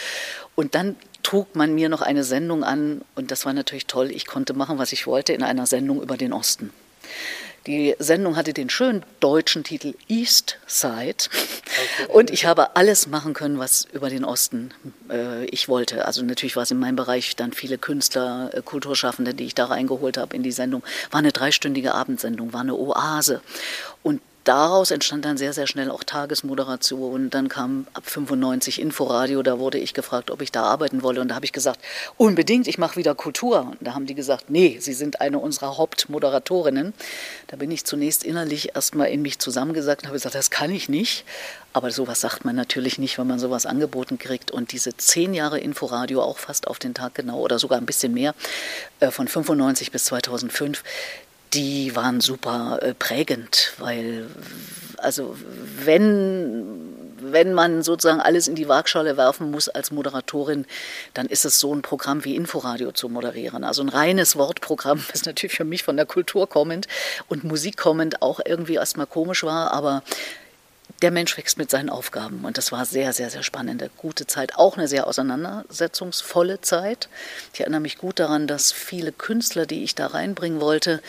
Und 0.54 0.74
dann 0.74 0.96
trug 1.22 1.54
man 1.56 1.74
mir 1.74 1.88
noch 1.88 2.02
eine 2.02 2.24
Sendung 2.24 2.64
an 2.64 3.02
und 3.14 3.30
das 3.30 3.46
war 3.46 3.52
natürlich 3.52 3.86
toll. 3.86 4.10
Ich 4.10 4.26
konnte 4.26 4.54
machen, 4.54 4.78
was 4.78 4.92
ich 4.92 5.06
wollte 5.06 5.32
in 5.32 5.42
einer 5.42 5.66
Sendung 5.66 6.02
über 6.02 6.16
den 6.16 6.32
Osten. 6.32 6.70
Die 7.66 7.94
Sendung 7.98 8.36
hatte 8.36 8.54
den 8.54 8.70
schönen 8.70 9.04
deutschen 9.20 9.64
Titel 9.64 9.94
East 10.08 10.58
Side 10.66 11.16
okay. 11.28 12.12
und 12.12 12.30
ich 12.30 12.46
habe 12.46 12.74
alles 12.74 13.06
machen 13.06 13.34
können, 13.34 13.58
was 13.58 13.86
über 13.92 14.08
den 14.08 14.24
Osten 14.24 14.72
äh, 15.10 15.44
ich 15.44 15.68
wollte. 15.68 16.06
Also 16.06 16.22
natürlich 16.22 16.56
war 16.56 16.62
es 16.62 16.70
in 16.70 16.78
meinem 16.78 16.96
Bereich 16.96 17.36
dann 17.36 17.52
viele 17.52 17.76
Künstler, 17.76 18.50
äh, 18.54 18.62
Kulturschaffende, 18.62 19.34
die 19.34 19.44
ich 19.44 19.54
da 19.54 19.66
reingeholt 19.66 20.16
habe 20.16 20.34
in 20.34 20.42
die 20.42 20.52
Sendung. 20.52 20.82
War 21.10 21.18
eine 21.18 21.32
dreistündige 21.32 21.92
Abendsendung, 21.92 22.54
war 22.54 22.62
eine 22.62 22.74
Oase. 22.74 23.42
Und 24.02 24.22
daraus 24.44 24.90
entstand 24.90 25.24
dann 25.24 25.36
sehr, 25.36 25.52
sehr 25.52 25.66
schnell 25.66 25.90
auch 25.90 26.04
Tagesmoderation. 26.04 27.30
Dann 27.30 27.48
kam 27.48 27.86
ab 27.92 28.04
95 28.06 28.80
Inforadio, 28.80 29.42
da 29.42 29.58
wurde 29.58 29.78
ich 29.78 29.94
gefragt, 29.94 30.30
ob 30.30 30.42
ich 30.42 30.52
da 30.52 30.62
arbeiten 30.62 31.02
wolle. 31.02 31.20
Und 31.20 31.28
da 31.28 31.34
habe 31.34 31.44
ich 31.44 31.52
gesagt, 31.52 31.80
unbedingt, 32.16 32.66
ich 32.66 32.78
mache 32.78 32.96
wieder 32.96 33.14
Kultur. 33.14 33.60
Und 33.60 33.78
da 33.80 33.94
haben 33.94 34.06
die 34.06 34.14
gesagt, 34.14 34.50
nee, 34.50 34.78
Sie 34.80 34.92
sind 34.92 35.20
eine 35.20 35.38
unserer 35.38 35.76
Hauptmoderatorinnen. 35.76 36.94
Da 37.48 37.56
bin 37.56 37.70
ich 37.70 37.84
zunächst 37.84 38.24
innerlich 38.24 38.74
erstmal 38.74 39.08
in 39.08 39.22
mich 39.22 39.38
zusammengesagt 39.38 40.02
und 40.02 40.08
habe 40.08 40.16
gesagt, 40.16 40.34
das 40.34 40.50
kann 40.50 40.70
ich 40.70 40.88
nicht. 40.88 41.24
Aber 41.72 41.90
sowas 41.90 42.20
sagt 42.20 42.44
man 42.44 42.56
natürlich 42.56 42.98
nicht, 42.98 43.18
wenn 43.18 43.26
man 43.26 43.38
sowas 43.38 43.66
angeboten 43.66 44.18
kriegt. 44.18 44.50
Und 44.50 44.72
diese 44.72 44.96
zehn 44.96 45.34
Jahre 45.34 45.60
Inforadio, 45.60 46.22
auch 46.22 46.38
fast 46.38 46.66
auf 46.66 46.78
den 46.78 46.94
Tag 46.94 47.14
genau 47.14 47.38
oder 47.38 47.58
sogar 47.58 47.78
ein 47.78 47.86
bisschen 47.86 48.12
mehr, 48.12 48.34
äh, 48.98 49.10
von 49.10 49.28
95 49.28 49.92
bis 49.92 50.04
2005, 50.06 50.82
die 51.52 51.96
waren 51.96 52.20
super 52.20 52.78
äh, 52.82 52.94
prägend, 52.94 53.72
weil 53.78 54.28
also 54.98 55.36
wenn 55.84 56.90
wenn 57.22 57.52
man 57.52 57.82
sozusagen 57.82 58.20
alles 58.20 58.48
in 58.48 58.54
die 58.54 58.68
Waagschale 58.68 59.16
werfen 59.16 59.50
muss 59.50 59.68
als 59.68 59.90
Moderatorin, 59.90 60.66
dann 61.14 61.26
ist 61.26 61.44
es 61.44 61.60
so 61.60 61.74
ein 61.74 61.82
Programm 61.82 62.24
wie 62.24 62.36
Inforadio 62.36 62.92
zu 62.92 63.08
moderieren. 63.08 63.64
Also 63.64 63.82
ein 63.82 63.88
reines 63.88 64.36
Wortprogramm, 64.36 65.04
was 65.12 65.24
natürlich 65.24 65.54
für 65.54 65.64
mich 65.64 65.82
von 65.82 65.96
der 65.96 66.06
Kultur 66.06 66.48
kommend 66.48 66.88
und 67.28 67.44
Musik 67.44 67.76
kommend 67.76 68.22
auch 68.22 68.40
irgendwie 68.44 68.74
erstmal 68.74 69.06
komisch 69.06 69.44
war, 69.44 69.72
aber 69.72 70.02
der 71.02 71.10
Mensch 71.10 71.36
wächst 71.38 71.56
mit 71.56 71.70
seinen 71.70 71.88
Aufgaben 71.88 72.44
und 72.44 72.58
das 72.58 72.72
war 72.72 72.84
sehr, 72.84 73.12
sehr, 73.12 73.30
sehr 73.30 73.42
spannende, 73.42 73.90
gute 73.96 74.26
Zeit, 74.26 74.56
auch 74.56 74.76
eine 74.76 74.88
sehr 74.88 75.06
auseinandersetzungsvolle 75.06 76.60
Zeit. 76.60 77.08
Ich 77.54 77.60
erinnere 77.60 77.80
mich 77.80 77.96
gut 77.96 78.18
daran, 78.18 78.46
dass 78.46 78.72
viele 78.72 79.12
Künstler, 79.12 79.64
die 79.64 79.82
ich 79.82 79.94
da 79.94 80.08
reinbringen 80.08 80.60
wollte, 80.60 81.00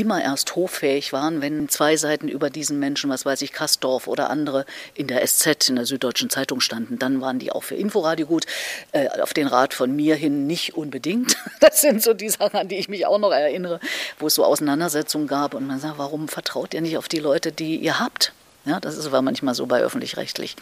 immer 0.00 0.22
erst 0.22 0.56
hoffähig 0.56 1.12
waren, 1.12 1.42
wenn 1.42 1.68
zwei 1.68 1.96
Seiten 1.96 2.28
über 2.28 2.48
diesen 2.48 2.78
Menschen, 2.78 3.10
was 3.10 3.26
weiß 3.26 3.42
ich, 3.42 3.52
Kastorf 3.52 4.08
oder 4.08 4.30
andere 4.30 4.64
in 4.94 5.06
der 5.06 5.26
SZ, 5.26 5.68
in 5.68 5.76
der 5.76 5.84
Süddeutschen 5.84 6.30
Zeitung 6.30 6.60
standen. 6.60 6.98
Dann 6.98 7.20
waren 7.20 7.38
die 7.38 7.52
auch 7.52 7.62
für 7.62 7.74
Inforadio 7.74 8.26
gut. 8.26 8.46
Äh, 8.92 9.20
auf 9.20 9.34
den 9.34 9.46
Rat 9.46 9.74
von 9.74 9.94
mir 9.94 10.14
hin 10.14 10.46
nicht 10.46 10.74
unbedingt. 10.74 11.36
Das 11.60 11.82
sind 11.82 12.02
so 12.02 12.14
die 12.14 12.30
Sachen, 12.30 12.56
an 12.56 12.68
die 12.68 12.76
ich 12.76 12.88
mich 12.88 13.06
auch 13.06 13.18
noch 13.18 13.32
erinnere, 13.32 13.80
wo 14.18 14.28
es 14.28 14.34
so 14.34 14.44
Auseinandersetzungen 14.44 15.26
gab 15.26 15.52
und 15.52 15.66
man 15.66 15.78
sagt, 15.78 15.98
warum 15.98 16.26
vertraut 16.26 16.72
ihr 16.72 16.80
nicht 16.80 16.96
auf 16.96 17.06
die 17.06 17.18
Leute, 17.18 17.52
die 17.52 17.76
ihr 17.76 18.00
habt? 18.00 18.32
Ja, 18.66 18.78
das 18.78 19.06
aber 19.06 19.22
manchmal 19.22 19.54
so 19.54 19.64
bei 19.64 19.80
öffentlich-rechtlich. 19.80 20.54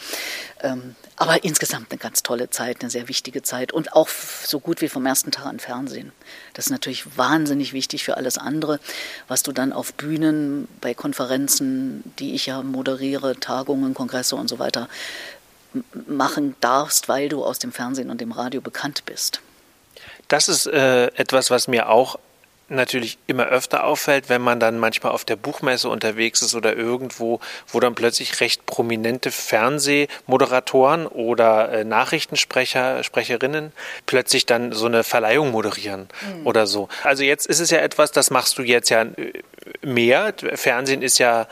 Ähm, 0.61 0.94
aber 1.16 1.42
insgesamt 1.42 1.90
eine 1.90 1.98
ganz 1.98 2.22
tolle 2.22 2.48
Zeit, 2.48 2.80
eine 2.80 2.90
sehr 2.90 3.08
wichtige 3.08 3.42
Zeit 3.42 3.72
und 3.72 3.92
auch 3.92 4.08
so 4.08 4.61
gut 4.61 4.80
wie 4.80 4.88
vom 4.88 5.04
ersten 5.04 5.32
Tag 5.32 5.46
an 5.46 5.58
Fernsehen. 5.58 6.12
Das 6.54 6.66
ist 6.66 6.70
natürlich 6.70 7.18
wahnsinnig 7.18 7.72
wichtig 7.72 8.04
für 8.04 8.16
alles 8.16 8.38
andere, 8.38 8.78
was 9.26 9.42
du 9.42 9.50
dann 9.50 9.72
auf 9.72 9.94
Bühnen, 9.94 10.68
bei 10.80 10.94
Konferenzen, 10.94 12.04
die 12.20 12.34
ich 12.34 12.46
ja 12.46 12.62
moderiere, 12.62 13.40
Tagungen, 13.40 13.94
Kongresse 13.94 14.37
und 14.37 14.48
so 14.48 14.61
weiter, 14.61 14.88
machen 16.06 16.54
darfst, 16.61 17.08
weil 17.08 17.28
du 17.28 17.44
aus 17.44 17.58
dem 17.58 17.72
Fernsehen 17.72 18.11
und 18.11 18.20
dem 18.20 18.30
Radio 18.30 18.61
bekannt 18.61 19.04
bist. 19.06 19.40
Das 20.28 20.48
ist 20.48 20.66
äh, 20.66 21.06
etwas, 21.08 21.50
was 21.50 21.66
mir 21.66 21.88
auch 21.88 22.18
natürlich 22.68 23.18
immer 23.26 23.46
öfter 23.46 23.85
auffällt, 23.85 24.28
wenn 24.28 24.42
man 24.42 24.61
dann 24.61 24.78
manchmal 24.78 25.12
auf 25.12 25.24
der 25.24 25.37
Buchmesse 25.37 25.88
unterwegs 25.88 26.42
ist 26.42 26.54
oder 26.54 26.76
irgendwo, 26.76 27.40
wo 27.68 27.81
dann 27.81 27.94
plötzlich 27.94 28.40
recht 28.40 28.66
prominente 28.66 29.31
Fernsehmoderatoren 29.31 31.07
oder 31.07 31.72
äh, 31.72 31.85
Nachrichtensprecher, 31.85 33.02
Sprecherinnen 33.02 33.72
plötzlich 34.07 34.46
dann 34.46 34.72
so 34.72 34.87
eine 34.87 35.04
Verleihung 35.04 35.50
moderieren 35.50 36.09
mhm. 36.37 36.46
oder 36.46 36.66
so. 36.66 36.88
Also 37.02 37.22
jetzt 37.22 37.46
ist 37.46 37.61
es 37.61 37.70
ja 37.70 37.78
etwas, 37.78 38.12
das 38.12 38.31
machst 38.31 38.59
du 38.59 38.62
jetzt 38.62 38.90
ja 38.90 39.02
äh, 39.02 39.33
mehr. 39.83 40.35
Fernsehen 40.54 41.02
ist 41.02 41.18
ja 41.18 41.46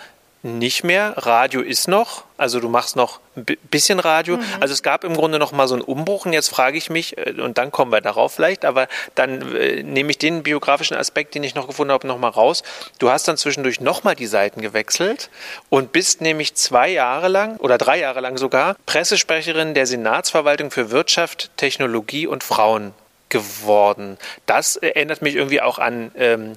nicht 0.47 0.85
mehr. 0.85 1.15
Radio 1.17 1.61
ist 1.61 1.89
noch. 1.89 2.25
Also 2.39 2.61
du 2.61 2.69
machst 2.69 2.97
noch 2.97 3.21
ein 3.37 3.45
bisschen 3.71 3.99
Radio. 4.01 4.37
Mhm. 4.37 4.45
Also 4.61 4.73
es 4.73 4.83
gab 4.83 5.05
im 5.05 5.15
Grunde 5.15 5.39
noch 5.39 5.53
mal 5.53 5.69
so 5.69 5.75
einen 5.75 5.83
Umbruch. 5.83 6.27
Und 6.27 6.33
jetzt 6.33 6.49
frage 6.49 6.79
ich 6.79 6.91
mich, 6.91 7.19
äh, 7.19 7.33
und 7.41 7.59
dann 7.59 7.71
kommen 7.71 7.93
wir 7.93 8.01
darauf 8.01 8.35
vielleicht, 8.35 8.65
aber 8.65 8.89
dann 9.15 9.55
äh, 9.55 9.83
nehme 9.83 10.11
ich 10.11 10.19
den 10.19 10.43
biografischen 10.43 10.97
Aspekt, 10.97 11.35
den 11.35 11.45
ich 11.45 11.55
noch 11.55 11.67
gefunden 11.67 11.93
habe, 11.93 12.07
noch 12.07 12.19
mal 12.19 12.29
raus. 12.29 12.63
Du 12.99 13.11
hast 13.11 13.29
dann 13.29 13.37
zwischendurch 13.37 13.81
noch 13.81 14.05
mal 14.05 14.15
die 14.15 14.27
Seiten 14.27 14.61
gewechselt 14.61 15.31
und 15.69 15.93
bist 15.93 16.21
nämlich 16.21 16.55
zwei 16.55 16.89
Jahre 16.89 17.29
lang 17.29 17.57
oder 17.59 17.79
drei 17.79 17.99
Jahre 17.99 18.21
lang 18.21 18.39
sogar 18.39 18.77
Pressesprecherin 18.87 19.75
der 19.75 19.87
Senatsverwaltung 19.87 20.71
für 20.71 20.91
Wirtschaft, 20.91 21.51
Technologie 21.57 22.27
und 22.27 22.45
Frauen 22.45 22.95
geworden. 23.29 24.19
Das 24.47 24.77
erinnert 24.77 25.23
mich 25.23 25.35
irgendwie 25.35 25.61
auch 25.61 25.79
an 25.79 26.13
ähm, 26.17 26.57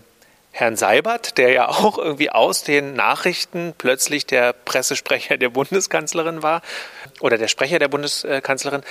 Herrn 0.52 0.76
Seibert, 0.76 1.38
der 1.38 1.52
ja 1.52 1.70
auch 1.70 1.98
irgendwie 1.98 2.32
aus 2.32 2.64
den 2.64 2.94
Nachrichten 2.96 3.74
plötzlich 3.78 4.26
der 4.26 4.54
Pressesprecher 4.54 5.38
der 5.38 5.50
Bundeskanzlerin 5.50 6.44
war 6.44 6.62
oder 7.20 7.38
der 7.38 7.48
Sprecher 7.48 7.80
der 7.80 7.88
Bundeskanzlerin. 7.88 8.84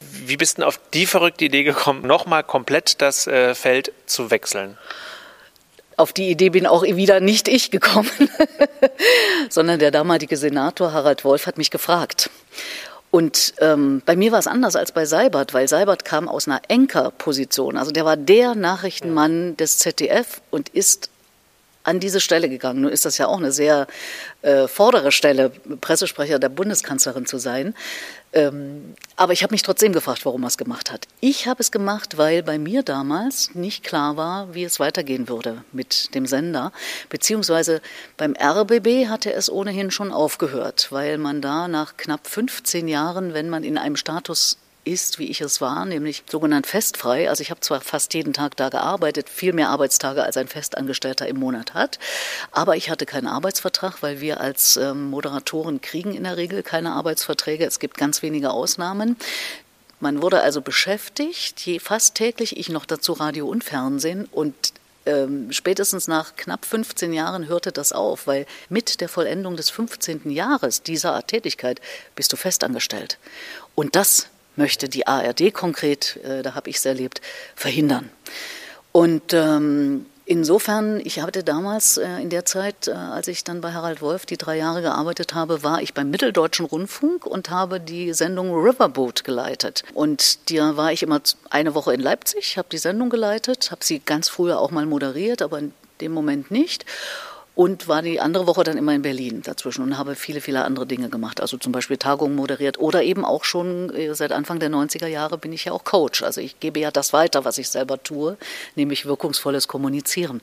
Wie 0.00 0.36
bist 0.36 0.58
du 0.58 0.66
auf 0.66 0.80
die 0.94 1.06
verrückte 1.06 1.44
Idee 1.44 1.62
gekommen, 1.62 2.02
nochmal 2.06 2.42
komplett 2.42 3.00
das 3.00 3.26
äh, 3.26 3.54
Feld 3.54 3.92
zu 4.06 4.30
wechseln? 4.30 4.78
Auf 5.96 6.12
die 6.12 6.30
Idee 6.30 6.48
bin 6.48 6.66
auch 6.66 6.82
wieder 6.82 7.20
nicht 7.20 7.46
ich 7.48 7.70
gekommen, 7.70 8.10
sondern 9.50 9.78
der 9.78 9.90
damalige 9.90 10.36
Senator 10.36 10.92
Harald 10.92 11.24
Wolf 11.24 11.46
hat 11.46 11.58
mich 11.58 11.70
gefragt. 11.70 12.30
Und 13.12 13.52
ähm, 13.58 14.00
bei 14.06 14.16
mir 14.16 14.32
war 14.32 14.38
es 14.38 14.46
anders 14.46 14.74
als 14.74 14.90
bei 14.90 15.04
Seibert, 15.04 15.52
weil 15.52 15.68
Seibert 15.68 16.06
kam 16.06 16.30
aus 16.30 16.48
einer 16.48 16.62
Enker-Position. 16.68 17.76
Also 17.76 17.92
der 17.92 18.06
war 18.06 18.16
der 18.16 18.54
Nachrichtenmann 18.54 19.54
des 19.58 19.76
ZDF 19.76 20.40
und 20.50 20.70
ist 20.70 21.10
an 21.84 22.00
diese 22.00 22.20
Stelle 22.20 22.48
gegangen. 22.48 22.82
Nun 22.82 22.92
ist 22.92 23.04
das 23.04 23.18
ja 23.18 23.26
auch 23.26 23.38
eine 23.38 23.52
sehr 23.52 23.86
äh, 24.42 24.68
vordere 24.68 25.12
Stelle, 25.12 25.50
Pressesprecher 25.80 26.38
der 26.38 26.48
Bundeskanzlerin 26.48 27.26
zu 27.26 27.38
sein. 27.38 27.74
Ähm, 28.34 28.94
aber 29.16 29.34
ich 29.34 29.42
habe 29.42 29.52
mich 29.52 29.62
trotzdem 29.62 29.92
gefragt, 29.92 30.24
warum 30.24 30.44
er 30.44 30.48
es 30.48 30.56
gemacht 30.56 30.90
hat. 30.90 31.06
Ich 31.20 31.46
habe 31.46 31.60
es 31.60 31.70
gemacht, 31.70 32.16
weil 32.16 32.42
bei 32.42 32.58
mir 32.58 32.82
damals 32.82 33.54
nicht 33.54 33.84
klar 33.84 34.16
war, 34.16 34.54
wie 34.54 34.64
es 34.64 34.80
weitergehen 34.80 35.28
würde 35.28 35.64
mit 35.72 36.14
dem 36.14 36.26
Sender. 36.26 36.72
Beziehungsweise 37.10 37.82
beim 38.16 38.34
RBB 38.34 39.08
hatte 39.08 39.32
es 39.32 39.50
ohnehin 39.50 39.90
schon 39.90 40.12
aufgehört, 40.12 40.88
weil 40.90 41.18
man 41.18 41.42
da 41.42 41.68
nach 41.68 41.96
knapp 41.98 42.26
15 42.26 42.88
Jahren, 42.88 43.34
wenn 43.34 43.50
man 43.50 43.64
in 43.64 43.76
einem 43.76 43.96
Status 43.96 44.56
ist, 44.84 45.18
wie 45.18 45.30
ich 45.30 45.40
es 45.40 45.60
war, 45.60 45.84
nämlich 45.84 46.24
sogenannt 46.30 46.66
festfrei. 46.66 47.28
Also 47.28 47.42
ich 47.42 47.50
habe 47.50 47.60
zwar 47.60 47.80
fast 47.80 48.14
jeden 48.14 48.32
Tag 48.32 48.56
da 48.56 48.68
gearbeitet, 48.68 49.28
viel 49.28 49.52
mehr 49.52 49.68
Arbeitstage 49.68 50.22
als 50.22 50.36
ein 50.36 50.48
Festangestellter 50.48 51.26
im 51.28 51.38
Monat 51.38 51.74
hat, 51.74 51.98
aber 52.50 52.76
ich 52.76 52.90
hatte 52.90 53.06
keinen 53.06 53.26
Arbeitsvertrag, 53.26 54.02
weil 54.02 54.20
wir 54.20 54.40
als 54.40 54.76
ähm, 54.76 55.10
Moderatoren 55.10 55.80
kriegen 55.80 56.14
in 56.14 56.24
der 56.24 56.36
Regel 56.36 56.62
keine 56.62 56.92
Arbeitsverträge. 56.92 57.64
Es 57.64 57.78
gibt 57.78 57.96
ganz 57.96 58.22
wenige 58.22 58.50
Ausnahmen. 58.50 59.16
Man 60.00 60.20
wurde 60.20 60.40
also 60.40 60.60
beschäftigt, 60.60 61.62
fast 61.80 62.16
täglich, 62.16 62.56
ich 62.56 62.68
noch 62.68 62.86
dazu 62.86 63.12
Radio 63.12 63.46
und 63.46 63.62
Fernsehen 63.62 64.28
und 64.32 64.54
ähm, 65.06 65.50
spätestens 65.52 66.08
nach 66.08 66.36
knapp 66.36 66.64
15 66.64 67.12
Jahren 67.12 67.48
hörte 67.48 67.72
das 67.72 67.92
auf, 67.92 68.26
weil 68.26 68.46
mit 68.68 69.00
der 69.00 69.08
Vollendung 69.08 69.56
des 69.56 69.70
15. 69.70 70.30
Jahres 70.30 70.82
dieser 70.82 71.14
Art 71.14 71.28
Tätigkeit 71.28 71.80
bist 72.14 72.32
du 72.32 72.36
festangestellt. 72.36 73.18
Und 73.74 73.96
das 73.96 74.28
möchte 74.56 74.88
die 74.88 75.06
ARD 75.06 75.52
konkret, 75.52 76.18
äh, 76.24 76.42
da 76.42 76.54
habe 76.54 76.70
ich 76.70 76.76
es 76.76 76.84
erlebt, 76.84 77.20
verhindern. 77.54 78.10
Und 78.92 79.32
ähm, 79.32 80.06
Insofern, 80.24 81.00
ich 81.00 81.20
hatte 81.20 81.42
damals 81.42 81.96
äh, 81.96 82.08
in 82.20 82.30
der 82.30 82.44
Zeit, 82.44 82.86
äh, 82.86 82.92
als 82.92 83.26
ich 83.26 83.42
dann 83.42 83.60
bei 83.60 83.72
Harald 83.72 84.00
Wolf 84.00 84.24
die 84.24 84.36
drei 84.36 84.56
Jahre 84.56 84.80
gearbeitet 84.80 85.34
habe, 85.34 85.64
war 85.64 85.82
ich 85.82 85.94
beim 85.94 86.10
Mitteldeutschen 86.10 86.64
Rundfunk 86.64 87.26
und 87.26 87.50
habe 87.50 87.80
die 87.80 88.12
Sendung 88.12 88.54
Riverboat 88.54 89.24
geleitet. 89.24 89.82
Und 89.94 90.50
da 90.50 90.76
war 90.76 90.92
ich 90.92 91.02
immer 91.02 91.20
eine 91.50 91.74
Woche 91.74 91.92
in 91.92 92.00
Leipzig, 92.00 92.56
habe 92.56 92.68
die 92.70 92.78
Sendung 92.78 93.10
geleitet, 93.10 93.72
habe 93.72 93.84
sie 93.84 93.98
ganz 93.98 94.28
früher 94.28 94.60
auch 94.60 94.70
mal 94.70 94.86
moderiert, 94.86 95.42
aber 95.42 95.58
in 95.58 95.74
dem 96.00 96.12
Moment 96.12 96.52
nicht 96.52 96.86
und 97.54 97.86
war 97.86 98.00
die 98.00 98.18
andere 98.18 98.46
Woche 98.46 98.64
dann 98.64 98.78
immer 98.78 98.94
in 98.94 99.02
Berlin 99.02 99.42
dazwischen 99.42 99.82
und 99.82 99.98
habe 99.98 100.14
viele, 100.14 100.40
viele 100.40 100.64
andere 100.64 100.86
Dinge 100.86 101.10
gemacht. 101.10 101.40
Also 101.40 101.58
zum 101.58 101.70
Beispiel 101.70 101.98
Tagungen 101.98 102.34
moderiert 102.34 102.78
oder 102.78 103.02
eben 103.02 103.24
auch 103.24 103.44
schon 103.44 103.94
äh, 103.94 104.14
seit 104.14 104.32
Anfang 104.32 104.58
der 104.58 104.70
90er 104.70 105.06
Jahre 105.06 105.36
bin 105.36 105.52
ich 105.52 105.66
ja 105.66 105.72
auch 105.72 105.84
Coach. 105.84 106.22
Also 106.22 106.40
ich 106.40 106.60
gebe 106.60 106.80
ja 106.80 106.90
das 106.90 107.12
weiter, 107.12 107.44
was 107.44 107.58
ich 107.58 107.68
selber 107.68 108.02
tue, 108.02 108.38
nämlich 108.74 109.04
wirkungsvolles 109.04 109.68
Kommunizieren. 109.68 110.40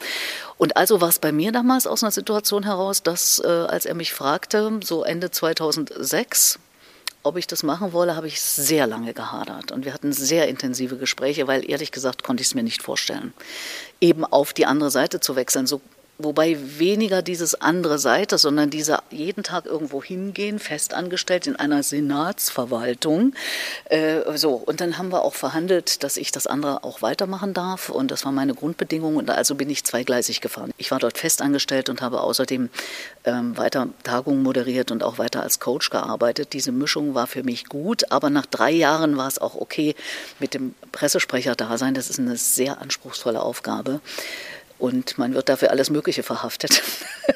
Und 0.57 0.77
also 0.77 1.01
war 1.01 1.09
es 1.09 1.17
bei 1.17 1.31
mir 1.31 1.51
damals 1.51 1.87
aus 1.87 2.03
einer 2.03 2.11
Situation 2.11 2.63
heraus, 2.63 3.01
dass 3.01 3.39
äh, 3.43 3.47
als 3.47 3.85
er 3.85 3.95
mich 3.95 4.13
fragte, 4.13 4.79
so 4.83 5.03
Ende 5.03 5.31
2006, 5.31 6.59
ob 7.23 7.37
ich 7.37 7.47
das 7.47 7.63
machen 7.63 7.91
wolle, 7.91 8.15
habe 8.15 8.27
ich 8.27 8.39
sehr 8.39 8.85
lange 8.85 9.13
gehadert. 9.13 9.71
Und 9.71 9.83
wir 9.83 9.93
hatten 9.93 10.13
sehr 10.13 10.47
intensive 10.47 10.97
Gespräche, 10.97 11.47
weil 11.47 11.67
ehrlich 11.69 11.91
gesagt 11.91 12.23
konnte 12.23 12.41
ich 12.41 12.47
es 12.47 12.55
mir 12.55 12.63
nicht 12.63 12.83
vorstellen, 12.83 13.33
eben 13.99 14.25
auf 14.25 14.53
die 14.53 14.67
andere 14.67 14.91
Seite 14.91 15.19
zu 15.19 15.35
wechseln. 15.35 15.65
So 15.65 15.81
Wobei 16.21 16.58
weniger 16.77 17.21
dieses 17.21 17.62
andere 17.62 17.97
Seite, 17.97 18.38
sondern 18.38 18.69
dieser 18.69 19.03
jeden 19.10 19.41
Tag 19.41 19.65
irgendwo 19.65 20.03
hingehen, 20.03 20.60
festangestellt 20.60 21.47
in 21.47 21.55
einer 21.55 21.82
Senatsverwaltung. 21.82 23.34
Äh, 23.86 24.19
so, 24.36 24.55
und 24.55 24.82
dann 24.82 24.97
haben 24.97 25.13
wir 25.13 25.21
auch 25.23 25.34
verhandelt, 25.34 26.03
dass 26.03 26.17
ich 26.17 26.34
das 26.34 26.45
andere 26.45 26.84
auch 26.84 27.01
weitermachen 27.01 27.53
darf. 27.53 27.88
Und 27.88 28.12
das 28.12 28.25
war 28.25 28.34
meine 28.34 28.53
Grundbedingung. 28.53 29.15
Und 29.15 29.29
also 29.29 29.55
bin 29.55 29.69
ich 29.69 29.86
zweigleisig 29.86 30.41
gefahren. 30.41 30.71
Ich 30.77 30.91
war 30.91 30.99
dort 30.99 31.17
festangestellt 31.17 31.88
und 31.88 32.01
habe 32.01 32.19
außerdem 32.19 32.69
ähm, 33.23 33.58
weiter 33.58 33.88
Tagungen 34.03 34.43
moderiert 34.43 34.91
und 34.91 35.03
auch 35.03 35.19
weiter 35.19 35.41
als 35.41 35.62
Coach 35.62 35.89
gearbeitet. 35.89 36.51
Diese 36.51 36.73
Mischung 36.73 37.13
war 37.15 37.27
für 37.27 37.43
mich 37.43 37.67
gut. 37.67 38.12
Aber 38.12 38.29
nach 38.29 38.45
drei 38.45 38.71
Jahren 38.71 39.15
war 39.15 39.29
es 39.29 39.39
auch 39.39 39.55
okay 39.55 39.95
mit 40.39 40.53
dem 40.53 40.75
Pressesprecher 40.91 41.55
da 41.55 41.77
sein. 41.77 41.93
Das 41.93 42.10
ist 42.10 42.19
eine 42.19 42.36
sehr 42.36 42.82
anspruchsvolle 42.82 43.41
Aufgabe 43.41 44.01
und 44.79 45.17
man 45.17 45.33
wird 45.33 45.49
dafür 45.49 45.71
alles 45.71 45.89
Mögliche 45.89 46.23
verhaftet. 46.23 46.81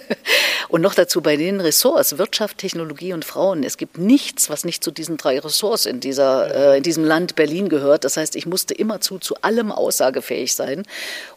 und 0.69 0.81
noch 0.81 0.95
dazu 0.95 1.21
bei 1.21 1.35
den 1.35 1.59
Ressorts 1.59 2.17
Wirtschaft, 2.17 2.57
Technologie 2.57 3.11
und 3.11 3.25
Frauen. 3.25 3.63
Es 3.63 3.77
gibt 3.77 3.97
nichts, 3.97 4.49
was 4.49 4.63
nicht 4.63 4.83
zu 4.83 4.91
diesen 4.91 5.17
drei 5.17 5.39
Ressorts 5.39 5.85
in, 5.85 5.99
dieser, 5.99 6.73
äh, 6.73 6.77
in 6.77 6.83
diesem 6.83 7.03
Land 7.03 7.35
Berlin 7.35 7.67
gehört. 7.67 8.05
Das 8.05 8.15
heißt, 8.15 8.37
ich 8.37 8.45
musste 8.45 8.73
immerzu 8.73 9.19
zu 9.19 9.35
allem 9.41 9.71
aussagefähig 9.73 10.55
sein. 10.55 10.83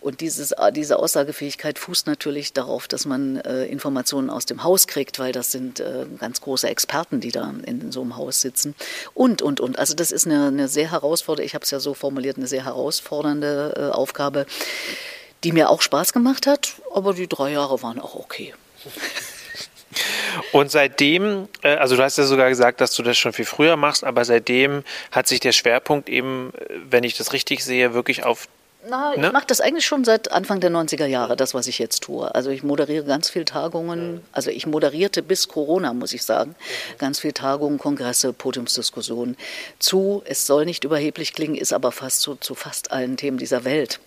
Und 0.00 0.20
dieses, 0.20 0.52
äh, 0.52 0.70
diese 0.72 1.00
Aussagefähigkeit 1.00 1.78
fußt 1.78 2.06
natürlich 2.06 2.52
darauf, 2.52 2.86
dass 2.86 3.04
man 3.04 3.36
äh, 3.38 3.66
Informationen 3.66 4.30
aus 4.30 4.46
dem 4.46 4.62
Haus 4.62 4.86
kriegt, 4.86 5.18
weil 5.18 5.32
das 5.32 5.50
sind 5.50 5.80
äh, 5.80 6.06
ganz 6.18 6.40
große 6.40 6.68
Experten, 6.68 7.18
die 7.18 7.32
da 7.32 7.52
in, 7.64 7.90
so 7.90 8.02
einem 8.02 8.16
Haus 8.16 8.40
sitzen. 8.40 8.76
Und, 9.12 9.42
und, 9.42 9.58
und. 9.58 9.78
Also 9.78 9.94
das 9.94 10.12
ist 10.12 10.26
eine, 10.26 10.46
eine 10.46 10.68
sehr 10.68 10.92
herausfordernde, 10.92 11.44
ich 11.44 11.54
habe 11.54 11.64
es 11.64 11.70
ja 11.72 11.80
so 11.80 11.94
formuliert, 11.94 12.36
eine 12.36 12.46
sehr 12.46 12.64
herausfordernde 12.64 13.74
äh, 13.76 13.80
Aufgabe 13.92 14.46
die 15.44 15.52
mir 15.52 15.70
auch 15.70 15.82
Spaß 15.82 16.12
gemacht 16.12 16.46
hat, 16.46 16.74
aber 16.94 17.14
die 17.14 17.28
drei 17.28 17.52
Jahre 17.52 17.82
waren 17.82 18.00
auch 18.00 18.14
okay. 18.14 18.54
Und 20.52 20.70
seitdem, 20.70 21.48
äh, 21.62 21.76
also 21.76 21.96
du 21.96 22.02
hast 22.02 22.18
ja 22.18 22.24
sogar 22.24 22.48
gesagt, 22.48 22.80
dass 22.80 22.92
du 22.94 23.02
das 23.02 23.16
schon 23.16 23.32
viel 23.32 23.44
früher 23.44 23.76
machst, 23.76 24.04
aber 24.04 24.24
seitdem 24.24 24.82
hat 25.10 25.26
sich 25.26 25.40
der 25.40 25.52
Schwerpunkt 25.52 26.08
eben, 26.08 26.52
äh, 26.54 26.74
wenn 26.90 27.04
ich 27.04 27.16
das 27.16 27.32
richtig 27.32 27.64
sehe, 27.64 27.94
wirklich 27.94 28.24
auf 28.24 28.48
na, 28.88 29.14
ich 29.14 29.20
ne? 29.20 29.30
mache 29.32 29.46
das 29.46 29.60
eigentlich 29.60 29.86
schon 29.86 30.04
seit 30.04 30.32
Anfang 30.32 30.60
der 30.60 30.70
90er 30.70 31.06
Jahre, 31.06 31.36
das, 31.36 31.54
was 31.54 31.66
ich 31.66 31.78
jetzt 31.78 32.02
tue. 32.02 32.34
Also 32.34 32.50
ich 32.50 32.62
moderiere 32.62 33.04
ganz 33.04 33.28
viele 33.30 33.44
Tagungen, 33.44 34.22
also 34.32 34.50
ich 34.50 34.66
moderierte 34.66 35.22
bis 35.22 35.48
Corona, 35.48 35.92
muss 35.92 36.12
ich 36.12 36.24
sagen, 36.24 36.54
ganz 36.98 37.20
viele 37.20 37.34
Tagungen, 37.34 37.78
Kongresse, 37.78 38.32
Podiumsdiskussionen 38.32 39.36
zu, 39.78 40.22
es 40.24 40.46
soll 40.46 40.64
nicht 40.64 40.84
überheblich 40.84 41.32
klingen, 41.32 41.54
ist 41.54 41.72
aber 41.72 41.92
fast 41.92 42.20
zu, 42.20 42.36
zu 42.36 42.54
fast 42.54 42.92
allen 42.92 43.16
Themen 43.16 43.38
dieser 43.38 43.64
Welt. 43.64 44.00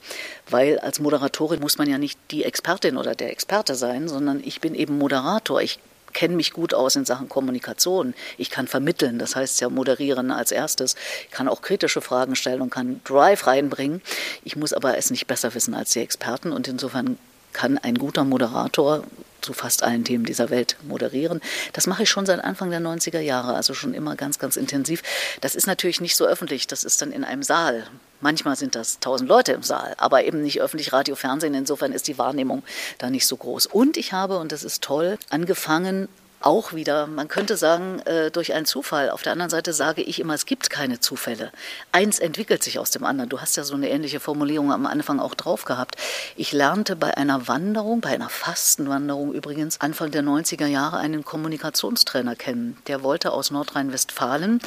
Weil 0.50 0.80
als 0.80 1.00
Moderatorin 1.00 1.60
muss 1.60 1.78
man 1.78 1.90
ja 1.90 1.98
nicht 1.98 2.20
die 2.32 2.44
Expertin 2.44 2.98
oder 2.98 3.16
der 3.16 3.32
Experte 3.32 3.76
sein, 3.76 4.08
sondern 4.08 4.42
ich 4.44 4.62
bin 4.62 4.76
eben 4.76 4.98
Moderator. 4.98 5.62
Ich 5.62 5.80
kenne 6.14 6.36
mich 6.36 6.54
gut 6.54 6.74
aus 6.74 6.96
in 6.96 7.06
Sachen 7.06 7.30
Kommunikation. 7.30 8.14
Ich 8.38 8.50
kann 8.50 8.68
vermitteln, 8.68 9.20
das 9.20 9.36
heißt 9.36 9.62
ja 9.62 9.70
moderieren 9.70 10.32
als 10.32 10.52
erstes. 10.52 10.96
Ich 11.26 11.32
kann 11.32 11.48
auch 11.48 11.62
kritische 11.62 12.02
Fragen 12.02 12.36
stellen 12.36 12.62
und 12.62 12.70
kann 12.70 13.02
Drive 13.04 13.48
reinbringen. 13.48 14.02
Ich 14.44 14.56
muss 14.56 14.74
aber 14.74 14.98
es 14.98 15.12
nicht 15.12 15.28
besser 15.28 15.54
wissen 15.54 15.74
als 15.74 15.92
die 15.92 16.00
Experten 16.00 16.52
und 16.52 16.68
insofern 16.68 17.18
kann 17.54 17.78
ein 17.78 17.96
guter 17.96 18.24
Moderator 18.24 19.04
zu 19.42 19.54
fast 19.54 19.84
allen 19.84 20.04
Themen 20.04 20.26
dieser 20.26 20.50
Welt 20.50 20.76
moderieren. 20.84 21.42
Das 21.74 21.88
mache 21.88 22.04
ich 22.04 22.10
schon 22.10 22.26
seit 22.26 22.44
Anfang 22.44 22.70
der 22.70 22.82
90er 22.82 23.20
Jahre, 23.20 23.56
also 23.56 23.74
schon 23.74 23.94
immer 23.94 24.16
ganz, 24.16 24.40
ganz 24.40 24.58
intensiv. 24.58 25.04
Das 25.42 25.56
ist 25.56 25.68
natürlich 25.68 26.02
nicht 26.02 26.16
so 26.16 26.26
öffentlich, 26.26 26.68
das 26.68 26.84
ist 26.84 27.02
dann 27.02 27.12
in 27.12 27.24
einem 27.24 27.44
Saal. 27.44 27.86
Manchmal 28.22 28.58
sind 28.58 28.76
das 28.76 29.00
tausend 29.00 29.30
Leute 29.30 29.54
im 29.54 29.64
Saal, 29.64 29.94
aber 29.98 30.26
eben 30.26 30.42
nicht 30.42 30.62
öffentlich 30.62 30.92
Radio, 30.92 31.16
Fernsehen. 31.16 31.54
Insofern 31.54 31.94
ist 31.94 32.08
die 32.08 32.18
Wahrnehmung 32.18 32.64
da 32.98 33.10
nicht 33.10 33.26
so 33.26 33.38
groß. 33.38 33.66
Und 33.68 33.96
ich 33.96 34.12
habe, 34.12 34.40
und 34.40 34.52
das 34.52 34.64
ist 34.64 34.84
toll, 34.84 35.18
angefangen, 35.30 36.10
auch 36.42 36.74
wieder, 36.74 37.08
man 37.08 37.28
könnte 37.28 37.58
sagen, 37.58 38.00
äh, 38.06 38.32
durch 38.32 38.54
einen 38.54 38.66
Zufall. 38.66 39.10
Auf 39.10 39.22
der 39.22 39.34
anderen 39.34 39.50
Seite 39.50 39.74
sage 39.74 40.02
ich 40.02 40.20
immer, 40.20 40.34
es 40.34 40.46
gibt 40.46 40.70
keine 40.70 41.00
Zufälle. 41.00 41.52
Eins 41.92 42.20
entwickelt 42.20 42.64
sich 42.64 42.80
aus 42.80 42.92
dem 42.92 43.04
anderen. 43.04 43.30
Du 43.30 43.42
hast 43.42 43.58
ja 43.58 43.64
so 43.64 43.76
eine 43.76 43.90
ähnliche 43.90 44.20
Formulierung 44.20 44.72
am 44.72 44.86
Anfang 44.86 45.20
auch 45.20 45.36
drauf 45.36 45.66
gehabt. 45.66 45.96
Ich 46.36 46.52
lernte 46.52 46.96
bei 46.96 47.16
einer 47.18 47.48
Wanderung, 47.48 48.02
bei 48.02 48.10
einer 48.10 48.30
Fastenwanderung 48.30 49.34
übrigens, 49.34 49.82
Anfang 49.82 50.12
der 50.12 50.24
90er 50.24 50.68
Jahre 50.68 50.98
einen 50.98 51.26
Kommunikationstrainer 51.26 52.36
kennen. 52.36 52.78
Der 52.88 53.04
wollte 53.04 53.32
aus 53.32 53.52
Nordrhein-Westfalen 53.52 54.62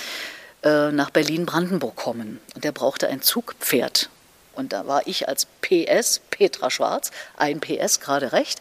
äh, 0.63 0.93
nach 0.93 1.11
Berlin-Brandenburg 1.11 1.97
kommen. 1.97 2.41
Und 2.55 2.65
der 2.65 2.73
brauchte 2.73 3.09
ein 3.09 3.23
Zugpferd. 3.23 4.11
Und 4.55 4.73
da 4.73 4.87
war 4.87 5.07
ich 5.07 5.29
als 5.29 5.47
PS, 5.61 6.21
Petra 6.31 6.71
Schwarz, 6.71 7.11
ein 7.37 7.61
PS 7.61 8.01
gerade 8.01 8.33
recht. 8.33 8.61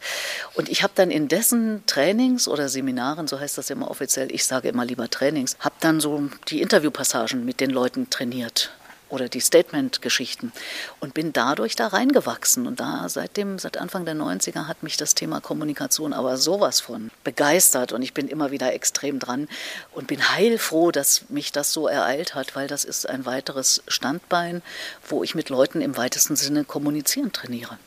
Und 0.53 0.69
ich 0.69 0.83
habe 0.83 0.93
dann 0.95 1.11
in 1.11 1.27
dessen 1.27 1.83
Trainings 1.85 2.47
oder 2.47 2.69
Seminaren, 2.69 3.27
so 3.27 3.39
heißt 3.39 3.57
das 3.57 3.69
immer 3.69 3.89
offiziell, 3.89 4.31
ich 4.31 4.45
sage 4.45 4.69
immer 4.69 4.85
lieber 4.85 5.09
Trainings, 5.09 5.57
habe 5.59 5.75
dann 5.79 5.99
so 5.99 6.29
die 6.47 6.61
Interviewpassagen 6.61 7.43
mit 7.45 7.59
den 7.59 7.69
Leuten 7.69 8.09
trainiert 8.09 8.71
oder 9.11 9.29
die 9.29 9.39
Statement-Geschichten 9.39 10.51
und 10.99 11.13
bin 11.13 11.33
dadurch 11.33 11.75
da 11.75 11.87
reingewachsen. 11.87 12.65
Und 12.65 12.79
da 12.79 13.07
seitdem, 13.09 13.59
seit 13.59 13.77
Anfang 13.77 14.05
der 14.05 14.15
90er 14.15 14.67
hat 14.67 14.83
mich 14.83 14.97
das 14.97 15.15
Thema 15.15 15.41
Kommunikation 15.41 16.13
aber 16.13 16.37
sowas 16.37 16.79
von 16.79 17.11
begeistert 17.23 17.91
und 17.91 18.01
ich 18.01 18.13
bin 18.13 18.27
immer 18.27 18.51
wieder 18.51 18.73
extrem 18.73 19.19
dran 19.19 19.47
und 19.91 20.07
bin 20.07 20.31
heilfroh, 20.31 20.91
dass 20.91 21.29
mich 21.29 21.51
das 21.51 21.73
so 21.73 21.87
ereilt 21.87 22.35
hat, 22.35 22.55
weil 22.55 22.67
das 22.67 22.85
ist 22.85 23.07
ein 23.07 23.25
weiteres 23.25 23.83
Standbein, 23.87 24.61
wo 25.07 25.23
ich 25.23 25.35
mit 25.35 25.49
Leuten 25.49 25.81
im 25.81 25.97
weitesten 25.97 26.35
Sinne 26.35 26.63
kommunizieren 26.63 27.31
trainiere 27.31 27.77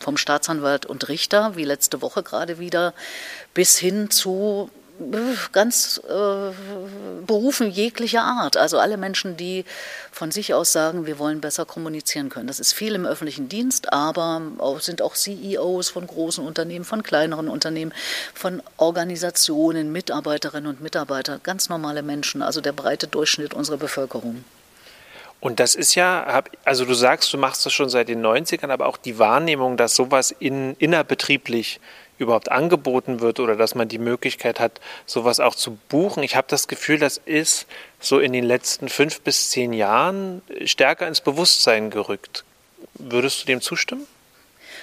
vom 0.00 0.16
Staatsanwalt 0.18 0.84
und 0.84 1.08
Richter, 1.08 1.56
wie 1.56 1.64
letzte 1.64 2.02
Woche 2.02 2.22
gerade 2.22 2.58
wieder, 2.58 2.92
bis 3.54 3.78
hin 3.78 4.10
zu 4.10 4.70
ganz 5.52 6.00
äh, 6.08 6.52
Berufen 7.26 7.70
jeglicher 7.70 8.22
Art. 8.22 8.56
Also 8.56 8.78
alle 8.78 8.96
Menschen, 8.96 9.36
die 9.36 9.64
von 10.12 10.30
sich 10.30 10.54
aus 10.54 10.72
sagen, 10.72 11.06
wir 11.06 11.18
wollen 11.18 11.40
besser 11.40 11.64
kommunizieren 11.64 12.28
können. 12.28 12.46
Das 12.46 12.60
ist 12.60 12.72
viel 12.72 12.94
im 12.94 13.04
öffentlichen 13.04 13.48
Dienst, 13.48 13.92
aber 13.92 14.40
auch, 14.58 14.80
sind 14.80 15.02
auch 15.02 15.14
CEOs 15.14 15.90
von 15.90 16.06
großen 16.06 16.44
Unternehmen, 16.44 16.84
von 16.84 17.02
kleineren 17.02 17.48
Unternehmen, 17.48 17.92
von 18.34 18.62
Organisationen, 18.76 19.90
Mitarbeiterinnen 19.90 20.68
und 20.68 20.80
Mitarbeiter, 20.80 21.40
ganz 21.42 21.68
normale 21.68 22.02
Menschen, 22.02 22.42
also 22.42 22.60
der 22.60 22.72
breite 22.72 23.08
Durchschnitt 23.08 23.54
unserer 23.54 23.78
Bevölkerung. 23.78 24.44
Und 25.40 25.60
das 25.60 25.74
ist 25.74 25.94
ja, 25.94 26.42
also 26.64 26.86
du 26.86 26.94
sagst, 26.94 27.30
du 27.30 27.36
machst 27.36 27.66
das 27.66 27.72
schon 27.74 27.90
seit 27.90 28.08
den 28.08 28.24
90ern, 28.24 28.70
aber 28.70 28.86
auch 28.86 28.96
die 28.96 29.18
Wahrnehmung, 29.18 29.76
dass 29.76 29.94
sowas 29.94 30.34
in, 30.38 30.74
innerbetrieblich 30.78 31.80
überhaupt 32.18 32.50
angeboten 32.50 33.20
wird 33.20 33.40
oder 33.40 33.56
dass 33.56 33.74
man 33.74 33.88
die 33.88 33.98
Möglichkeit 33.98 34.60
hat, 34.60 34.80
sowas 35.06 35.40
auch 35.40 35.54
zu 35.54 35.76
buchen. 35.88 36.22
Ich 36.22 36.36
habe 36.36 36.46
das 36.48 36.68
Gefühl, 36.68 36.98
das 36.98 37.20
ist 37.24 37.66
so 38.00 38.20
in 38.20 38.32
den 38.32 38.44
letzten 38.44 38.88
fünf 38.88 39.20
bis 39.20 39.50
zehn 39.50 39.72
Jahren 39.72 40.42
stärker 40.64 41.08
ins 41.08 41.20
Bewusstsein 41.20 41.90
gerückt. 41.90 42.44
Würdest 42.94 43.42
du 43.42 43.46
dem 43.46 43.60
zustimmen? 43.60 44.06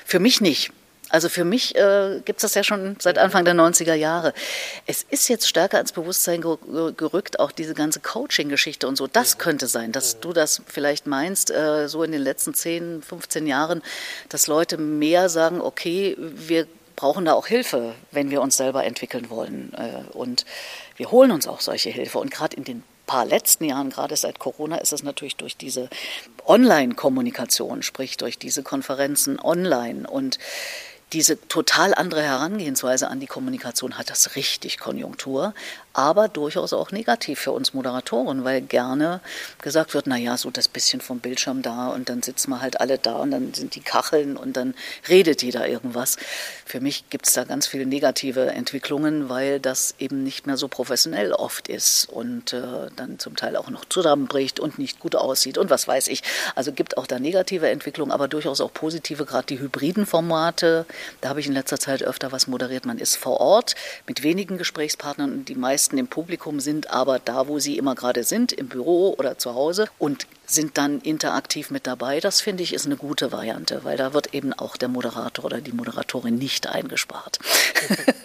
Für 0.05 0.19
mich 0.19 0.41
nicht. 0.41 0.71
Also 1.11 1.27
für 1.27 1.43
mich 1.43 1.75
äh, 1.75 2.21
gibt 2.23 2.39
es 2.39 2.43
das 2.43 2.55
ja 2.55 2.63
schon 2.63 2.95
seit 2.99 3.17
Anfang 3.17 3.43
der 3.43 3.53
90er 3.53 3.93
Jahre. 3.93 4.33
Es 4.87 5.03
ist 5.03 5.27
jetzt 5.27 5.47
stärker 5.47 5.79
ins 5.79 5.91
Bewusstsein 5.91 6.39
gerückt, 6.39 7.39
auch 7.39 7.51
diese 7.51 7.73
ganze 7.73 7.99
Coaching-Geschichte 7.99 8.87
und 8.87 8.95
so. 8.95 9.07
Das 9.07 9.37
könnte 9.37 9.67
sein, 9.67 9.91
dass 9.91 10.21
du 10.21 10.31
das 10.31 10.61
vielleicht 10.67 11.07
meinst, 11.07 11.51
äh, 11.51 11.89
so 11.89 12.03
in 12.03 12.13
den 12.13 12.21
letzten 12.21 12.53
10, 12.53 13.01
15 13.03 13.45
Jahren, 13.45 13.81
dass 14.29 14.47
Leute 14.47 14.77
mehr 14.77 15.27
sagen, 15.27 15.59
okay, 15.59 16.15
wir 16.17 16.65
brauchen 17.01 17.25
da 17.25 17.33
auch 17.33 17.47
Hilfe, 17.47 17.95
wenn 18.11 18.29
wir 18.29 18.41
uns 18.41 18.57
selber 18.57 18.83
entwickeln 18.85 19.31
wollen. 19.31 19.73
Äh, 19.73 20.15
und 20.15 20.45
wir 20.97 21.09
holen 21.09 21.31
uns 21.31 21.47
auch 21.47 21.59
solche 21.59 21.89
Hilfe. 21.89 22.19
Und 22.19 22.29
gerade 22.29 22.55
in 22.55 22.63
den 22.63 22.83
paar 23.07 23.25
letzten 23.25 23.63
Jahren, 23.63 23.89
gerade 23.89 24.15
seit 24.15 24.37
Corona, 24.37 24.77
ist 24.77 24.93
es 24.93 25.01
natürlich 25.01 25.35
durch 25.35 25.57
diese 25.57 25.89
Online-Kommunikation, 26.45 27.81
sprich 27.81 28.17
durch 28.17 28.37
diese 28.37 28.61
Konferenzen 28.61 29.39
online 29.39 30.07
und 30.07 30.37
diese 31.11 31.45
total 31.47 31.95
andere 31.95 32.21
Herangehensweise 32.21 33.07
an 33.07 33.19
die 33.19 33.25
Kommunikation 33.25 33.97
hat 33.97 34.11
das 34.11 34.35
richtig 34.35 34.77
Konjunktur, 34.77 35.55
aber 35.93 36.27
durchaus 36.27 36.73
auch 36.73 36.91
negativ 36.91 37.39
für 37.39 37.51
uns 37.51 37.73
Moderatoren, 37.73 38.43
weil 38.43 38.61
gerne 38.61 39.21
gesagt 39.61 39.93
wird, 39.93 40.07
naja, 40.07 40.37
so 40.37 40.49
das 40.49 40.67
bisschen 40.67 41.01
vom 41.01 41.19
Bildschirm 41.19 41.61
da 41.61 41.89
und 41.89 42.09
dann 42.09 42.23
sitzen 42.23 42.51
wir 42.51 42.61
halt 42.61 42.79
alle 42.79 42.97
da 42.97 43.15
und 43.15 43.31
dann 43.31 43.53
sind 43.53 43.75
die 43.75 43.81
Kacheln 43.81 44.37
und 44.37 44.55
dann 44.57 44.73
redet 45.09 45.43
jeder 45.43 45.67
irgendwas. 45.67 46.17
Für 46.65 46.79
mich 46.79 47.09
gibt 47.09 47.27
es 47.27 47.33
da 47.33 47.43
ganz 47.43 47.67
viele 47.67 47.85
negative 47.85 48.47
Entwicklungen, 48.51 49.29
weil 49.29 49.59
das 49.59 49.95
eben 49.99 50.23
nicht 50.23 50.47
mehr 50.47 50.57
so 50.57 50.67
professionell 50.67 51.33
oft 51.33 51.67
ist 51.67 52.07
und 52.09 52.53
äh, 52.53 52.61
dann 52.95 53.19
zum 53.19 53.35
Teil 53.35 53.55
auch 53.55 53.69
noch 53.69 53.85
zusammenbricht 53.85 54.59
und 54.59 54.79
nicht 54.79 54.99
gut 54.99 55.15
aussieht 55.15 55.57
und 55.57 55.69
was 55.69 55.87
weiß 55.87 56.07
ich. 56.07 56.23
Also 56.55 56.71
gibt 56.71 56.97
auch 56.97 57.07
da 57.07 57.19
negative 57.19 57.69
Entwicklungen, 57.69 58.11
aber 58.11 58.27
durchaus 58.27 58.61
auch 58.61 58.73
positive, 58.73 59.25
gerade 59.25 59.47
die 59.47 59.59
hybriden 59.59 60.05
Formate. 60.05 60.85
Da 61.19 61.29
habe 61.29 61.39
ich 61.39 61.47
in 61.47 61.53
letzter 61.53 61.79
Zeit 61.79 62.03
öfter 62.03 62.31
was 62.31 62.47
moderiert. 62.47 62.85
Man 62.85 62.97
ist 62.97 63.17
vor 63.17 63.41
Ort 63.41 63.75
mit 64.07 64.23
wenigen 64.23 64.57
Gesprächspartnern 64.57 65.31
und 65.31 65.49
die 65.49 65.55
meisten 65.55 65.80
meisten 65.81 65.97
im 65.97 66.07
Publikum 66.07 66.59
sind 66.59 66.91
aber 66.91 67.17
da, 67.17 67.47
wo 67.47 67.57
sie 67.57 67.75
immer 67.75 67.95
gerade 67.95 68.23
sind, 68.23 68.51
im 68.51 68.67
Büro 68.67 69.15
oder 69.17 69.39
zu 69.39 69.55
Hause 69.55 69.87
und 69.97 70.27
sind 70.45 70.77
dann 70.77 71.01
interaktiv 71.01 71.71
mit 71.71 71.87
dabei. 71.87 72.19
Das 72.19 72.39
finde 72.39 72.61
ich 72.61 72.75
ist 72.75 72.85
eine 72.85 72.97
gute 72.97 73.31
Variante, 73.31 73.83
weil 73.83 73.97
da 73.97 74.13
wird 74.13 74.35
eben 74.35 74.53
auch 74.53 74.77
der 74.77 74.89
Moderator 74.89 75.45
oder 75.45 75.59
die 75.59 75.71
Moderatorin 75.71 76.35
nicht 76.35 76.67
eingespart. 76.67 77.39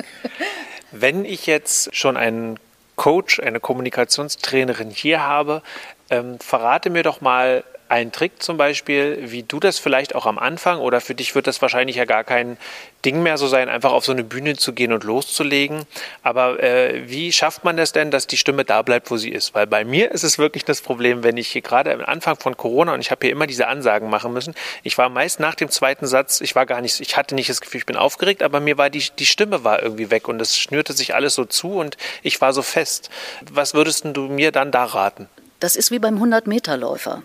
Wenn 0.93 1.25
ich 1.25 1.47
jetzt 1.47 1.97
schon 1.97 2.19
einen 2.19 2.59
Coach, 2.97 3.41
eine 3.41 3.59
Kommunikationstrainerin 3.59 4.91
hier 4.91 5.23
habe, 5.23 5.63
ähm, 6.11 6.39
verrate 6.39 6.91
mir 6.91 7.05
doch 7.05 7.23
mal 7.23 7.65
ein 7.89 8.13
Trick 8.13 8.43
zum 8.43 8.57
Beispiel, 8.57 9.19
wie 9.31 9.43
du 9.43 9.61
das 9.61 9.79
vielleicht 9.79 10.15
auch 10.15 10.27
am 10.27 10.39
Anfang 10.39 10.79
oder 10.79 11.01
für 11.01 11.15
dich 11.15 11.35
wird 11.35 11.47
das 11.47 11.63
wahrscheinlich 11.63 11.97
ja 11.97 12.05
gar 12.05 12.25
kein 12.25 12.57
Ding 13.05 13.23
mehr 13.23 13.39
so 13.39 13.47
sein, 13.47 13.69
einfach 13.69 13.93
auf 13.93 14.05
so 14.05 14.13
eine 14.13 14.25
Bühne 14.25 14.57
zu 14.57 14.73
gehen 14.73 14.93
und 14.93 15.05
loszulegen. 15.05 15.85
Aber 16.23 16.63
äh, 16.63 17.09
wie 17.09 17.33
schafft 17.33 17.65
man 17.65 17.77
das 17.77 17.93
denn, 17.93 18.11
dass 18.11 18.27
die 18.27 18.37
Stimme 18.37 18.65
da 18.65 18.83
bleibt, 18.83 19.11
wo 19.11 19.17
sie 19.17 19.31
ist? 19.31 19.55
Weil 19.55 19.67
bei 19.67 19.85
mir 19.85 20.11
ist 20.11 20.25
es 20.25 20.39
wirklich 20.39 20.65
das 20.65 20.81
Problem, 20.81 21.23
wenn 21.23 21.37
ich 21.37 21.49
hier 21.49 21.63
gerade 21.63 21.93
am 21.93 22.01
Anfang 22.01 22.37
von 22.37 22.57
Corona 22.57 22.95
und 22.95 23.01
ich 23.01 23.11
habe 23.11 23.25
hier 23.27 23.33
immer 23.33 23.47
diese 23.47 23.69
Ansagen 23.69 24.11
machen 24.11 24.33
müssen. 24.33 24.55
Ich 24.83 24.99
war 24.99 25.09
meist 25.09 25.39
nach 25.39 25.55
dem 25.55 25.71
zweiten 25.71 26.07
Satz, 26.07 26.41
ich 26.41 26.57
war 26.57 26.67
gar 26.67 26.81
nicht, 26.81 27.01
ich 27.01 27.17
hatte 27.17 27.35
nicht 27.35 27.49
das 27.49 27.61
Gefühl, 27.61 27.79
ich 27.79 27.87
bin 27.87 27.97
aufgeregt, 27.97 28.43
aber 28.43 28.61
mir 28.61 28.79
war 28.79 28.91
die, 28.91 29.05
die 29.19 29.27
Stimme 29.27 29.63
war 29.63 29.83
irgendwie 29.83 30.11
weg 30.11 30.29
und 30.29 30.41
es 30.41 30.59
schnürte 30.59 30.93
sich 30.93 31.15
alles 31.15 31.35
so 31.35 31.45
zu 31.45 31.75
und 31.75 31.97
ich 32.23 32.41
war 32.41 32.53
so 32.53 32.63
fest. 32.63 33.11
Was 33.51 33.75
würdest 33.75 34.05
du 34.05 34.23
mir 34.23 34.51
dann 34.51 34.73
da 34.73 34.85
raten? 34.85 35.29
Das 35.61 35.77
ist 35.77 35.91
wie 35.91 35.99
beim 35.99 36.23
100-Meter-Läufer. 36.23 37.23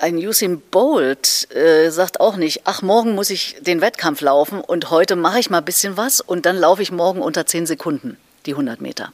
Ein 0.00 0.16
Usain 0.16 0.60
Bolt 0.60 1.48
äh, 1.54 1.90
sagt 1.90 2.20
auch 2.20 2.36
nicht, 2.36 2.62
ach, 2.64 2.82
morgen 2.82 3.14
muss 3.14 3.30
ich 3.30 3.56
den 3.60 3.80
Wettkampf 3.80 4.20
laufen 4.20 4.60
und 4.60 4.90
heute 4.90 5.16
mache 5.16 5.38
ich 5.38 5.50
mal 5.50 5.58
ein 5.58 5.64
bisschen 5.64 5.96
was 5.96 6.20
und 6.20 6.46
dann 6.46 6.56
laufe 6.56 6.82
ich 6.82 6.90
morgen 6.90 7.22
unter 7.22 7.46
10 7.46 7.66
Sekunden 7.66 8.16
die 8.46 8.52
100 8.52 8.80
Meter. 8.80 9.12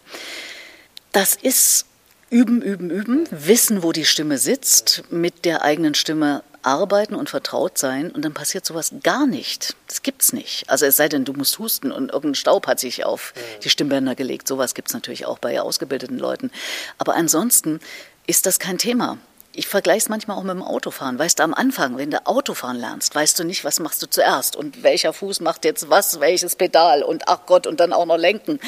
Das 1.13 1.35
ist 1.35 1.87
üben, 2.31 2.63
üben, 2.63 2.91
üben, 2.91 3.27
wissen, 3.31 3.83
wo 3.83 3.93
die 3.93 4.05
Stimme 4.05 4.39
sitzt, 4.39 5.05
mit 5.11 5.45
der 5.45 5.63
eigenen 5.63 5.95
Stimme 5.95 6.43
arbeiten 6.63 7.15
und 7.15 7.31
vertraut 7.31 7.79
sein 7.79 8.11
und 8.11 8.25
dann 8.25 8.35
passiert 8.35 8.65
sowas 8.65 8.93
gar 9.03 9.27
nicht. 9.27 9.77
Das 9.89 10.03
gibt's 10.03 10.33
nicht. 10.33 10.69
Also 10.69 10.87
es 10.87 10.97
sei 10.97 11.09
denn, 11.09 11.25
du 11.25 11.33
musst 11.33 11.59
husten 11.59 11.91
und 11.91 12.11
irgendein 12.11 12.35
Staub 12.35 12.67
hat 12.67 12.81
sich 12.81 13.05
auf 13.05 13.33
die 13.65 13.71
Stimmbänder 13.71 14.15
gelegt. 14.15 14.47
Sowas 14.47 14.75
gibt's 14.75 14.93
natürlich 14.93 15.27
auch 15.27 15.39
bei 15.39 15.61
ausgebildeten 15.61 16.19
Leuten. 16.19 16.51
Aber 16.99 17.15
ansonsten 17.15 17.81
ist 18.27 18.47
das 18.47 18.59
kein 18.59 18.79
Thema 18.79 19.19
ich 19.61 19.69
vergleiche 19.69 19.99
es 19.99 20.09
manchmal 20.09 20.39
auch 20.39 20.43
mit 20.43 20.55
dem 20.55 20.63
Autofahren. 20.63 21.19
Weißt 21.19 21.39
du, 21.39 21.43
am 21.43 21.53
Anfang, 21.53 21.99
wenn 21.99 22.11
du 22.11 22.27
Autofahren 22.27 22.79
lernst, 22.79 23.15
weißt 23.15 23.39
du 23.39 23.45
nicht, 23.45 23.63
was 23.63 23.79
machst 23.79 24.03
du 24.03 24.09
zuerst 24.09 24.57
und 24.57 24.83
welcher 24.83 25.13
Fuß 25.13 25.41
macht 25.41 25.67
jetzt 25.67 25.91
was, 25.91 26.19
welches 26.19 26.57
Pedal 26.57 27.03
und 27.03 27.25
ach 27.29 27.41
Gott 27.45 27.67
und 27.67 27.79
dann 27.79 27.93
auch 27.93 28.07
noch 28.07 28.17
lenken. 28.17 28.59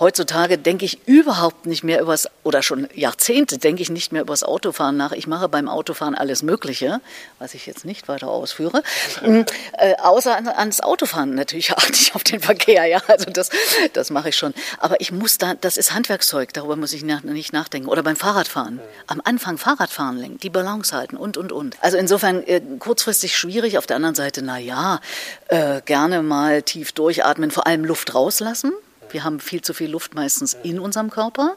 Heutzutage 0.00 0.58
denke 0.58 0.84
ich 0.84 1.06
überhaupt 1.06 1.66
nicht 1.66 1.84
mehr 1.84 2.00
übers, 2.00 2.26
oder 2.42 2.64
schon 2.64 2.88
Jahrzehnte 2.92 3.58
denke 3.58 3.82
ich 3.82 3.90
nicht 3.90 4.10
mehr 4.10 4.22
übers 4.22 4.42
Autofahren 4.42 4.96
nach. 4.96 5.12
Ich 5.12 5.28
mache 5.28 5.48
beim 5.48 5.68
Autofahren 5.68 6.16
alles 6.16 6.42
Mögliche, 6.42 7.00
was 7.38 7.54
ich 7.54 7.66
jetzt 7.66 7.84
nicht 7.84 8.08
weiter 8.08 8.26
ausführe, 8.26 8.82
äh, 9.22 9.94
außer 10.02 10.36
an, 10.36 10.48
ans 10.48 10.80
Autofahren 10.80 11.36
natürlich 11.36 11.70
achte 11.76 11.92
ich 11.92 12.16
auf 12.16 12.24
den 12.24 12.40
Verkehr, 12.40 12.84
ja, 12.86 13.00
also 13.06 13.30
das, 13.30 13.50
das 13.92 14.10
mache 14.10 14.30
ich 14.30 14.36
schon. 14.36 14.54
Aber 14.78 15.00
ich 15.00 15.12
muss 15.12 15.38
da, 15.38 15.54
das 15.54 15.76
ist 15.76 15.94
Handwerkszeug, 15.94 16.52
darüber 16.52 16.74
muss 16.74 16.92
ich 16.92 17.04
nach, 17.04 17.22
nicht 17.22 17.52
nachdenken. 17.52 17.88
Oder 17.88 18.02
beim 18.02 18.16
Fahrradfahren. 18.16 18.80
Am 19.06 19.20
Anfang 19.24 19.56
Fahrradfahren 19.56 20.16
lenken, 20.16 20.31
die 20.38 20.50
Balance 20.50 20.94
halten 20.94 21.16
und, 21.16 21.36
und, 21.36 21.52
und. 21.52 21.76
Also 21.80 21.96
insofern 21.96 22.42
äh, 22.46 22.60
kurzfristig 22.78 23.36
schwierig. 23.36 23.78
Auf 23.78 23.86
der 23.86 23.96
anderen 23.96 24.14
Seite, 24.14 24.42
na 24.42 24.58
ja, 24.58 25.00
äh, 25.48 25.80
gerne 25.84 26.22
mal 26.22 26.62
tief 26.62 26.92
durchatmen, 26.92 27.50
vor 27.50 27.66
allem 27.66 27.84
Luft 27.84 28.14
rauslassen. 28.14 28.72
Wir 29.12 29.24
haben 29.24 29.40
viel 29.40 29.60
zu 29.60 29.74
viel 29.74 29.90
Luft 29.90 30.14
meistens 30.14 30.56
in 30.62 30.78
unserem 30.78 31.10
Körper 31.10 31.56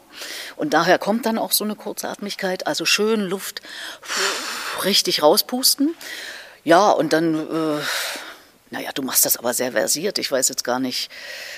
und 0.56 0.74
daher 0.74 0.98
kommt 0.98 1.24
dann 1.26 1.38
auch 1.38 1.52
so 1.52 1.64
eine 1.64 1.74
Kurzatmigkeit. 1.74 2.66
Also 2.66 2.84
schön 2.84 3.20
Luft 3.20 3.62
richtig 4.84 5.22
rauspusten. 5.22 5.94
Ja, 6.64 6.90
und 6.90 7.12
dann, 7.12 7.34
äh, 7.34 7.80
naja, 8.70 8.90
du 8.92 9.02
machst 9.02 9.24
das 9.24 9.36
aber 9.36 9.54
sehr 9.54 9.72
versiert. 9.72 10.18
Ich 10.18 10.30
weiß 10.30 10.48
jetzt 10.48 10.64
gar 10.64 10.80
nicht. 10.80 11.10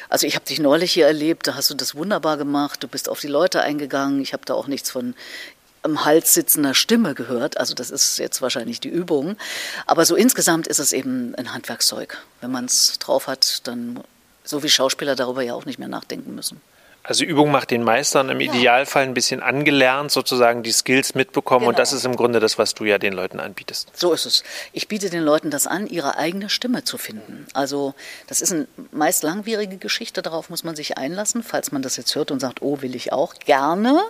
Also 0.08 0.26
ich 0.26 0.34
habe 0.34 0.44
dich 0.44 0.60
neulich 0.60 0.92
hier 0.92 1.06
erlebt, 1.06 1.46
da 1.46 1.54
hast 1.54 1.70
du 1.70 1.74
das 1.74 1.94
wunderbar 1.94 2.36
gemacht. 2.36 2.82
Du 2.82 2.88
bist 2.88 3.08
auf 3.08 3.18
die 3.20 3.26
Leute 3.26 3.62
eingegangen. 3.62 4.20
Ich 4.20 4.32
habe 4.34 4.44
da 4.44 4.54
auch 4.54 4.66
nichts 4.68 4.90
von 4.90 5.14
im 5.88 6.04
Hals 6.04 6.34
sitzender 6.34 6.74
Stimme 6.74 7.14
gehört. 7.14 7.58
Also 7.58 7.74
das 7.74 7.90
ist 7.90 8.18
jetzt 8.18 8.42
wahrscheinlich 8.42 8.80
die 8.80 8.88
Übung. 8.88 9.36
Aber 9.86 10.04
so 10.04 10.14
insgesamt 10.14 10.66
ist 10.66 10.78
es 10.78 10.92
eben 10.92 11.34
ein 11.34 11.52
Handwerkszeug. 11.52 12.18
Wenn 12.40 12.50
man 12.50 12.66
es 12.66 12.98
drauf 12.98 13.26
hat, 13.26 13.66
dann 13.66 14.00
so 14.44 14.62
wie 14.62 14.68
Schauspieler 14.68 15.16
darüber 15.16 15.42
ja 15.42 15.54
auch 15.54 15.64
nicht 15.66 15.78
mehr 15.78 15.88
nachdenken 15.88 16.34
müssen. 16.34 16.60
Also 17.08 17.24
Übung 17.24 17.50
macht 17.50 17.70
den 17.70 17.82
Meister 17.82 18.20
und 18.20 18.28
im 18.28 18.38
ja. 18.38 18.52
Idealfall 18.52 19.04
ein 19.04 19.14
bisschen 19.14 19.42
angelernt, 19.42 20.10
sozusagen 20.10 20.62
die 20.62 20.72
Skills 20.72 21.14
mitbekommen. 21.14 21.60
Genau. 21.60 21.70
Und 21.70 21.78
das 21.78 21.94
ist 21.94 22.04
im 22.04 22.14
Grunde 22.14 22.38
das, 22.38 22.58
was 22.58 22.74
du 22.74 22.84
ja 22.84 22.98
den 22.98 23.14
Leuten 23.14 23.40
anbietest. 23.40 23.88
So 23.94 24.12
ist 24.12 24.26
es. 24.26 24.44
Ich 24.74 24.88
biete 24.88 25.08
den 25.08 25.22
Leuten 25.22 25.50
das 25.50 25.66
an, 25.66 25.86
ihre 25.86 26.18
eigene 26.18 26.50
Stimme 26.50 26.84
zu 26.84 26.98
finden. 26.98 27.46
Also 27.54 27.94
das 28.26 28.42
ist 28.42 28.52
eine 28.52 28.68
meist 28.92 29.22
langwierige 29.22 29.78
Geschichte, 29.78 30.20
darauf 30.20 30.50
muss 30.50 30.64
man 30.64 30.76
sich 30.76 30.98
einlassen. 30.98 31.42
Falls 31.42 31.72
man 31.72 31.80
das 31.80 31.96
jetzt 31.96 32.14
hört 32.14 32.30
und 32.30 32.40
sagt, 32.40 32.60
oh, 32.60 32.82
will 32.82 32.94
ich 32.94 33.10
auch, 33.10 33.36
gerne 33.36 34.02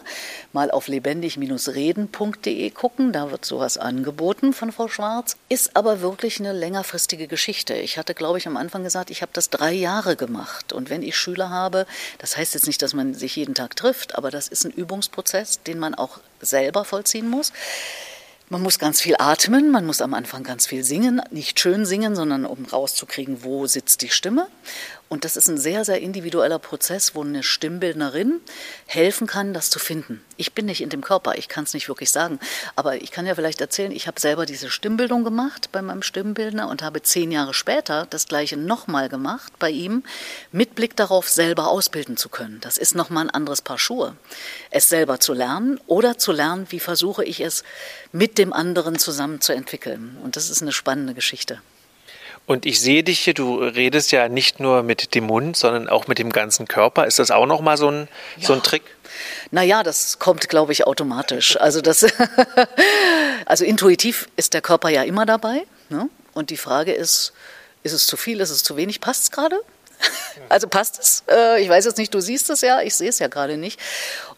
mal 0.53 0.73
auf 0.73 0.89
lebendig-reden.de 0.89 2.71
gucken. 2.71 3.13
Da 3.13 3.31
wird 3.31 3.45
sowas 3.45 3.79
angeboten 3.79 4.53
von 4.53 4.73
Frau 4.73 4.89
Schwarz. 4.89 5.37
Ist 5.49 5.77
aber 5.77 6.01
wirklich 6.01 6.41
eine 6.41 6.53
längerfristige 6.53 7.29
Geschichte. 7.29 7.75
Ich 7.75 7.97
hatte, 7.97 8.15
glaube 8.15 8.39
ich, 8.39 8.49
am 8.49 8.57
Anfang 8.57 8.83
gesagt, 8.83 9.11
ich 9.11 9.23
habe 9.23 9.31
das 9.33 9.51
drei 9.51 9.73
Jahre 9.73 10.17
gemacht. 10.17 10.73
Und 10.73 10.91
wenn 10.91 11.05
ich 11.05 11.17
Schüler 11.17 11.51
habe, 11.51 11.87
das 12.19 12.37
heißt 12.37 12.55
jetzt 12.55 12.67
nicht, 12.67 12.83
dass 12.83 12.88
dass 12.89 12.95
man 12.95 13.13
sich 13.13 13.37
jeden 13.37 13.55
Tag 13.55 13.77
trifft, 13.77 14.17
aber 14.17 14.31
das 14.31 14.49
ist 14.49 14.65
ein 14.65 14.71
Übungsprozess, 14.71 15.63
den 15.63 15.79
man 15.79 15.95
auch 15.95 16.21
selber 16.41 16.87
vollziehen 16.87 17.29
muss. 17.29 17.53
Man 18.49 18.63
muss 18.63 18.79
ganz 18.79 19.03
viel 19.03 19.15
atmen, 19.19 19.71
man 19.71 19.85
muss 19.85 20.01
am 20.01 20.15
Anfang 20.15 20.43
ganz 20.43 20.67
viel 20.67 20.83
singen, 20.85 21.21
nicht 21.31 21.61
schön 21.61 21.85
singen, 21.85 22.17
sondern 22.17 22.47
um 22.47 22.65
rauszukriegen, 22.65 23.45
wo 23.45 23.67
sitzt 23.67 24.01
die 24.01 24.09
Stimme. 24.09 24.47
Und 25.09 25.25
das 25.25 25.37
ist 25.39 25.49
ein 25.49 25.57
sehr, 25.57 25.87
sehr 25.87 26.01
individueller 26.01 26.59
Prozess, 26.59 27.15
wo 27.15 27.23
eine 27.23 27.43
Stimmbildnerin 27.43 28.41
helfen 28.87 29.27
kann, 29.27 29.55
das 29.55 29.71
zu 29.71 29.79
finden. 29.79 30.23
Ich 30.37 30.53
bin 30.53 30.67
nicht 30.67 30.83
in 30.83 30.91
dem 30.91 31.01
Körper, 31.01 31.39
ich 31.39 31.49
kann 31.49 31.65
es 31.65 31.73
nicht 31.73 31.89
wirklich 31.89 32.11
sagen. 32.11 32.39
Aber 32.77 33.01
ich 33.01 33.11
kann 33.11 33.25
ja 33.25 33.35
vielleicht 33.35 33.63
erzählen, 33.63 33.91
ich 33.91 34.07
habe 34.07 34.21
selber 34.21 34.45
diese 34.45 34.69
Stimmbildung 34.69 35.25
gemacht 35.25 35.71
bei 35.73 35.81
meinem 35.81 36.03
Stimmbildner 36.03 36.69
und 36.69 36.83
habe 36.83 37.01
zehn 37.01 37.33
Jahre 37.33 37.55
später 37.55 38.07
das 38.11 38.27
gleiche 38.27 38.59
nochmal 38.59 39.09
gemacht 39.09 39.53
bei 39.59 39.71
ihm, 39.71 40.05
mit 40.53 40.75
Blick 40.75 40.95
darauf, 40.95 41.29
selber 41.29 41.69
ausbilden 41.69 42.19
zu 42.19 42.29
können. 42.29 42.61
Das 42.61 42.77
ist 42.77 42.95
nochmal 42.95 43.25
ein 43.25 43.31
anderes 43.31 43.63
Paar 43.63 43.79
Schuhe. 43.79 44.15
Es 44.71 44.91
selber 44.91 45.21
zu 45.21 45.33
lernen 45.33 45.81
oder 45.87 46.19
zu 46.19 46.33
lernen, 46.33 46.67
wie 46.69 46.81
versuche 46.81 47.25
ich 47.25 47.41
es 47.41 47.65
mit 48.13 48.37
dem 48.37 48.53
anderen 48.53 48.99
zusammen 48.99 49.41
zu 49.41 49.55
entwickeln. 49.55 50.19
Und 50.23 50.37
das 50.37 50.51
ist 50.51 50.61
eine 50.61 50.73
spannende 50.73 51.15
Geschichte. 51.15 51.61
Und 52.49 52.65
ich 52.65 52.81
sehe 52.81 53.05
dich 53.05 53.21
hier, 53.21 53.35
du 53.35 53.59
redest 53.59 54.11
ja 54.11 54.31
nicht 54.31 54.59
nur 54.59 54.83
mit 54.83 55.15
dem 55.15 55.25
Mund, 55.25 55.55
sondern 55.55 55.87
auch 55.87 56.07
mit 56.07 56.19
dem 56.19 56.33
ganzen 56.33 56.67
Körper. 56.67 57.07
Ist 57.07 57.19
das 57.19 57.31
auch 57.31 57.45
nochmal 57.45 57.77
so 57.77 57.91
ein, 57.91 58.09
ja. 58.39 58.47
so 58.47 58.55
ein 58.55 58.63
Trick? 58.63 58.83
Naja, 59.51 59.83
das 59.83 60.19
kommt, 60.19 60.49
glaube 60.49 60.73
ich, 60.73 60.87
automatisch. 60.87 61.61
Also, 61.61 61.83
das, 61.83 62.07
also 63.45 63.67
intuitiv 63.67 64.31
ist 64.37 64.55
der 64.55 64.63
Körper 64.63 64.89
ja 64.89 65.03
immer 65.03 65.27
dabei. 65.27 65.67
Ne? 65.91 66.09
Und 66.33 66.49
die 66.49 66.57
Frage 66.57 66.93
ist, 66.93 67.35
ist 67.83 67.93
es 67.93 68.07
zu 68.07 68.17
viel, 68.17 68.41
ist 68.41 68.49
es 68.49 68.63
zu 68.63 68.79
wenig, 68.79 69.03
passt 69.03 69.25
es 69.25 69.31
gerade? 69.31 69.61
Also 70.49 70.69
passt 70.69 70.99
es? 70.99 71.25
Äh, 71.29 71.61
ich 71.63 71.69
weiß 71.69 71.85
jetzt 71.85 71.99
nicht, 71.99 72.15
du 72.15 72.21
siehst 72.21 72.49
es 72.49 72.63
ja, 72.63 72.81
ich 72.81 72.95
sehe 72.95 73.11
es 73.11 73.19
ja 73.19 73.27
gerade 73.27 73.59
nicht. 73.59 73.79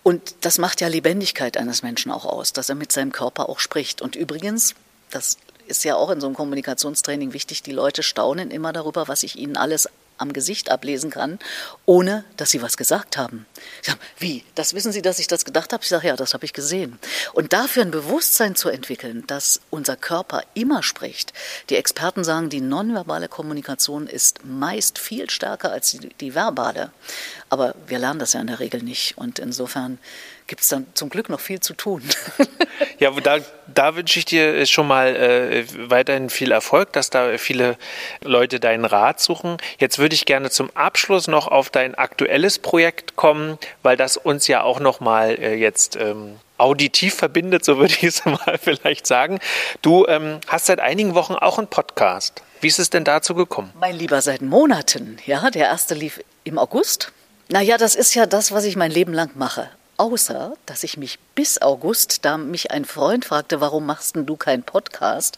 Und 0.03 0.35
das 0.40 0.59
macht 0.59 0.81
ja 0.81 0.88
Lebendigkeit 0.88 1.59
eines 1.59 1.85
Menschen 1.85 2.11
auch 2.11 2.25
aus, 2.25 2.53
dass 2.53 2.70
er 2.70 2.75
mit 2.75 2.90
seinem 2.90 3.12
Körper 3.12 3.49
auch 3.49 3.61
spricht. 3.61 4.03
Und 4.03 4.16
übrigens, 4.16 4.75
das 5.11 5.37
ist 5.70 5.85
ja 5.85 5.96
auch 5.96 6.11
in 6.11 6.20
so 6.20 6.26
einem 6.26 6.37
Kommunikationstraining 6.37 7.33
wichtig, 7.33 7.62
die 7.62 7.72
Leute 7.72 8.02
staunen 8.02 8.50
immer 8.50 8.72
darüber, 8.72 9.09
was 9.09 9.22
ich 9.22 9.37
ihnen 9.37 9.56
alles 9.56 9.88
am 10.20 10.33
Gesicht 10.33 10.70
ablesen 10.70 11.11
kann, 11.11 11.38
ohne 11.87 12.24
dass 12.37 12.50
sie 12.50 12.61
was 12.61 12.76
gesagt 12.76 13.16
haben. 13.16 13.46
Sage, 13.81 13.98
wie? 14.18 14.44
Das 14.54 14.75
wissen 14.75 14.92
Sie, 14.92 15.02
dass 15.02 15.18
ich 15.18 15.27
das 15.27 15.44
gedacht 15.44 15.73
habe? 15.73 15.83
Ich 15.83 15.88
sage, 15.88 16.08
ja, 16.08 16.16
das 16.16 16.35
habe 16.35 16.44
ich 16.44 16.52
gesehen. 16.52 16.98
Und 17.33 17.52
dafür 17.52 17.83
ein 17.83 17.90
Bewusstsein 17.90 18.54
zu 18.54 18.68
entwickeln, 18.68 19.25
dass 19.27 19.60
unser 19.71 19.96
Körper 19.96 20.42
immer 20.54 20.83
spricht. 20.83 21.33
Die 21.71 21.77
Experten 21.77 22.23
sagen, 22.23 22.50
die 22.50 22.60
nonverbale 22.60 23.29
Kommunikation 23.29 24.06
ist 24.06 24.44
meist 24.44 24.98
viel 24.98 25.31
stärker 25.31 25.73
als 25.73 25.92
die, 25.92 26.10
die 26.21 26.35
verbale. 26.35 26.92
Aber 27.48 27.75
wir 27.87 27.98
lernen 27.98 28.21
das 28.21 28.35
ja 28.35 28.40
in 28.40 28.46
der 28.46 28.60
Regel 28.60 28.83
nicht. 28.83 29.16
Und 29.16 29.38
insofern 29.38 29.98
gibt 30.46 30.62
es 30.62 30.68
dann 30.68 30.87
zum 30.94 31.08
Glück 31.08 31.29
noch 31.31 31.40
viel 31.40 31.60
zu 31.60 31.75
tun. 31.75 32.02
ja, 33.01 33.11
da, 33.11 33.38
da 33.67 33.96
wünsche 33.96 34.19
ich 34.19 34.27
dir 34.27 34.67
schon 34.67 34.87
mal 34.87 35.17
äh, 35.17 35.65
weiterhin 35.90 36.29
viel 36.29 36.53
Erfolg, 36.53 36.92
dass 36.92 37.09
da 37.09 37.38
viele 37.38 37.79
Leute 38.23 38.61
deinen 38.61 38.85
Rat 38.85 39.21
suchen. 39.21 39.57
Jetzt 39.79 39.98
würde 39.98 40.15
ich 40.15 40.27
gerne 40.27 40.51
zum 40.51 40.71
Abschluss 40.77 41.27
noch 41.27 41.48
auf 41.48 41.71
dein 41.71 41.94
aktuelles 41.94 42.59
Projekt 42.59 43.17
kommen, 43.17 43.59
weil 43.83 43.96
das 43.96 44.19
uns 44.19 44.46
ja 44.48 44.63
auch 44.63 44.81
noch 44.81 45.01
mal 45.01 45.31
äh, 45.31 45.55
jetzt 45.55 45.96
ähm, 45.96 46.37
auditiv 46.59 47.15
verbindet, 47.15 47.65
so 47.65 47.79
würde 47.79 47.94
ich 48.01 48.05
es 48.05 48.25
mal 48.27 48.59
vielleicht 48.61 49.07
sagen. 49.07 49.38
Du 49.81 50.07
ähm, 50.07 50.38
hast 50.46 50.67
seit 50.67 50.81
einigen 50.81 51.15
Wochen 51.15 51.35
auch 51.35 51.57
einen 51.57 51.69
Podcast. 51.69 52.42
Wie 52.61 52.69
ist 52.69 52.79
es 52.79 52.90
denn 52.90 53.05
dazu 53.05 53.35
gekommen? 53.35 53.73
Mein 53.81 53.96
Lieber, 53.96 54.21
seit 54.21 54.42
Monaten. 54.42 55.17
Ja, 55.25 55.51
der 55.51 55.69
erste 55.69 55.94
lief 55.94 56.21
im 56.44 56.59
August. 56.59 57.13
Naja, 57.48 57.79
das 57.79 57.94
ist 57.94 58.15
ja 58.15 58.27
das, 58.27 58.53
was 58.53 58.65
ich 58.65 58.77
mein 58.77 58.90
Leben 58.90 59.15
lang 59.15 59.31
mache 59.37 59.71
außer 60.01 60.55
dass 60.65 60.83
ich 60.83 60.96
mich 60.96 61.19
bis 61.35 61.61
August, 61.61 62.25
da 62.25 62.38
mich 62.38 62.71
ein 62.71 62.87
Freund 62.87 63.27
fragte, 63.27 63.61
warum 63.61 63.85
machst 63.85 64.17
denn 64.17 64.25
du 64.25 64.35
keinen 64.35 64.63
Podcast, 64.63 65.37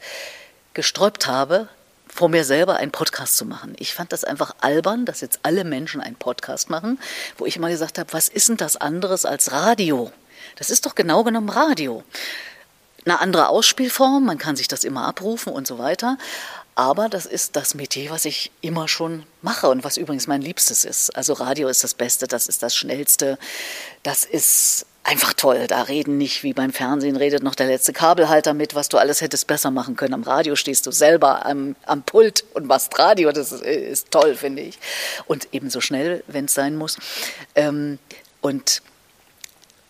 gesträubt 0.73 1.27
habe, 1.27 1.69
vor 2.07 2.29
mir 2.29 2.45
selber 2.45 2.77
einen 2.77 2.93
Podcast 2.93 3.37
zu 3.37 3.45
machen. 3.45 3.75
Ich 3.79 3.93
fand 3.93 4.13
das 4.13 4.23
einfach 4.23 4.55
albern, 4.61 5.05
dass 5.05 5.21
jetzt 5.21 5.41
alle 5.43 5.65
Menschen 5.65 6.01
einen 6.01 6.15
Podcast 6.15 6.71
machen, 6.71 7.01
wo 7.39 7.47
ich 7.47 7.57
immer 7.57 7.71
gesagt 7.71 7.99
habe, 7.99 8.13
was 8.13 8.29
ist 8.29 8.51
denn 8.51 8.57
das 8.57 8.77
anderes 8.77 9.25
als 9.25 9.51
Radio? 9.51 10.13
Das 10.55 10.71
ist 10.71 10.87
doch 10.87 10.95
genau 10.95 11.25
genommen 11.25 11.49
Radio. 11.49 12.05
Eine 13.05 13.21
andere 13.21 13.49
Ausspielform, 13.49 14.25
man 14.25 14.39
kann 14.39 14.55
sich 14.55 14.69
das 14.69 14.85
immer 14.85 15.09
abrufen 15.09 15.53
und 15.53 15.67
so 15.67 15.79
weiter. 15.79 16.19
Aber 16.75 17.09
das 17.09 17.27
ist 17.27 17.57
das 17.57 17.75
Metier, 17.75 18.11
was 18.11 18.25
ich 18.25 18.51
immer 18.63 18.89
schon 18.89 19.25
mache 19.43 19.69
und 19.69 19.85
was 19.85 19.99
übrigens 19.99 20.27
mein 20.27 20.41
Liebstes 20.41 20.85
ist. 20.85 21.15
Also 21.15 21.35
Radio 21.35 21.69
ist 21.69 21.85
das 21.85 21.93
Beste, 21.93 22.27
das 22.27 22.47
ist 22.47 22.63
das 22.63 22.75
Schnellste, 22.75 23.39
das 24.03 24.25
ist 24.25 24.87
einfach 25.05 25.35
toll. 25.35 25.67
Da 25.67 25.83
reden 25.83 26.17
nicht 26.17 26.43
wie 26.43 26.55
beim 26.55 26.73
Fernsehen, 26.73 27.17
redet 27.17 27.43
noch 27.43 27.55
der 27.55 27.67
letzte 27.67 27.93
Kabelhalter 27.93 28.55
mit, 28.55 28.75
was 28.75 28.89
du 28.89 28.97
alles 28.97 29.21
hättest 29.21 29.47
besser 29.47 29.71
machen 29.71 29.97
können. 29.97 30.15
Am 30.15 30.23
Radio 30.23 30.57
stehst 30.57 30.87
du 30.87 30.93
selber 30.93 31.45
am, 31.45 31.77
am 31.85 32.03
Pult 32.03 32.45
und 32.55 32.67
machst 32.67 32.99
Radio, 32.99 33.33
das 33.33 33.53
ist, 33.53 33.63
ist 33.63 34.11
toll, 34.11 34.35
finde 34.35 34.63
ich. 34.63 34.79
Und 35.27 35.49
ebenso 35.53 35.83
schnell, 35.83 36.25
wenn 36.27 36.47
es 36.47 36.55
sein 36.55 36.77
muss. 36.77 36.97
Ähm, 37.55 37.99
und 38.41 38.83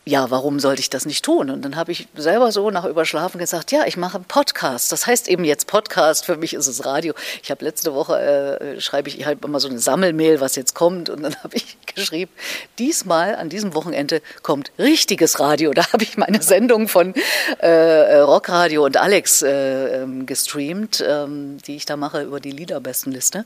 ja, 0.05 0.32
warum 0.32 0.59
sollte 0.59 0.80
ich 0.80 0.90
das 0.90 1.07
nicht 1.07 1.24
tun? 1.24 1.48
Und 1.48 1.64
dann 1.64 1.76
habe 1.76 1.92
ich 1.92 2.09
selber 2.16 2.50
so 2.50 2.70
nach 2.72 2.84
Überschlafen 2.84 3.38
gesagt, 3.38 3.70
ja, 3.70 3.86
ich 3.86 3.96
mache 3.96 4.16
einen 4.16 4.24
Podcast. 4.24 4.90
Das 4.90 5.07
heißt 5.07 5.28
eben 5.28 5.44
jetzt 5.44 5.68
Podcast, 5.68 6.24
für 6.24 6.36
mich 6.36 6.55
ist 6.55 6.66
es 6.66 6.84
Radio. 6.84 7.14
Ich 7.40 7.53
habe 7.53 7.64
letzte 7.64 7.94
Woche, 7.94 8.18
äh, 8.18 8.80
schreibe 8.80 9.09
ich 9.09 9.24
halt 9.24 9.44
immer 9.44 9.61
so 9.61 9.68
eine 9.68 9.78
Sammelmail, 9.78 10.40
was 10.40 10.57
jetzt 10.57 10.74
kommt. 10.74 11.09
Und 11.09 11.22
dann 11.22 11.36
habe 11.44 11.55
ich 11.55 11.76
geschrieben, 11.86 12.32
diesmal 12.80 13.36
an 13.36 13.48
diesem 13.48 13.74
Wochenende 13.74 14.22
kommt 14.42 14.72
richtiges 14.76 15.38
Radio. 15.38 15.72
Da 15.72 15.92
habe 15.92 16.03
ich 16.03 16.16
meine 16.16 16.42
Sendung 16.42 16.88
von 16.88 17.14
äh, 17.59 18.16
Rockradio 18.16 18.84
und 18.84 18.96
Alex 18.96 19.42
äh, 19.42 20.03
ähm, 20.03 20.26
gestreamt, 20.26 21.05
ähm, 21.07 21.59
die 21.66 21.76
ich 21.76 21.86
da 21.86 21.96
mache 21.96 22.22
über 22.22 22.40
die 22.40 22.50
Liederbestenliste. 22.50 23.44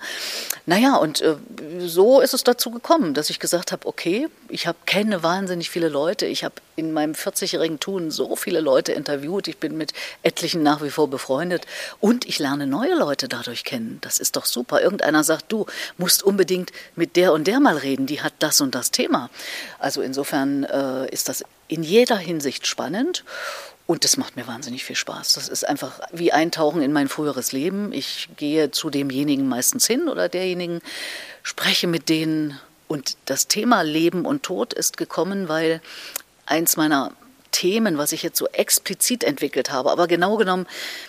Naja, 0.64 0.96
und 0.96 1.20
äh, 1.20 1.34
so 1.80 2.22
ist 2.22 2.32
es 2.32 2.44
dazu 2.44 2.70
gekommen, 2.70 3.12
dass 3.12 3.28
ich 3.28 3.40
gesagt 3.40 3.72
habe, 3.72 3.86
okay, 3.86 4.28
ich 4.48 4.66
hab, 4.66 4.86
kenne 4.86 5.22
wahnsinnig 5.22 5.68
viele 5.68 5.90
Leute. 5.90 6.24
Ich 6.24 6.45
habe 6.46 6.54
in 6.76 6.92
meinem 6.92 7.12
40-jährigen 7.12 7.78
Tun 7.78 8.10
so 8.10 8.36
viele 8.36 8.60
Leute 8.60 8.92
interviewt. 8.92 9.48
Ich 9.48 9.58
bin 9.58 9.76
mit 9.76 9.92
etlichen 10.22 10.62
nach 10.62 10.82
wie 10.82 10.88
vor 10.88 11.08
befreundet. 11.10 11.66
Und 12.00 12.26
ich 12.26 12.38
lerne 12.38 12.66
neue 12.66 12.94
Leute 12.94 13.28
dadurch 13.28 13.64
kennen. 13.64 13.98
Das 14.00 14.18
ist 14.18 14.36
doch 14.36 14.46
super. 14.46 14.80
Irgendeiner 14.80 15.24
sagt, 15.24 15.52
du 15.52 15.66
musst 15.98 16.22
unbedingt 16.22 16.72
mit 16.94 17.16
der 17.16 17.34
und 17.34 17.46
der 17.46 17.60
mal 17.60 17.76
reden. 17.76 18.06
Die 18.06 18.22
hat 18.22 18.32
das 18.38 18.62
und 18.62 18.74
das 18.74 18.90
Thema. 18.90 19.28
Also 19.78 20.00
insofern 20.00 20.64
äh, 20.64 21.10
ist 21.10 21.28
das 21.28 21.44
in 21.68 21.82
jeder 21.82 22.16
Hinsicht 22.16 22.66
spannend. 22.66 23.24
Und 23.86 24.02
das 24.02 24.16
macht 24.16 24.34
mir 24.34 24.48
wahnsinnig 24.48 24.84
viel 24.84 24.96
Spaß. 24.96 25.34
Das 25.34 25.48
ist 25.48 25.66
einfach 25.66 26.00
wie 26.12 26.32
Eintauchen 26.32 26.82
in 26.82 26.92
mein 26.92 27.08
früheres 27.08 27.52
Leben. 27.52 27.92
Ich 27.92 28.28
gehe 28.36 28.72
zu 28.72 28.90
demjenigen 28.90 29.48
meistens 29.48 29.86
hin 29.86 30.08
oder 30.08 30.28
derjenigen, 30.28 30.80
spreche 31.42 31.86
mit 31.86 32.08
denen. 32.08 32.58
Und 32.88 33.16
das 33.26 33.46
Thema 33.46 33.82
Leben 33.82 34.26
und 34.26 34.42
Tod 34.42 34.72
ist 34.72 34.96
gekommen, 34.96 35.48
weil 35.48 35.80
eins 36.46 36.76
meiner 36.76 37.12
Themen, 37.52 37.96
was 37.98 38.12
ich 38.12 38.22
jetzt 38.22 38.38
so 38.38 38.48
explizit 38.48 39.24
entwickelt 39.24 39.70
habe, 39.70 39.90
aber 39.90 40.06
genau 40.06 40.36
genommen 40.36 40.66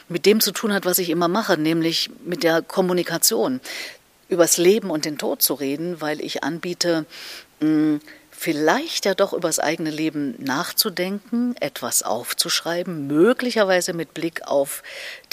mit 0.08 0.26
dem 0.26 0.40
zu 0.40 0.52
tun 0.52 0.74
hat, 0.74 0.86
was 0.86 1.00
ich 1.00 1.10
immer 1.10 1.28
mache, 1.28 1.58
nämlich 1.58 2.10
mit 2.24 2.44
der 2.44 2.62
Kommunikation, 2.62 3.60
übers 4.30 4.58
Leben 4.58 4.90
und 4.90 5.06
den 5.06 5.18
Tod 5.18 5.42
zu 5.42 5.54
reden, 5.54 6.00
weil 6.02 6.22
ich 6.22 6.44
anbiete, 6.44 7.06
mh, 7.60 8.00
vielleicht 8.38 9.06
ja 9.06 9.16
doch 9.16 9.34
übers 9.34 9.58
eigene 9.60 9.90
Leben 9.90 10.36
nachzudenken, 10.38 11.56
etwas 11.60 12.04
aufzuschreiben, 12.04 13.08
möglicherweise 13.08 13.94
mit 13.94 14.14
Blick 14.14 14.44
auf 14.46 14.84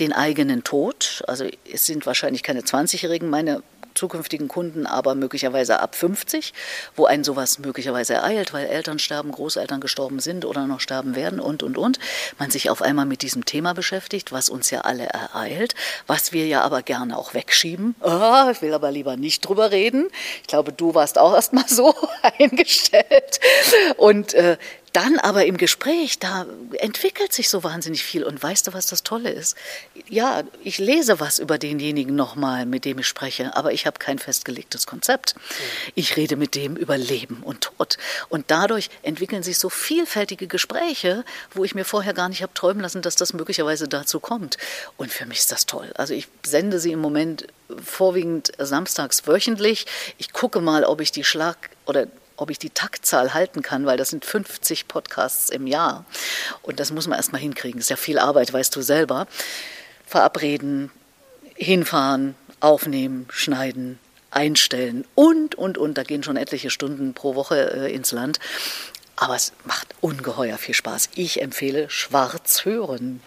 den 0.00 0.14
eigenen 0.14 0.64
Tod. 0.64 1.22
Also 1.26 1.46
es 1.70 1.84
sind 1.84 2.06
wahrscheinlich 2.06 2.42
keine 2.42 2.62
20-Jährigen 2.62 3.28
meine 3.28 3.62
zukünftigen 3.94 4.48
Kunden 4.48 4.86
aber 4.86 5.14
möglicherweise 5.14 5.80
ab 5.80 5.94
50, 5.94 6.52
wo 6.96 7.06
einen 7.06 7.24
sowas 7.24 7.58
möglicherweise 7.58 8.14
ereilt, 8.14 8.52
weil 8.52 8.66
Eltern 8.66 8.98
sterben, 8.98 9.32
Großeltern 9.32 9.80
gestorben 9.80 10.20
sind 10.20 10.44
oder 10.44 10.66
noch 10.66 10.80
sterben 10.80 11.14
werden 11.16 11.40
und, 11.40 11.62
und, 11.62 11.78
und. 11.78 11.98
Man 12.38 12.50
sich 12.50 12.70
auf 12.70 12.82
einmal 12.82 13.06
mit 13.06 13.22
diesem 13.22 13.44
Thema 13.44 13.74
beschäftigt, 13.74 14.32
was 14.32 14.48
uns 14.48 14.70
ja 14.70 14.82
alle 14.82 15.06
ereilt, 15.06 15.74
was 16.06 16.32
wir 16.32 16.46
ja 16.46 16.62
aber 16.62 16.82
gerne 16.82 17.16
auch 17.16 17.34
wegschieben. 17.34 17.94
Oh, 18.00 18.50
ich 18.50 18.62
will 18.62 18.74
aber 18.74 18.90
lieber 18.90 19.16
nicht 19.16 19.40
drüber 19.40 19.70
reden. 19.70 20.08
Ich 20.42 20.48
glaube, 20.48 20.72
du 20.72 20.94
warst 20.94 21.18
auch 21.18 21.34
erst 21.34 21.52
mal 21.52 21.68
so 21.68 21.94
eingestellt. 22.38 23.40
Und 23.96 24.34
äh, 24.34 24.56
dann 24.94 25.18
aber 25.18 25.44
im 25.44 25.56
Gespräch, 25.56 26.20
da 26.20 26.46
entwickelt 26.78 27.32
sich 27.32 27.50
so 27.50 27.64
wahnsinnig 27.64 28.04
viel. 28.04 28.22
Und 28.22 28.40
weißt 28.40 28.68
du, 28.68 28.74
was 28.74 28.86
das 28.86 29.02
Tolle 29.02 29.30
ist? 29.30 29.56
Ja, 30.08 30.44
ich 30.62 30.78
lese 30.78 31.18
was 31.18 31.40
über 31.40 31.58
denjenigen 31.58 32.14
nochmal, 32.14 32.64
mit 32.64 32.84
dem 32.84 33.00
ich 33.00 33.08
spreche, 33.08 33.56
aber 33.56 33.72
ich 33.72 33.86
habe 33.86 33.98
kein 33.98 34.20
festgelegtes 34.20 34.86
Konzept. 34.86 35.34
Ich 35.96 36.16
rede 36.16 36.36
mit 36.36 36.54
dem 36.54 36.76
über 36.76 36.96
Leben 36.96 37.42
und 37.42 37.62
Tod. 37.62 37.98
Und 38.28 38.52
dadurch 38.52 38.88
entwickeln 39.02 39.42
sich 39.42 39.58
so 39.58 39.68
vielfältige 39.68 40.46
Gespräche, 40.46 41.24
wo 41.52 41.64
ich 41.64 41.74
mir 41.74 41.84
vorher 41.84 42.14
gar 42.14 42.28
nicht 42.28 42.42
habe 42.42 42.54
träumen 42.54 42.80
lassen, 42.80 43.02
dass 43.02 43.16
das 43.16 43.32
möglicherweise 43.32 43.88
dazu 43.88 44.20
kommt. 44.20 44.58
Und 44.96 45.10
für 45.10 45.26
mich 45.26 45.38
ist 45.38 45.50
das 45.50 45.66
toll. 45.66 45.92
Also 45.96 46.14
ich 46.14 46.28
sende 46.46 46.78
sie 46.78 46.92
im 46.92 47.00
Moment 47.00 47.48
vorwiegend 47.84 48.52
samstags 48.58 49.26
wöchentlich. 49.26 49.86
Ich 50.18 50.32
gucke 50.32 50.60
mal, 50.60 50.84
ob 50.84 51.00
ich 51.00 51.10
die 51.10 51.24
Schlag 51.24 51.70
oder 51.84 52.06
ob 52.36 52.50
ich 52.50 52.58
die 52.58 52.70
Taktzahl 52.70 53.34
halten 53.34 53.62
kann, 53.62 53.86
weil 53.86 53.96
das 53.96 54.10
sind 54.10 54.24
50 54.24 54.88
Podcasts 54.88 55.50
im 55.50 55.66
Jahr. 55.66 56.04
Und 56.62 56.80
das 56.80 56.90
muss 56.90 57.06
man 57.06 57.16
erstmal 57.16 57.40
hinkriegen. 57.40 57.80
Ist 57.80 57.90
ja 57.90 57.96
viel 57.96 58.18
Arbeit, 58.18 58.52
weißt 58.52 58.74
du 58.74 58.82
selber. 58.82 59.26
Verabreden, 60.06 60.90
hinfahren, 61.54 62.34
aufnehmen, 62.60 63.26
schneiden, 63.30 63.98
einstellen 64.30 65.04
und, 65.14 65.54
und, 65.54 65.78
und. 65.78 65.96
Da 65.96 66.02
gehen 66.02 66.22
schon 66.22 66.36
etliche 66.36 66.70
Stunden 66.70 67.14
pro 67.14 67.34
Woche 67.34 67.72
äh, 67.72 67.94
ins 67.94 68.12
Land. 68.12 68.40
Aber 69.16 69.36
es 69.36 69.52
macht 69.64 69.94
ungeheuer 70.00 70.58
viel 70.58 70.74
Spaß. 70.74 71.10
Ich 71.14 71.40
empfehle 71.40 71.88
Schwarz 71.88 72.64
hören. 72.64 73.22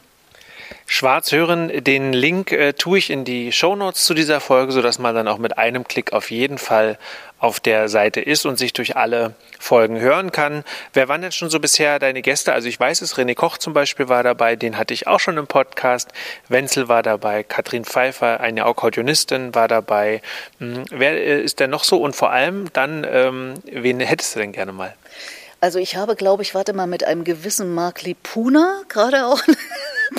Schwarz 0.85 1.31
hören, 1.31 1.83
den 1.83 2.13
Link 2.13 2.51
äh, 2.51 2.73
tue 2.73 2.97
ich 2.97 3.09
in 3.09 3.23
die 3.23 3.51
Shownotes 3.51 4.03
zu 4.03 4.13
dieser 4.13 4.39
Folge, 4.39 4.71
sodass 4.71 4.99
man 4.99 5.15
dann 5.15 5.27
auch 5.27 5.37
mit 5.37 5.57
einem 5.57 5.87
Klick 5.87 6.13
auf 6.13 6.31
jeden 6.31 6.57
Fall 6.57 6.97
auf 7.39 7.59
der 7.59 7.87
Seite 7.87 8.19
ist 8.19 8.45
und 8.45 8.57
sich 8.57 8.73
durch 8.73 8.95
alle 8.95 9.35
Folgen 9.59 9.99
hören 9.99 10.31
kann. 10.31 10.63
Wer 10.93 11.07
waren 11.07 11.21
denn 11.21 11.31
schon 11.31 11.49
so 11.49 11.59
bisher 11.59 11.99
deine 11.99 12.21
Gäste? 12.21 12.53
Also 12.53 12.67
ich 12.67 12.79
weiß 12.79 13.01
es, 13.01 13.15
René 13.15 13.35
Koch 13.35 13.57
zum 13.57 13.73
Beispiel 13.73 14.09
war 14.09 14.23
dabei, 14.23 14.55
den 14.55 14.77
hatte 14.77 14.93
ich 14.93 15.07
auch 15.07 15.19
schon 15.19 15.37
im 15.37 15.47
Podcast. 15.47 16.09
Wenzel 16.47 16.87
war 16.87 17.03
dabei, 17.03 17.43
Katrin 17.43 17.85
Pfeiffer, 17.85 18.39
eine 18.39 18.65
Akkordionistin 18.65 19.53
war 19.53 19.67
dabei. 19.67 20.21
Hm, 20.59 20.85
wer 20.89 21.13
äh, 21.13 21.41
ist 21.41 21.59
denn 21.59 21.69
noch 21.69 21.83
so? 21.83 21.97
Und 21.97 22.15
vor 22.15 22.31
allem 22.31 22.71
dann, 22.73 23.05
ähm, 23.09 23.55
wen 23.65 23.99
hättest 23.99 24.35
du 24.35 24.39
denn 24.39 24.51
gerne 24.51 24.71
mal? 24.71 24.95
Also 25.59 25.79
ich 25.79 25.95
habe, 25.95 26.15
glaube 26.15 26.43
ich, 26.43 26.53
warte 26.53 26.73
mal, 26.73 26.85
mit 26.85 27.03
einem 27.03 27.23
gewissen 27.23 27.73
Mark 27.73 28.03
Lipuna 28.03 28.81
gerade 28.89 29.25
auch 29.25 29.41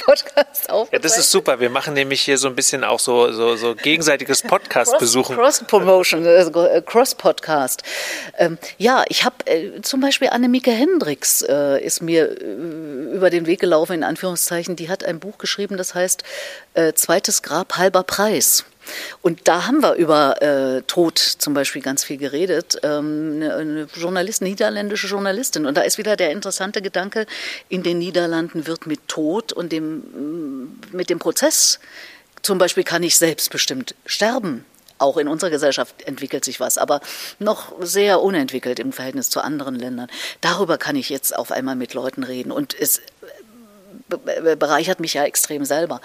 Podcast 0.05 0.71
auf. 0.71 0.93
Ja, 0.93 0.99
das 0.99 1.19
ist 1.19 1.31
super. 1.31 1.61
Wir 1.61 1.71
machen 1.71 1.95
nämlich 1.95 2.23
hier 2.23 2.39
so 2.39 2.49
ein 2.49 2.55
bisschen 2.55 2.85
auch 2.85 3.01
so, 3.01 3.33
so, 3.33 3.57
so 3.57 3.75
gegenseitiges 3.75 4.43
Podcast-Besuchen. 4.47 5.37
Cross-Promotion, 5.37 6.27
äh, 6.27 6.83
Cross-Podcast. 6.85 7.83
Ähm, 8.39 8.59
ja, 8.79 9.05
ich 9.09 9.25
habe 9.25 9.37
äh, 9.47 9.81
zum 9.83 10.01
Beispiel 10.01 10.29
Annemike 10.29 10.71
Hendricks 10.71 11.43
äh, 11.43 11.83
ist 11.85 12.03
mir 12.03 12.41
äh, 12.41 13.15
über 13.15 13.31
den 13.31 13.47
Weg 13.47 13.61
gelaufen, 13.61 13.95
in 13.95 14.05
Anführungszeichen. 14.05 14.77
Die 14.77 14.89
hat 14.89 15.05
ein 15.05 15.21
Buch 15.21 15.39
geschrieben, 15.39 15.77
das 15.77 15.95
heißt 15.95 16.23
äh, 16.75 16.93
Zweites 16.93 17.43
Grab 17.43 17.77
halber 17.77 18.03
Preis. 18.03 18.65
Und 19.23 19.49
da 19.49 19.67
haben 19.67 19.83
wir 19.83 19.95
über 19.95 20.41
äh, 20.43 20.83
Tod 20.83 21.19
zum 21.19 21.55
Beispiel 21.55 21.83
ganz 21.83 22.05
viel 22.05 22.17
geredet. 22.17 22.79
Ähm, 22.83 23.35
eine, 23.37 23.55
eine 23.55 23.89
Journalistin, 23.95 24.49
niederländische 24.49 25.07
Journalistin. 25.07 25.67
Und 25.67 25.77
da 25.77 25.83
ist 25.83 25.99
wieder 25.99 26.17
der 26.17 26.31
interessante 26.31 26.83
Gedanke, 26.83 27.27
in 27.69 27.83
den 27.83 27.99
Niederlanden 27.99 28.67
wird 28.67 28.87
mit 28.87 29.07
Tod 29.09 29.53
und 29.53 29.73
dem, 29.73 30.79
mit 30.93 31.11
dem 31.11 31.19
Prozess, 31.19 31.81
zum 32.43 32.59
Beispiel 32.59 32.85
kann 32.85 33.03
ich 33.03 33.17
selbstbestimmt 33.17 33.95
sterben. 34.07 34.65
Auch 34.99 35.17
in 35.17 35.29
unserer 35.29 35.51
Gesellschaft 35.51 36.03
entwickelt 36.03 36.45
sich 36.45 36.59
was, 36.59 36.77
aber 36.77 37.01
noch 37.39 37.73
sehr 37.81 38.21
unentwickelt 38.21 38.81
im 38.81 38.93
Verhältnis 38.93 39.31
zu 39.31 39.41
anderen 39.41 39.77
Ländern. 39.77 40.09
Darüber 40.41 40.77
kann 40.77 40.97
ich 40.97 41.09
jetzt 41.09 41.37
auf 41.37 41.53
einmal 41.53 41.77
mit 41.77 41.95
Leuten 41.95 42.25
reden. 42.25 42.51
Und 42.51 42.75
es 42.79 43.01
bereichert 44.59 45.01
mich 45.01 45.15
ja 45.15 45.25
extrem 45.25 45.65
selber. 45.65 46.01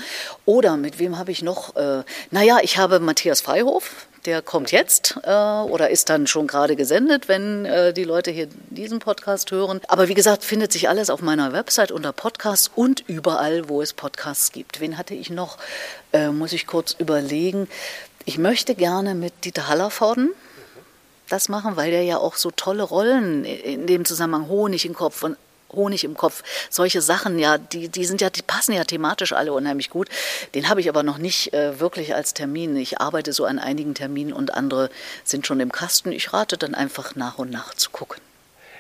Oder 0.46 0.78
mit 0.78 1.00
wem 1.00 1.18
habe 1.18 1.32
ich 1.32 1.42
noch? 1.42 1.76
Äh, 1.76 2.04
naja, 2.32 2.60
ich 2.62 2.78
habe 2.78 3.00
Matthias 3.00 3.42
Freihof, 3.42 4.08
der 4.26 4.42
kommt 4.42 4.72
jetzt 4.72 5.20
äh, 5.24 5.30
oder 5.30 5.90
ist 5.90 6.10
dann 6.10 6.28
schon 6.28 6.48
gerade 6.48 6.76
gesendet, 6.76 7.28
wenn 7.28 7.66
äh, 7.66 7.94
die 7.94 8.04
Leute 8.04 8.32
hier 8.32 8.48
diesen 8.70 9.00
Podcast 9.00 9.52
hören. 9.52 9.82
Aber 9.88 10.08
wie 10.08 10.14
gesagt, 10.14 10.44
findet 10.44 10.72
sich 10.72 10.90
alles 10.90 11.10
auf 11.10 11.22
meiner 11.22 11.54
Website 11.54 11.92
unter 11.92 12.14
Podcasts 12.14 12.72
und 12.74 13.04
überall, 13.08 13.70
wo 13.70 13.82
es 13.82 13.94
Podcasts 13.94 14.52
gibt. 14.52 14.80
Wen 14.80 14.98
hatte 14.98 15.14
ich 15.14 15.30
noch? 15.30 15.58
Äh, 16.12 16.30
muss 16.30 16.54
ich 16.54 16.68
kurz 16.68 16.96
überlegen. 16.98 17.68
Ich 18.26 18.38
möchte 18.38 18.76
gerne 18.76 19.16
mit 19.16 19.46
Dieter 19.46 19.68
Hallervorden 19.68 20.32
das 21.30 21.50
machen, 21.50 21.76
weil 21.76 21.92
der 21.92 22.04
ja 22.04 22.18
auch 22.18 22.36
so 22.36 22.52
tolle 22.52 22.84
Rollen 22.84 23.44
in 23.46 23.88
dem 23.88 24.06
Zusammenhang 24.06 24.48
Honig 24.48 24.86
im 24.86 24.94
Kopf 24.94 25.24
und 25.24 25.38
Honig 25.74 26.04
im 26.04 26.16
Kopf, 26.16 26.44
solche 26.70 27.02
Sachen, 27.02 27.40
ja, 27.40 27.58
die, 27.58 27.90
die 27.90 28.06
sind 28.06 28.22
ja, 28.22 28.30
die 28.30 28.42
passen 28.42 28.74
ja 28.74 28.84
thematisch 28.84 29.34
alle 29.34 29.54
unheimlich 29.54 29.90
gut. 29.90 30.10
Den 30.56 30.70
habe 30.70 30.82
ich 30.82 30.90
aber 30.90 31.04
noch 31.04 31.18
nicht 31.18 31.54
äh, 31.54 31.80
wirklich 31.80 32.16
als 32.16 32.34
Termin. 32.34 32.76
Ich 32.76 33.00
arbeite 33.00 33.34
so 33.34 33.46
an 33.46 33.60
einigen 33.60 33.94
Terminen 33.96 34.34
und 34.34 34.54
andere 34.54 34.90
sind 35.24 35.48
schon 35.48 35.60
im 35.60 35.72
Kasten. 35.72 36.12
Ich 36.12 36.34
rate 36.34 36.58
dann 36.58 36.76
einfach 36.76 37.16
nach 37.16 37.38
und 37.38 37.52
nach 37.52 37.74
zu 37.74 37.90
gucken. 37.90 38.22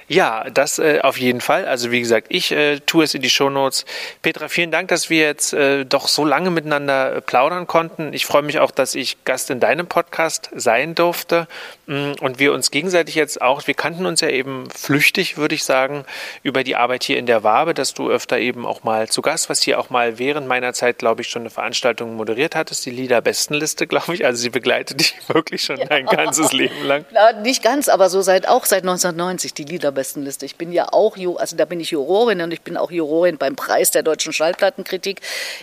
Ja, 0.08 0.50
das 0.50 0.80
äh, 0.80 1.00
auf 1.02 1.18
jeden 1.18 1.42
Fall. 1.42 1.66
Also 1.66 1.92
wie 1.92 2.00
gesagt, 2.00 2.28
ich 2.30 2.52
äh, 2.52 2.80
tue 2.80 3.06
es 3.06 3.14
in 3.14 3.22
die 3.22 3.30
Shownotes. 3.30 3.86
Petra, 4.22 4.48
vielen 4.50 4.72
Dank, 4.72 4.90
dass 4.90 5.10
wir 5.10 5.20
jetzt 5.20 5.54
äh, 5.54 5.86
doch 5.86 6.08
so 6.08 6.26
lange 6.26 6.52
miteinander 6.52 7.16
äh, 7.16 7.22
plaudern 7.22 7.68
konnten. 7.68 8.14
Ich 8.14 8.26
freue 8.26 8.42
mich 8.42 8.60
auch, 8.60 8.72
dass 8.72 8.96
ich 8.96 9.24
Gast 9.24 9.50
in 9.50 9.60
deinem 9.60 9.88
Podcast 9.88 10.50
sein 10.54 10.96
durfte 10.96 11.48
mm, 11.88 12.14
und 12.20 12.40
wir 12.40 12.54
uns 12.54 12.72
gegenseitig 12.72 13.16
jetzt 13.16 13.42
auch, 13.42 13.66
wir 13.68 13.74
kannten 13.74 14.06
uns 14.06 14.22
ja 14.22 14.30
eben 14.30 14.70
flüchtig, 14.70 15.38
würde 15.38 15.56
ich 15.56 15.64
sagen, 15.64 16.06
über 16.44 16.64
die 16.64 16.76
Arbeit 16.76 17.04
hier 17.04 17.18
in 17.18 17.26
der 17.26 17.44
Wabe, 17.44 17.74
dass 17.74 17.94
du 17.94 18.10
öfter 18.10 18.40
eben 18.40 18.66
auch 18.66 18.84
mal 18.84 19.08
zu 19.08 19.22
Gast 19.22 19.50
was 19.50 19.62
hier 19.62 19.80
auch 19.80 19.90
mal 19.90 20.20
während 20.20 20.48
meiner 20.48 20.74
Zeit, 20.74 20.98
glaube 20.98 21.22
ich, 21.22 21.30
schon 21.30 21.44
eine 21.44 21.50
Veranstaltung 21.50 22.16
moderiert 22.16 22.56
hattest, 22.56 22.86
die 22.86 22.92
Liederbestenliste, 22.92 23.88
glaube 23.94 24.16
ich. 24.16 24.26
Also 24.26 24.42
sie 24.42 24.50
begleitet 24.50 25.00
dich 25.00 25.16
wirklich 25.28 25.64
schon 25.64 25.78
ja. 25.78 25.86
dein 25.86 26.06
ganzes 26.06 26.52
Leben 26.52 26.84
lang. 26.86 27.06
Na, 27.12 27.34
nicht 27.34 27.64
ganz, 27.64 27.88
aber 27.88 28.10
so 28.10 28.22
seit 28.22 28.48
auch 28.48 28.66
seit 28.66 28.84
1990 28.84 29.54
die 29.54 29.64
Lieder 29.64 29.92
Bestenliste. 29.94 30.46
Ich 30.46 30.58
bin 30.58 30.72
ja 30.72 30.92
auch, 30.92 31.18
also 31.38 31.56
da 31.56 31.66
bin 31.66 31.80
ich 31.80 31.92
Jurorin 31.92 32.42
und 32.42 32.52
ich 32.52 32.62
bin 32.62 32.78
auch 32.78 32.92
Jurorin 32.92 33.38
beim 33.38 33.56
Preis 33.56 33.92
der 33.92 34.04
deutschen 34.04 34.34
Schallplattenkritik. 34.34 35.22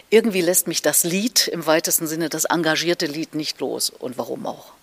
Irgendwie 0.09 0.41
lässt 0.41 0.69
mich 0.69 0.83
das 0.83 1.05
Lied 1.05 1.49
im 1.49 1.67
weitesten 1.67 2.07
Sinne, 2.07 2.29
das 2.29 2.45
engagierte 2.47 3.07
Lied 3.07 3.35
nicht 3.35 3.61
los. 3.61 3.91
Und 3.91 4.17
warum 4.17 4.47
auch? 4.47 4.80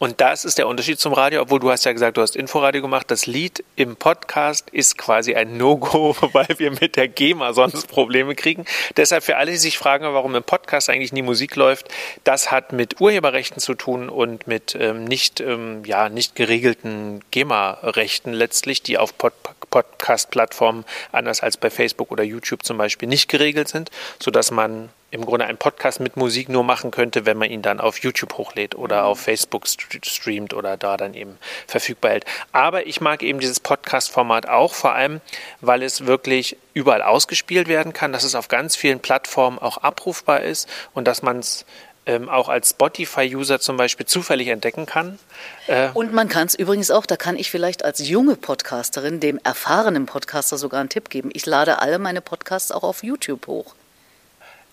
Und 0.00 0.22
das 0.22 0.46
ist 0.46 0.56
der 0.56 0.66
Unterschied 0.66 0.98
zum 0.98 1.12
Radio, 1.12 1.42
obwohl 1.42 1.60
du 1.60 1.70
hast 1.70 1.84
ja 1.84 1.92
gesagt, 1.92 2.16
du 2.16 2.22
hast 2.22 2.34
Inforadio 2.34 2.80
gemacht. 2.80 3.10
Das 3.10 3.26
Lied 3.26 3.62
im 3.76 3.96
Podcast 3.96 4.70
ist 4.70 4.96
quasi 4.96 5.34
ein 5.34 5.58
No-Go, 5.58 6.16
weil 6.32 6.48
wir 6.56 6.70
mit 6.70 6.96
der 6.96 7.06
GEMA 7.06 7.52
sonst 7.52 7.86
Probleme 7.86 8.34
kriegen. 8.34 8.64
Deshalb 8.96 9.22
für 9.22 9.36
alle, 9.36 9.50
die 9.50 9.58
sich 9.58 9.76
fragen, 9.76 10.06
warum 10.06 10.34
im 10.34 10.42
Podcast 10.42 10.88
eigentlich 10.88 11.12
nie 11.12 11.20
Musik 11.20 11.54
läuft, 11.54 11.88
das 12.24 12.50
hat 12.50 12.72
mit 12.72 13.02
Urheberrechten 13.02 13.60
zu 13.60 13.74
tun 13.74 14.08
und 14.08 14.46
mit 14.46 14.74
ähm, 14.74 15.04
nicht, 15.04 15.40
ähm, 15.40 15.84
ja, 15.84 16.08
nicht 16.08 16.34
geregelten 16.34 17.20
GEMA-Rechten 17.30 18.32
letztlich, 18.32 18.82
die 18.82 18.96
auf 18.96 19.18
Pod 19.18 19.34
Podcast-Plattformen 19.68 20.84
anders 21.12 21.42
als 21.42 21.56
bei 21.58 21.70
Facebook 21.70 22.10
oder 22.10 22.24
YouTube 22.24 22.64
zum 22.64 22.76
Beispiel 22.76 23.06
nicht 23.06 23.28
geregelt 23.28 23.68
sind, 23.68 23.90
sodass 24.18 24.50
man 24.50 24.88
im 25.10 25.26
Grunde 25.26 25.46
einen 25.46 25.58
Podcast 25.58 26.00
mit 26.00 26.16
Musik 26.16 26.48
nur 26.48 26.64
machen 26.64 26.90
könnte, 26.90 27.26
wenn 27.26 27.36
man 27.36 27.50
ihn 27.50 27.62
dann 27.62 27.80
auf 27.80 27.98
YouTube 27.98 28.34
hochlädt 28.34 28.74
oder 28.74 29.02
mhm. 29.02 29.08
auf 29.08 29.20
Facebook 29.20 29.66
streamt 29.66 30.54
oder 30.54 30.76
da 30.76 30.96
dann 30.96 31.14
eben 31.14 31.38
verfügbar 31.66 32.12
hält. 32.12 32.24
Aber 32.52 32.86
ich 32.86 33.00
mag 33.00 33.22
eben 33.22 33.40
dieses 33.40 33.60
Podcast-Format 33.60 34.48
auch, 34.48 34.74
vor 34.74 34.94
allem, 34.94 35.20
weil 35.60 35.82
es 35.82 36.06
wirklich 36.06 36.56
überall 36.74 37.02
ausgespielt 37.02 37.68
werden 37.68 37.92
kann, 37.92 38.12
dass 38.12 38.24
es 38.24 38.34
auf 38.34 38.48
ganz 38.48 38.76
vielen 38.76 39.00
Plattformen 39.00 39.58
auch 39.58 39.78
abrufbar 39.78 40.42
ist 40.42 40.68
und 40.94 41.06
dass 41.08 41.22
man 41.22 41.38
es 41.38 41.64
ähm, 42.06 42.28
auch 42.28 42.48
als 42.48 42.70
Spotify-User 42.70 43.60
zum 43.60 43.76
Beispiel 43.76 44.06
zufällig 44.06 44.48
entdecken 44.48 44.86
kann. 44.86 45.18
Äh 45.66 45.90
und 45.92 46.12
man 46.12 46.28
kann 46.28 46.46
es 46.46 46.54
übrigens 46.54 46.90
auch, 46.90 47.04
da 47.04 47.16
kann 47.16 47.36
ich 47.36 47.50
vielleicht 47.50 47.84
als 47.84 48.06
junge 48.08 48.36
Podcasterin 48.36 49.20
dem 49.20 49.38
erfahrenen 49.44 50.06
Podcaster 50.06 50.56
sogar 50.56 50.80
einen 50.80 50.88
Tipp 50.88 51.10
geben. 51.10 51.30
Ich 51.32 51.46
lade 51.46 51.80
alle 51.80 51.98
meine 51.98 52.20
Podcasts 52.20 52.72
auch 52.72 52.84
auf 52.84 53.02
YouTube 53.02 53.46
hoch. 53.46 53.74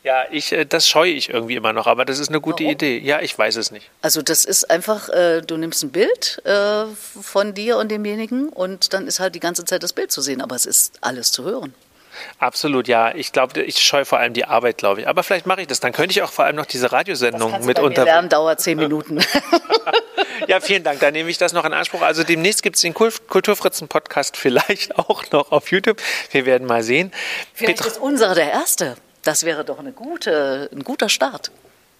Ja, 0.07 0.23
ich, 0.31 0.53
äh, 0.53 0.63
das 0.65 0.87
scheue 0.87 1.11
ich 1.11 1.31
irgendwie 1.31 1.57
immer 1.57 1.73
noch, 1.73 1.85
aber 1.85 2.05
das 2.05 2.17
ist 2.17 2.29
eine 2.29 2.39
gute 2.39 2.63
Warum? 2.63 2.71
Idee. 2.71 2.97
Ja, 2.99 3.19
ich 3.19 3.37
weiß 3.37 3.57
es 3.57 3.71
nicht. 3.71 3.89
Also 4.01 4.21
das 4.21 4.45
ist 4.45 4.71
einfach, 4.71 5.09
äh, 5.09 5.41
du 5.41 5.57
nimmst 5.57 5.83
ein 5.83 5.89
Bild 5.89 6.41
äh, 6.45 6.85
von 7.21 7.53
dir 7.53 7.75
und 7.75 7.91
demjenigen 7.91 8.47
und 8.47 8.93
dann 8.93 9.05
ist 9.05 9.19
halt 9.19 9.35
die 9.35 9.41
ganze 9.41 9.65
Zeit 9.65 9.83
das 9.83 9.91
Bild 9.91 10.09
zu 10.13 10.21
sehen, 10.21 10.39
aber 10.39 10.55
es 10.55 10.65
ist 10.65 10.93
alles 11.01 11.33
zu 11.33 11.43
hören. 11.43 11.73
Absolut, 12.39 12.87
ja. 12.87 13.13
Ich 13.15 13.33
glaube, 13.33 13.61
ich 13.61 13.83
scheue 13.83 14.05
vor 14.05 14.17
allem 14.19 14.31
die 14.31 14.45
Arbeit, 14.45 14.77
glaube 14.77 15.01
ich. 15.01 15.09
Aber 15.09 15.23
vielleicht 15.23 15.45
mache 15.45 15.59
ich 15.59 15.67
das. 15.67 15.81
Dann 15.81 15.91
könnte 15.91 16.13
ich 16.13 16.21
auch 16.21 16.31
vor 16.31 16.45
allem 16.45 16.55
noch 16.55 16.65
diese 16.65 16.93
Radiosendung 16.93 17.51
das 17.51 17.65
mit 17.65 17.77
unter. 17.77 18.05
Lernen 18.05 18.29
dauert 18.29 18.61
zehn 18.61 18.77
Minuten. 18.77 19.19
ja, 20.47 20.61
vielen 20.61 20.83
Dank. 20.83 21.01
Dann 21.01 21.13
nehme 21.13 21.29
ich 21.29 21.37
das 21.37 21.51
noch 21.51 21.65
in 21.65 21.73
Anspruch. 21.73 22.01
Also 22.01 22.23
demnächst 22.23 22.63
gibt 22.63 22.77
es 22.77 22.81
den 22.81 22.93
Kulturfritzen-Podcast 22.93 24.37
vielleicht 24.37 24.97
auch 24.97 25.29
noch 25.31 25.51
auf 25.51 25.69
YouTube. 25.69 26.01
Wir 26.31 26.45
werden 26.45 26.65
mal 26.65 26.81
sehen. 26.81 27.11
Vielleicht 27.53 27.79
Petra 27.79 27.89
ist 27.89 27.99
unser 27.99 28.33
der 28.35 28.51
erste. 28.51 28.95
Das 29.27 29.43
wäre 29.43 29.65
doch 29.65 29.79
eine 29.79 29.91
gute, 29.91 30.69
ein 30.71 30.85
guter 30.85 31.09
Start. 31.09 31.51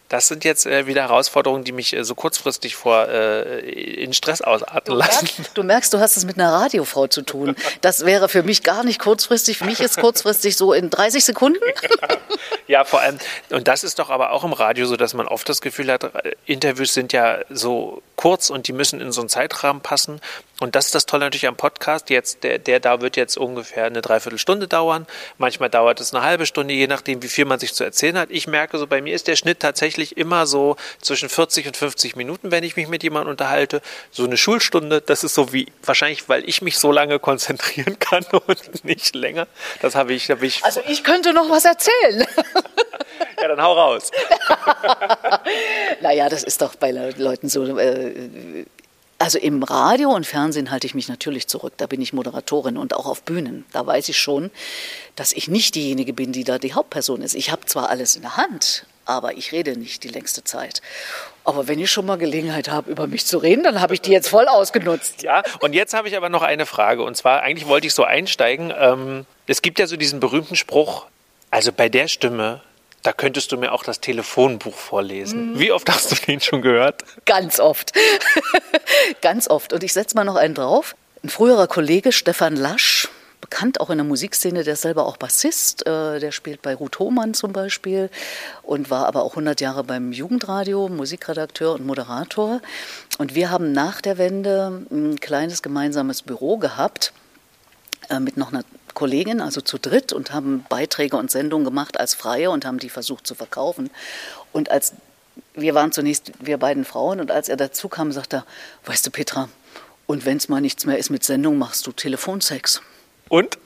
Das 0.08 0.30
sind 0.30 0.46
jetzt 0.46 0.66
äh, 0.66 0.88
wieder 0.88 1.02
Herausforderungen, 1.02 1.66
die 1.66 1.74
mich 1.74 1.94
äh, 1.94 2.06
so 2.06 2.16
kurzfristig 2.16 2.78
vor 2.78 3.10
äh, 3.10 3.60
in 3.60 4.14
Stress 4.14 4.42
ausarten 4.42 4.94
du 4.94 4.98
lassen. 4.98 5.26
Merkst, 5.26 5.52
du 5.54 5.64
merkst, 5.64 5.94
du 5.94 6.00
hast 6.00 6.16
es 6.16 6.24
mit 6.24 6.40
einer 6.40 6.54
Radiofrau 6.54 7.08
zu 7.08 7.24
tun. 7.24 7.58
Das 7.82 8.06
wäre 8.06 8.30
für 8.30 8.44
mich 8.44 8.64
gar 8.64 8.86
nicht 8.86 9.00
kurzfristig. 9.00 9.58
Für 9.58 9.66
mich 9.66 9.82
ist 9.82 10.00
kurzfristig 10.00 10.56
so 10.56 10.72
in 10.72 10.90
30 10.90 11.26
Sekunden. 11.26 11.60
ja, 12.68 12.86
vor 12.86 13.02
allem, 13.02 13.18
und 13.50 13.68
das 13.68 13.84
ist 13.84 14.00
doch 14.00 14.10
aber 14.10 14.32
auch 14.32 14.46
im 14.46 14.54
Radio 14.54 14.86
so, 14.86 14.96
dass 14.96 15.14
man 15.14 15.28
oft 15.28 15.50
das 15.50 15.60
Gefühl 15.60 15.92
hat, 15.92 16.10
Interviews 16.46 16.94
sind 16.94 17.12
ja 17.12 17.40
so 17.50 18.02
kurz 18.16 18.50
und 18.50 18.70
die 18.70 18.74
müssen 18.74 19.02
in 19.02 19.12
so 19.12 19.20
einen 19.20 19.30
Zeitrahmen 19.30 19.82
passen. 19.82 20.22
Und 20.60 20.76
das 20.76 20.88
ist 20.88 20.96
das 20.96 21.06
Tolle 21.06 21.26
natürlich 21.26 21.48
am 21.48 21.56
Podcast. 21.56 22.10
Jetzt, 22.10 22.44
der, 22.44 22.58
der 22.58 22.80
da 22.80 23.00
wird 23.02 23.16
jetzt 23.16 23.38
ungefähr 23.38 23.86
eine 23.86 24.02
Dreiviertelstunde 24.02 24.68
dauern. 24.68 25.06
Manchmal 25.38 25.70
dauert 25.70 26.02
es 26.02 26.14
eine 26.14 26.24
halbe 26.24 26.48
Stunde, 26.48 26.74
je 26.74 26.88
nachdem, 26.88 27.22
wie 27.22 27.28
viel 27.28 27.46
man 27.46 27.60
sich 27.60 27.76
zu 27.76 27.84
erzählen 27.84 28.18
hat. 28.18 28.32
Ich 28.32 28.48
merke 28.48 28.80
so, 28.80 28.88
bei 28.88 29.02
mir 29.02 29.14
ist 29.14 29.28
der 29.28 29.36
Schnitt 29.36 29.60
tatsächlich 29.60 30.18
immer 30.18 30.48
so 30.48 30.76
zwischen 31.00 31.30
40 31.30 31.68
und 31.68 31.78
50 31.78 32.16
Minuten, 32.16 32.50
wenn 32.50 32.64
ich 32.64 32.76
mich 32.76 32.88
mit 32.88 33.04
jemandem 33.04 33.30
unterhalte. 33.32 33.82
So 34.10 34.24
eine 34.24 34.36
Schulstunde, 34.36 35.02
das 35.02 35.24
ist 35.24 35.36
so 35.36 35.54
wie, 35.54 35.68
wahrscheinlich, 35.84 36.28
weil 36.28 36.48
ich 36.50 36.64
mich 36.64 36.80
so 36.80 36.92
lange 36.92 37.20
konzentrieren 37.20 38.00
kann 38.00 38.26
und 38.48 38.84
nicht 38.84 39.14
länger. 39.14 39.48
Das 39.82 39.96
habe 39.96 40.14
ich, 40.14 40.32
habe 40.32 40.46
ich. 40.46 40.64
Also 40.64 40.82
ich 40.88 41.04
könnte 41.04 41.34
noch 41.34 41.50
was 41.52 41.66
erzählen. 41.66 42.26
ja, 43.42 43.48
dann 43.48 43.62
hau 43.62 43.74
raus. 43.74 44.10
naja, 46.02 46.30
das 46.30 46.44
ist 46.44 46.64
doch 46.64 46.74
bei 46.76 46.90
Leuten 46.90 47.48
so. 47.48 47.78
Äh, 47.78 48.66
also 49.20 49.40
im 49.40 49.64
Radio 49.64 50.12
und 50.12 50.26
Fernsehen 50.26 50.70
halte 50.70 50.86
ich 50.86 50.94
mich 50.94 51.08
natürlich 51.08 51.48
zurück. 51.48 51.74
Da 51.78 51.88
bin 51.88 52.02
ich 52.02 52.14
Moderatorin 52.14 52.78
und 52.78 52.94
auch 52.94 53.08
auf 53.08 53.24
Bühnen. 53.24 53.66
Da 53.72 53.86
weiß 53.86 54.10
ich 54.10 54.18
schon, 54.18 54.52
dass 55.16 55.32
ich 55.32 55.48
nicht 55.48 55.76
diejenige 55.76 56.14
bin, 56.14 56.32
die 56.32 56.44
da 56.44 56.60
die 56.60 56.74
Hauptperson 56.74 57.22
ist. 57.22 57.34
Ich 57.34 57.52
habe 57.52 57.66
zwar 57.66 57.90
alles 57.90 58.16
in 58.16 58.22
der 58.22 58.38
Hand, 58.38 58.86
aber 59.06 59.36
ich 59.36 59.52
rede 59.52 59.78
nicht 59.78 60.04
die 60.04 60.10
längste 60.10 60.44
Zeit. 60.44 60.82
Aber 61.44 61.68
wenn 61.68 61.80
ich 61.80 61.90
schon 61.90 62.06
mal 62.06 62.18
Gelegenheit 62.18 62.70
habe, 62.70 62.92
über 62.92 63.08
mich 63.08 63.26
zu 63.26 63.40
reden, 63.40 63.64
dann 63.64 63.82
habe 63.82 63.94
ich 63.94 64.02
die 64.02 64.12
jetzt 64.12 64.28
voll 64.28 64.48
ausgenutzt. 64.48 65.24
Ja, 65.24 65.42
und 65.62 65.74
jetzt 65.74 65.94
habe 65.94 66.08
ich 66.08 66.16
aber 66.16 66.30
noch 66.30 66.44
eine 66.44 66.66
Frage. 66.66 67.04
Und 67.04 67.18
zwar, 67.18 67.42
eigentlich 67.42 67.68
wollte 67.68 67.88
ich 67.88 67.94
so 67.94 68.04
einsteigen. 68.04 68.72
Ähm, 68.78 69.26
es 69.48 69.62
gibt 69.62 69.80
ja 69.80 69.88
so 69.88 69.98
diesen 69.98 70.20
berühmten 70.20 70.56
Spruch, 70.56 71.06
also 71.50 71.72
bei 71.72 71.90
der 71.90 72.08
Stimme 72.08 72.62
da 73.04 73.14
könntest 73.14 73.52
du 73.52 73.58
mir 73.58 73.72
auch 73.72 73.84
das 73.84 74.02
Telefonbuch 74.02 74.76
vorlesen. 74.76 75.54
Mhm. 75.54 75.60
Wie 75.60 75.72
oft 75.72 75.90
hast 75.90 76.12
du 76.12 76.16
den 76.16 76.42
schon 76.42 76.62
gehört? 76.62 77.04
Ganz 77.26 77.60
oft. 77.60 77.94
Ganz 79.22 79.50
oft. 79.50 79.74
Und 79.74 79.84
ich 79.84 79.94
setze 79.94 80.16
mal 80.16 80.24
noch 80.24 80.36
einen 80.36 80.54
drauf. 80.54 80.96
Ein 81.24 81.30
früherer 81.30 81.68
Kollege, 81.68 82.12
Stefan 82.12 82.56
Lasch, 82.56 83.08
bekannt 83.42 83.80
auch 83.80 83.90
in 83.90 83.98
der 83.98 84.06
Musikszene, 84.06 84.64
der 84.64 84.74
ist 84.74 84.82
selber 84.82 85.06
auch 85.06 85.18
Bassist, 85.18 85.86
äh, 85.88 86.20
der 86.20 86.32
spielt 86.32 86.62
bei 86.62 86.76
Ruth 86.76 87.00
Hohmann 87.00 87.34
zum 87.34 87.54
Beispiel 87.54 88.10
und 88.62 88.90
war 88.90 89.06
aber 89.06 89.24
auch 89.24 89.32
100 89.32 89.62
Jahre 89.62 89.84
beim 89.84 90.12
Jugendradio, 90.12 90.90
Musikredakteur 90.90 91.74
und 91.74 91.86
Moderator. 91.86 92.62
Und 93.18 93.36
wir 93.36 93.50
haben 93.50 93.72
nach 93.72 94.02
der 94.02 94.18
Wende 94.18 94.86
ein 94.92 95.20
kleines 95.20 95.62
gemeinsames 95.62 96.24
Büro 96.24 96.58
gehabt 96.58 97.14
äh, 98.10 98.20
mit 98.20 98.38
noch 98.38 98.52
einer 98.52 98.64
Kollegin, 98.98 99.42
also 99.42 99.62
zu 99.62 99.78
dritt, 99.78 100.12
und 100.12 100.34
haben 100.34 100.66
Beiträge 100.70 101.18
und 101.18 101.30
Sendungen 101.30 101.66
gemacht 101.66 102.00
als 102.00 102.16
Freie 102.16 102.50
und 102.50 102.66
haben 102.66 102.80
die 102.80 102.90
versucht 102.90 103.28
zu 103.28 103.36
verkaufen. 103.36 103.92
Und 104.52 104.72
als 104.72 104.94
wir 105.54 105.76
waren 105.76 105.92
zunächst 105.92 106.32
wir 106.40 106.58
beiden 106.58 106.84
Frauen 106.84 107.20
und 107.20 107.30
als 107.30 107.48
er 107.48 107.58
dazu 107.58 107.90
kam, 107.90 108.12
sagte 108.12 108.38
er, 108.38 108.46
weißt 108.86 109.06
du 109.06 109.12
Petra, 109.12 109.50
und 110.08 110.26
wenn 110.26 110.38
es 110.38 110.50
mal 110.50 110.62
nichts 110.62 110.88
mehr 110.88 110.98
ist 110.98 111.12
mit 111.12 111.24
Sendung, 111.24 111.60
machst 111.60 111.86
du 111.86 111.92
Telefonsex. 111.92 112.82
Und? 113.30 113.60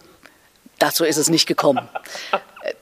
Dazu 0.79 1.05
ist 1.05 1.15
es 1.15 1.29
nicht 1.29 1.45
gekommen. 1.45 1.88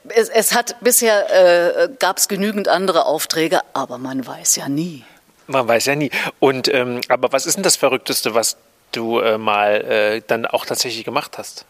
es, 0.07 0.29
es, 0.29 0.55
hat 0.55 0.75
bisher 0.81 1.83
äh, 1.83 1.89
gab 1.99 2.17
es 2.17 2.27
genügend 2.27 2.67
andere 2.67 3.05
Aufträge, 3.05 3.59
aber 3.73 3.99
man 3.99 4.25
weiß 4.25 4.55
ja 4.55 4.69
nie. 4.69 5.05
Man 5.45 5.67
weiß 5.67 5.85
ja 5.85 5.95
nie. 5.95 6.09
Und 6.39 6.73
ähm, 6.73 7.01
aber 7.09 7.31
was 7.31 7.45
ist 7.45 7.57
denn 7.57 7.63
das 7.63 7.75
Verrückteste, 7.75 8.33
was 8.33 8.57
du 8.91 9.19
äh, 9.19 9.37
mal 9.37 9.81
äh, 9.81 10.21
dann 10.25 10.47
auch 10.47 10.65
tatsächlich 10.65 11.03
gemacht 11.05 11.37
hast? 11.37 11.65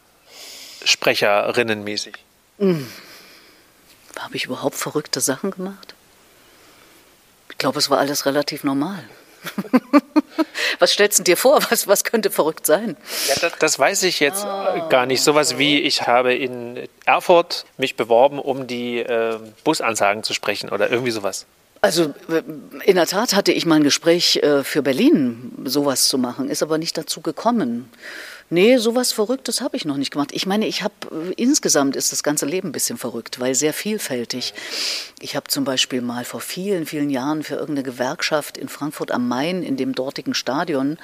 Sprecherinnenmäßig. 0.84 2.16
Hm. 2.60 2.88
Habe 4.18 4.36
ich 4.36 4.46
überhaupt 4.46 4.76
verrückte 4.76 5.22
Sachen 5.22 5.52
gemacht? 5.52 5.94
Ich 7.50 7.58
glaube, 7.58 7.80
es 7.80 7.90
war 7.90 8.00
alles 8.00 8.26
relativ 8.26 8.64
normal. 8.64 9.04
was 10.80 10.92
stellst 10.92 11.20
du 11.20 11.24
dir 11.24 11.38
vor? 11.38 11.62
Was, 11.70 11.88
was 11.88 12.04
könnte 12.04 12.32
verrückt 12.32 12.66
sein? 12.66 12.98
Ja, 13.28 13.36
das, 13.42 13.54
das, 13.60 13.80
weiß 13.80 14.04
ich 14.04 14.20
jetzt 14.20 14.46
oh. 14.46 14.88
gar 14.90 15.06
nicht. 15.06 15.24
Sowas 15.24 15.58
wie, 15.58 15.80
ich 15.80 16.08
habe 16.08 16.34
in 16.34 16.88
Erfurt 17.06 17.66
mich 17.78 17.96
beworben, 17.96 18.40
um 18.40 18.68
die 18.68 19.00
äh, 19.00 19.40
Busansagen 19.64 20.24
zu 20.24 20.34
sprechen 20.34 20.70
oder 20.70 20.90
irgendwie 20.90 21.12
sowas. 21.12 21.46
Also 21.82 22.14
in 22.84 22.96
der 22.96 23.08
Tat 23.08 23.34
hatte 23.34 23.54
ich 23.54 23.66
mal 23.66 23.76
ein 23.76 23.84
Gespräch 23.84 24.38
äh, 24.38 24.64
für 24.66 24.82
Berlin, 24.82 25.54
sowas 25.64 26.10
zu 26.10 26.18
machen, 26.18 26.50
ist 26.50 26.62
aber 26.62 26.78
nicht 26.78 26.98
dazu 26.98 27.22
gekommen. 27.22 27.90
Nee, 28.52 28.78
sowas 28.78 29.12
Verrücktes 29.12 29.62
habe 29.62 29.78
ich 29.78 29.86
noch 29.86 29.98
nicht 29.98 30.10
gemacht. 30.10 30.32
Ich 30.34 30.48
meine, 30.48 30.66
ich 30.66 30.82
habe 30.82 30.94
äh, 31.12 31.34
insgesamt 31.34 31.96
ist 31.96 32.12
das 32.12 32.24
ganze 32.24 32.48
Leben 32.48 32.70
ein 32.70 32.72
bisschen 32.72 32.98
verrückt, 32.98 33.40
weil 33.40 33.54
sehr 33.54 33.74
vielfältig. 33.74 34.56
Ich 35.22 35.36
habe 35.36 35.48
zum 35.50 35.66
Beispiel 35.66 36.02
mal 36.02 36.26
vor 36.26 36.42
vielen, 36.42 36.88
vielen 36.88 37.12
Jahren 37.12 37.44
für 37.44 37.56
irgendeine 37.56 37.84
Gewerkschaft 37.84 38.58
in 38.58 38.68
Frankfurt 38.68 39.12
am 39.12 39.28
Main 39.28 39.62
in 39.62 39.78
dem 39.78 39.94
dortigen 39.94 40.34
Stadion 40.34 40.98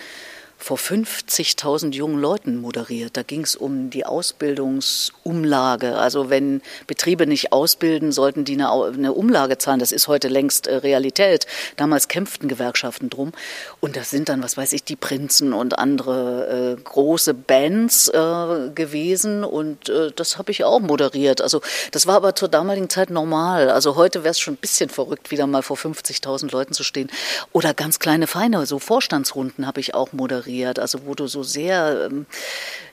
vor 0.58 0.78
50.000 0.78 1.94
jungen 1.94 2.20
Leuten 2.20 2.62
moderiert. 2.62 3.18
Da 3.18 3.24
ging 3.24 3.42
es 3.42 3.56
um 3.56 3.90
die 3.90 4.06
Ausbildungsumlage. 4.06 5.98
Also 5.98 6.30
wenn 6.30 6.62
Betriebe 6.88 7.28
nicht 7.28 7.52
ausbilden, 7.52 8.12
sollten 8.12 8.46
die 8.46 8.54
eine, 8.54 8.72
eine 8.72 9.14
Umlage 9.14 9.58
zahlen. 9.58 9.80
Das 9.80 9.92
ist 9.92 10.08
heute 10.08 10.28
längst 10.28 10.68
äh, 10.68 10.76
Realität. 10.78 11.46
Damals 11.76 12.08
kämpften 12.08 12.48
Gewerkschaften 12.48 13.10
drum. 13.10 13.34
Und 13.80 13.96
das 13.96 14.10
sind 14.10 14.30
dann, 14.30 14.42
was 14.42 14.58
weiß 14.58 14.74
ich, 14.74 14.84
die 14.84 14.96
Prinzen 14.96 15.54
und 15.54 15.78
andere 15.78 16.78
äh, 16.78 16.82
große 16.82 17.34
Bands 17.34 18.08
äh, 18.08 18.70
gewesen. 18.74 19.44
Und 19.44 19.90
äh, 19.90 20.12
das 20.16 20.38
habe 20.38 20.52
ich 20.52 20.64
auch 20.64 20.80
moderiert. 20.80 21.42
Also 21.42 21.62
das 21.92 22.08
war 22.08 22.16
aber 22.16 22.34
zur 22.36 22.48
damaligen 22.48 22.90
Zeit 22.90 23.10
normal. 23.10 23.70
Also 23.70 23.96
heute 23.96 24.24
wäre 24.24 24.32
es 24.32 24.40
schon 24.40 24.54
ein 24.54 24.58
bisschen 24.58 24.90
verrückt, 24.90 25.32
wieder 25.32 25.48
mal 25.48 25.64
vor 25.64 25.78
50.000 25.78 26.52
Leuten 26.52 26.74
zu 26.74 26.84
stehen. 26.84 27.12
Oder 27.52 27.74
ganz 27.74 28.00
kleine 28.00 28.26
Feine, 28.26 28.66
so 28.66 28.80
Vorstandsrunden 28.80 29.68
habe 29.68 29.80
ich 29.80 29.94
auch 29.94 30.14
moderiert 30.14 30.45
moderiert, 30.46 30.80
also 30.80 31.06
wo 31.06 31.16
du 31.16 31.28
so 31.28 31.44
sehr 31.44 32.08
ähm, 32.10 32.26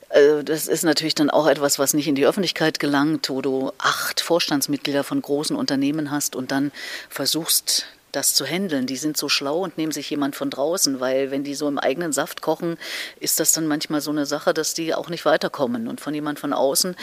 äh, 0.09 0.45
das 0.45 0.69
ist 0.69 0.85
natürlich 0.85 1.15
dann 1.15 1.31
auch 1.31 1.47
etwas, 1.47 1.79
was 1.79 1.95
nicht 1.95 2.09
in 2.09 2.15
die 2.15 2.27
Öffentlichkeit 2.27 2.79
gelangt, 2.79 3.31
wo 3.31 3.43
du 3.43 3.73
acht 3.79 4.21
Vorstandsmitglieder 4.21 5.05
von 5.05 5.23
großen 5.23 5.57
Unternehmen 5.57 6.11
hast 6.11 6.37
und 6.37 6.51
dann 6.51 6.73
versuchst, 7.09 7.87
das 8.13 8.35
zu 8.35 8.45
handeln. 8.45 8.87
Die 8.87 8.97
sind 8.97 9.17
so 9.17 9.31
schlau 9.31 9.61
und 9.61 9.79
nehmen 9.79 9.93
sich 9.93 10.11
jemand 10.11 10.37
von 10.37 10.51
draußen, 10.51 11.01
weil 11.01 11.31
wenn 11.31 11.45
die 11.45 11.55
so 11.55 11.67
im 11.67 11.79
eigenen 11.79 12.13
Saft 12.13 12.43
kochen, 12.43 12.77
ist 13.21 13.41
das 13.41 13.53
dann 13.53 13.67
manchmal 13.67 14.03
so 14.03 14.11
eine 14.11 14.27
Sache, 14.27 14.53
dass 14.53 14.75
die 14.75 14.95
auch 14.95 15.09
nicht 15.09 15.25
weiterkommen. 15.25 15.89
Und 15.89 16.03
von 16.03 16.13
jemand 16.13 16.39
von 16.39 16.53
außen 16.53 16.95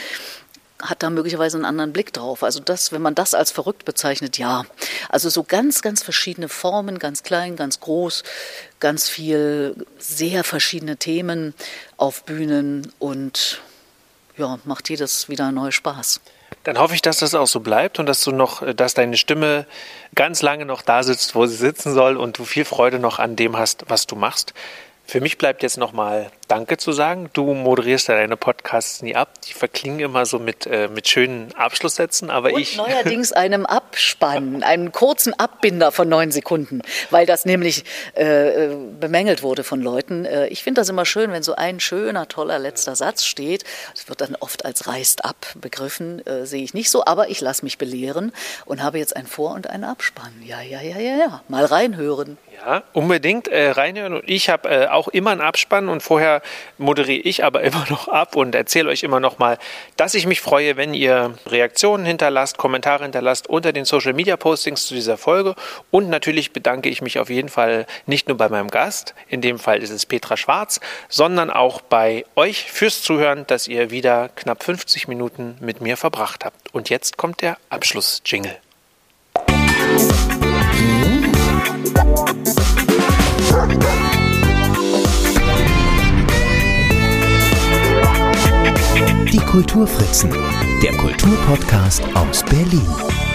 hat 0.82 1.02
da 1.02 1.10
möglicherweise 1.10 1.56
einen 1.56 1.64
anderen 1.64 1.92
Blick 1.92 2.12
drauf. 2.12 2.42
Also 2.42 2.60
das, 2.60 2.92
wenn 2.92 3.02
man 3.02 3.14
das 3.14 3.34
als 3.34 3.50
verrückt 3.50 3.84
bezeichnet, 3.84 4.38
ja. 4.38 4.64
Also 5.08 5.28
so 5.28 5.42
ganz, 5.42 5.82
ganz 5.82 6.02
verschiedene 6.02 6.48
Formen, 6.48 6.98
ganz 6.98 7.22
klein, 7.22 7.56
ganz 7.56 7.80
groß, 7.80 8.22
ganz 8.80 9.08
viel, 9.08 9.74
sehr 9.98 10.44
verschiedene 10.44 10.96
Themen 10.96 11.54
auf 11.96 12.24
Bühnen 12.24 12.92
und 12.98 13.60
ja, 14.36 14.58
macht 14.64 14.88
jedes 14.88 15.28
wieder 15.28 15.52
neu 15.52 15.70
Spaß. 15.70 16.20
Dann 16.64 16.78
hoffe 16.78 16.94
ich, 16.94 17.02
dass 17.02 17.18
das 17.18 17.34
auch 17.34 17.46
so 17.46 17.60
bleibt 17.60 17.98
und 17.98 18.06
dass 18.06 18.22
du 18.22 18.32
noch, 18.32 18.62
dass 18.74 18.94
deine 18.94 19.16
Stimme 19.16 19.66
ganz 20.14 20.42
lange 20.42 20.66
noch 20.66 20.82
da 20.82 21.02
sitzt, 21.02 21.34
wo 21.34 21.46
sie 21.46 21.56
sitzen 21.56 21.94
soll 21.94 22.16
und 22.16 22.38
du 22.38 22.44
viel 22.44 22.64
Freude 22.64 22.98
noch 22.98 23.18
an 23.18 23.36
dem 23.36 23.56
hast, 23.56 23.84
was 23.88 24.06
du 24.06 24.16
machst. 24.16 24.52
Für 25.06 25.20
mich 25.20 25.38
bleibt 25.38 25.62
jetzt 25.62 25.78
nochmal 25.78 26.30
Danke 26.50 26.78
zu 26.78 26.90
sagen. 26.90 27.30
Du 27.32 27.54
moderierst 27.54 28.08
ja 28.08 28.16
deine 28.16 28.36
Podcasts 28.36 29.02
nie 29.02 29.14
ab. 29.14 29.40
Die 29.42 29.52
verklingen 29.52 30.00
immer 30.00 30.26
so 30.26 30.40
mit, 30.40 30.66
äh, 30.66 30.88
mit 30.88 31.06
schönen 31.06 31.54
Abschlusssätzen, 31.54 32.28
aber 32.28 32.52
Und 32.52 32.60
ich. 32.60 32.76
Neuerdings 32.76 33.30
einem 33.40 33.66
Abspann, 33.66 34.64
einen 34.64 34.90
kurzen 34.90 35.32
Abbinder 35.38 35.92
von 35.92 36.08
neun 36.08 36.32
Sekunden, 36.32 36.82
weil 37.10 37.24
das 37.24 37.44
nämlich 37.44 37.84
äh, 38.14 38.66
bemängelt 38.98 39.44
wurde 39.44 39.62
von 39.62 39.80
Leuten. 39.80 40.24
Äh, 40.24 40.48
ich 40.48 40.64
finde 40.64 40.80
das 40.80 40.88
immer 40.88 41.04
schön, 41.04 41.30
wenn 41.30 41.44
so 41.44 41.54
ein 41.54 41.78
schöner, 41.78 42.26
toller 42.26 42.58
letzter 42.58 42.96
Satz 42.96 43.24
steht. 43.24 43.62
Das 43.94 44.08
wird 44.08 44.20
dann 44.20 44.34
oft 44.40 44.64
als 44.64 44.88
reißt 44.88 45.24
ab 45.24 45.36
begriffen, 45.60 46.26
äh, 46.26 46.46
sehe 46.46 46.64
ich 46.64 46.74
nicht 46.74 46.90
so, 46.90 47.04
aber 47.04 47.28
ich 47.28 47.40
lasse 47.40 47.64
mich 47.64 47.78
belehren 47.78 48.32
und 48.64 48.82
habe 48.82 48.98
jetzt 48.98 49.14
ein 49.14 49.28
Vor- 49.28 49.54
und 49.54 49.70
einen 49.70 49.84
Abspann. 49.84 50.32
Ja, 50.44 50.60
ja, 50.60 50.80
ja, 50.80 50.98
ja, 50.98 51.16
ja. 51.16 51.42
Mal 51.46 51.64
reinhören. 51.64 52.38
Ja, 52.56 52.82
unbedingt 52.92 53.46
äh, 53.46 53.70
reinhören. 53.70 54.14
Und 54.14 54.28
ich 54.28 54.50
habe 54.50 54.68
äh, 54.68 54.86
auch 54.88 55.06
immer 55.08 55.30
einen 55.30 55.40
Abspann 55.40 55.88
und 55.88 56.02
vorher 56.02 56.39
moderiere 56.78 57.20
ich 57.20 57.44
aber 57.44 57.62
immer 57.70 57.84
noch 57.90 58.08
ab 58.08 58.36
und 58.36 58.54
erzähle 58.54 58.88
euch 58.90 59.02
immer 59.02 59.20
noch 59.20 59.38
mal, 59.38 59.58
dass 59.96 60.14
ich 60.14 60.26
mich 60.26 60.40
freue, 60.40 60.76
wenn 60.76 60.94
ihr 60.94 61.34
Reaktionen 61.46 62.04
hinterlasst, 62.04 62.58
Kommentare 62.58 63.04
hinterlasst 63.04 63.48
unter 63.48 63.72
den 63.72 63.84
Social 63.84 64.12
Media 64.12 64.36
Postings 64.36 64.86
zu 64.86 64.94
dieser 64.94 65.16
Folge. 65.16 65.54
Und 65.90 66.08
natürlich 66.08 66.52
bedanke 66.52 66.88
ich 66.88 67.02
mich 67.02 67.18
auf 67.18 67.30
jeden 67.30 67.48
Fall 67.48 67.86
nicht 68.06 68.28
nur 68.28 68.36
bei 68.36 68.48
meinem 68.48 68.68
Gast, 68.68 69.14
in 69.28 69.40
dem 69.40 69.58
Fall 69.58 69.82
ist 69.82 69.90
es 69.90 70.06
Petra 70.06 70.36
Schwarz, 70.36 70.80
sondern 71.08 71.50
auch 71.50 71.80
bei 71.80 72.24
euch 72.36 72.70
fürs 72.70 73.02
Zuhören, 73.02 73.46
dass 73.46 73.68
ihr 73.68 73.90
wieder 73.90 74.30
knapp 74.36 74.62
50 74.62 75.08
Minuten 75.08 75.56
mit 75.60 75.80
mir 75.80 75.96
verbracht 75.96 76.44
habt. 76.44 76.74
Und 76.74 76.90
jetzt 76.90 77.16
kommt 77.16 77.42
der 77.42 77.56
Abschluss-Jingle. 77.68 78.56
Die 89.32 89.38
Kulturfritzen, 89.38 90.30
der 90.82 90.96
Kulturpodcast 90.96 92.02
aus 92.16 92.42
Berlin. 92.42 93.29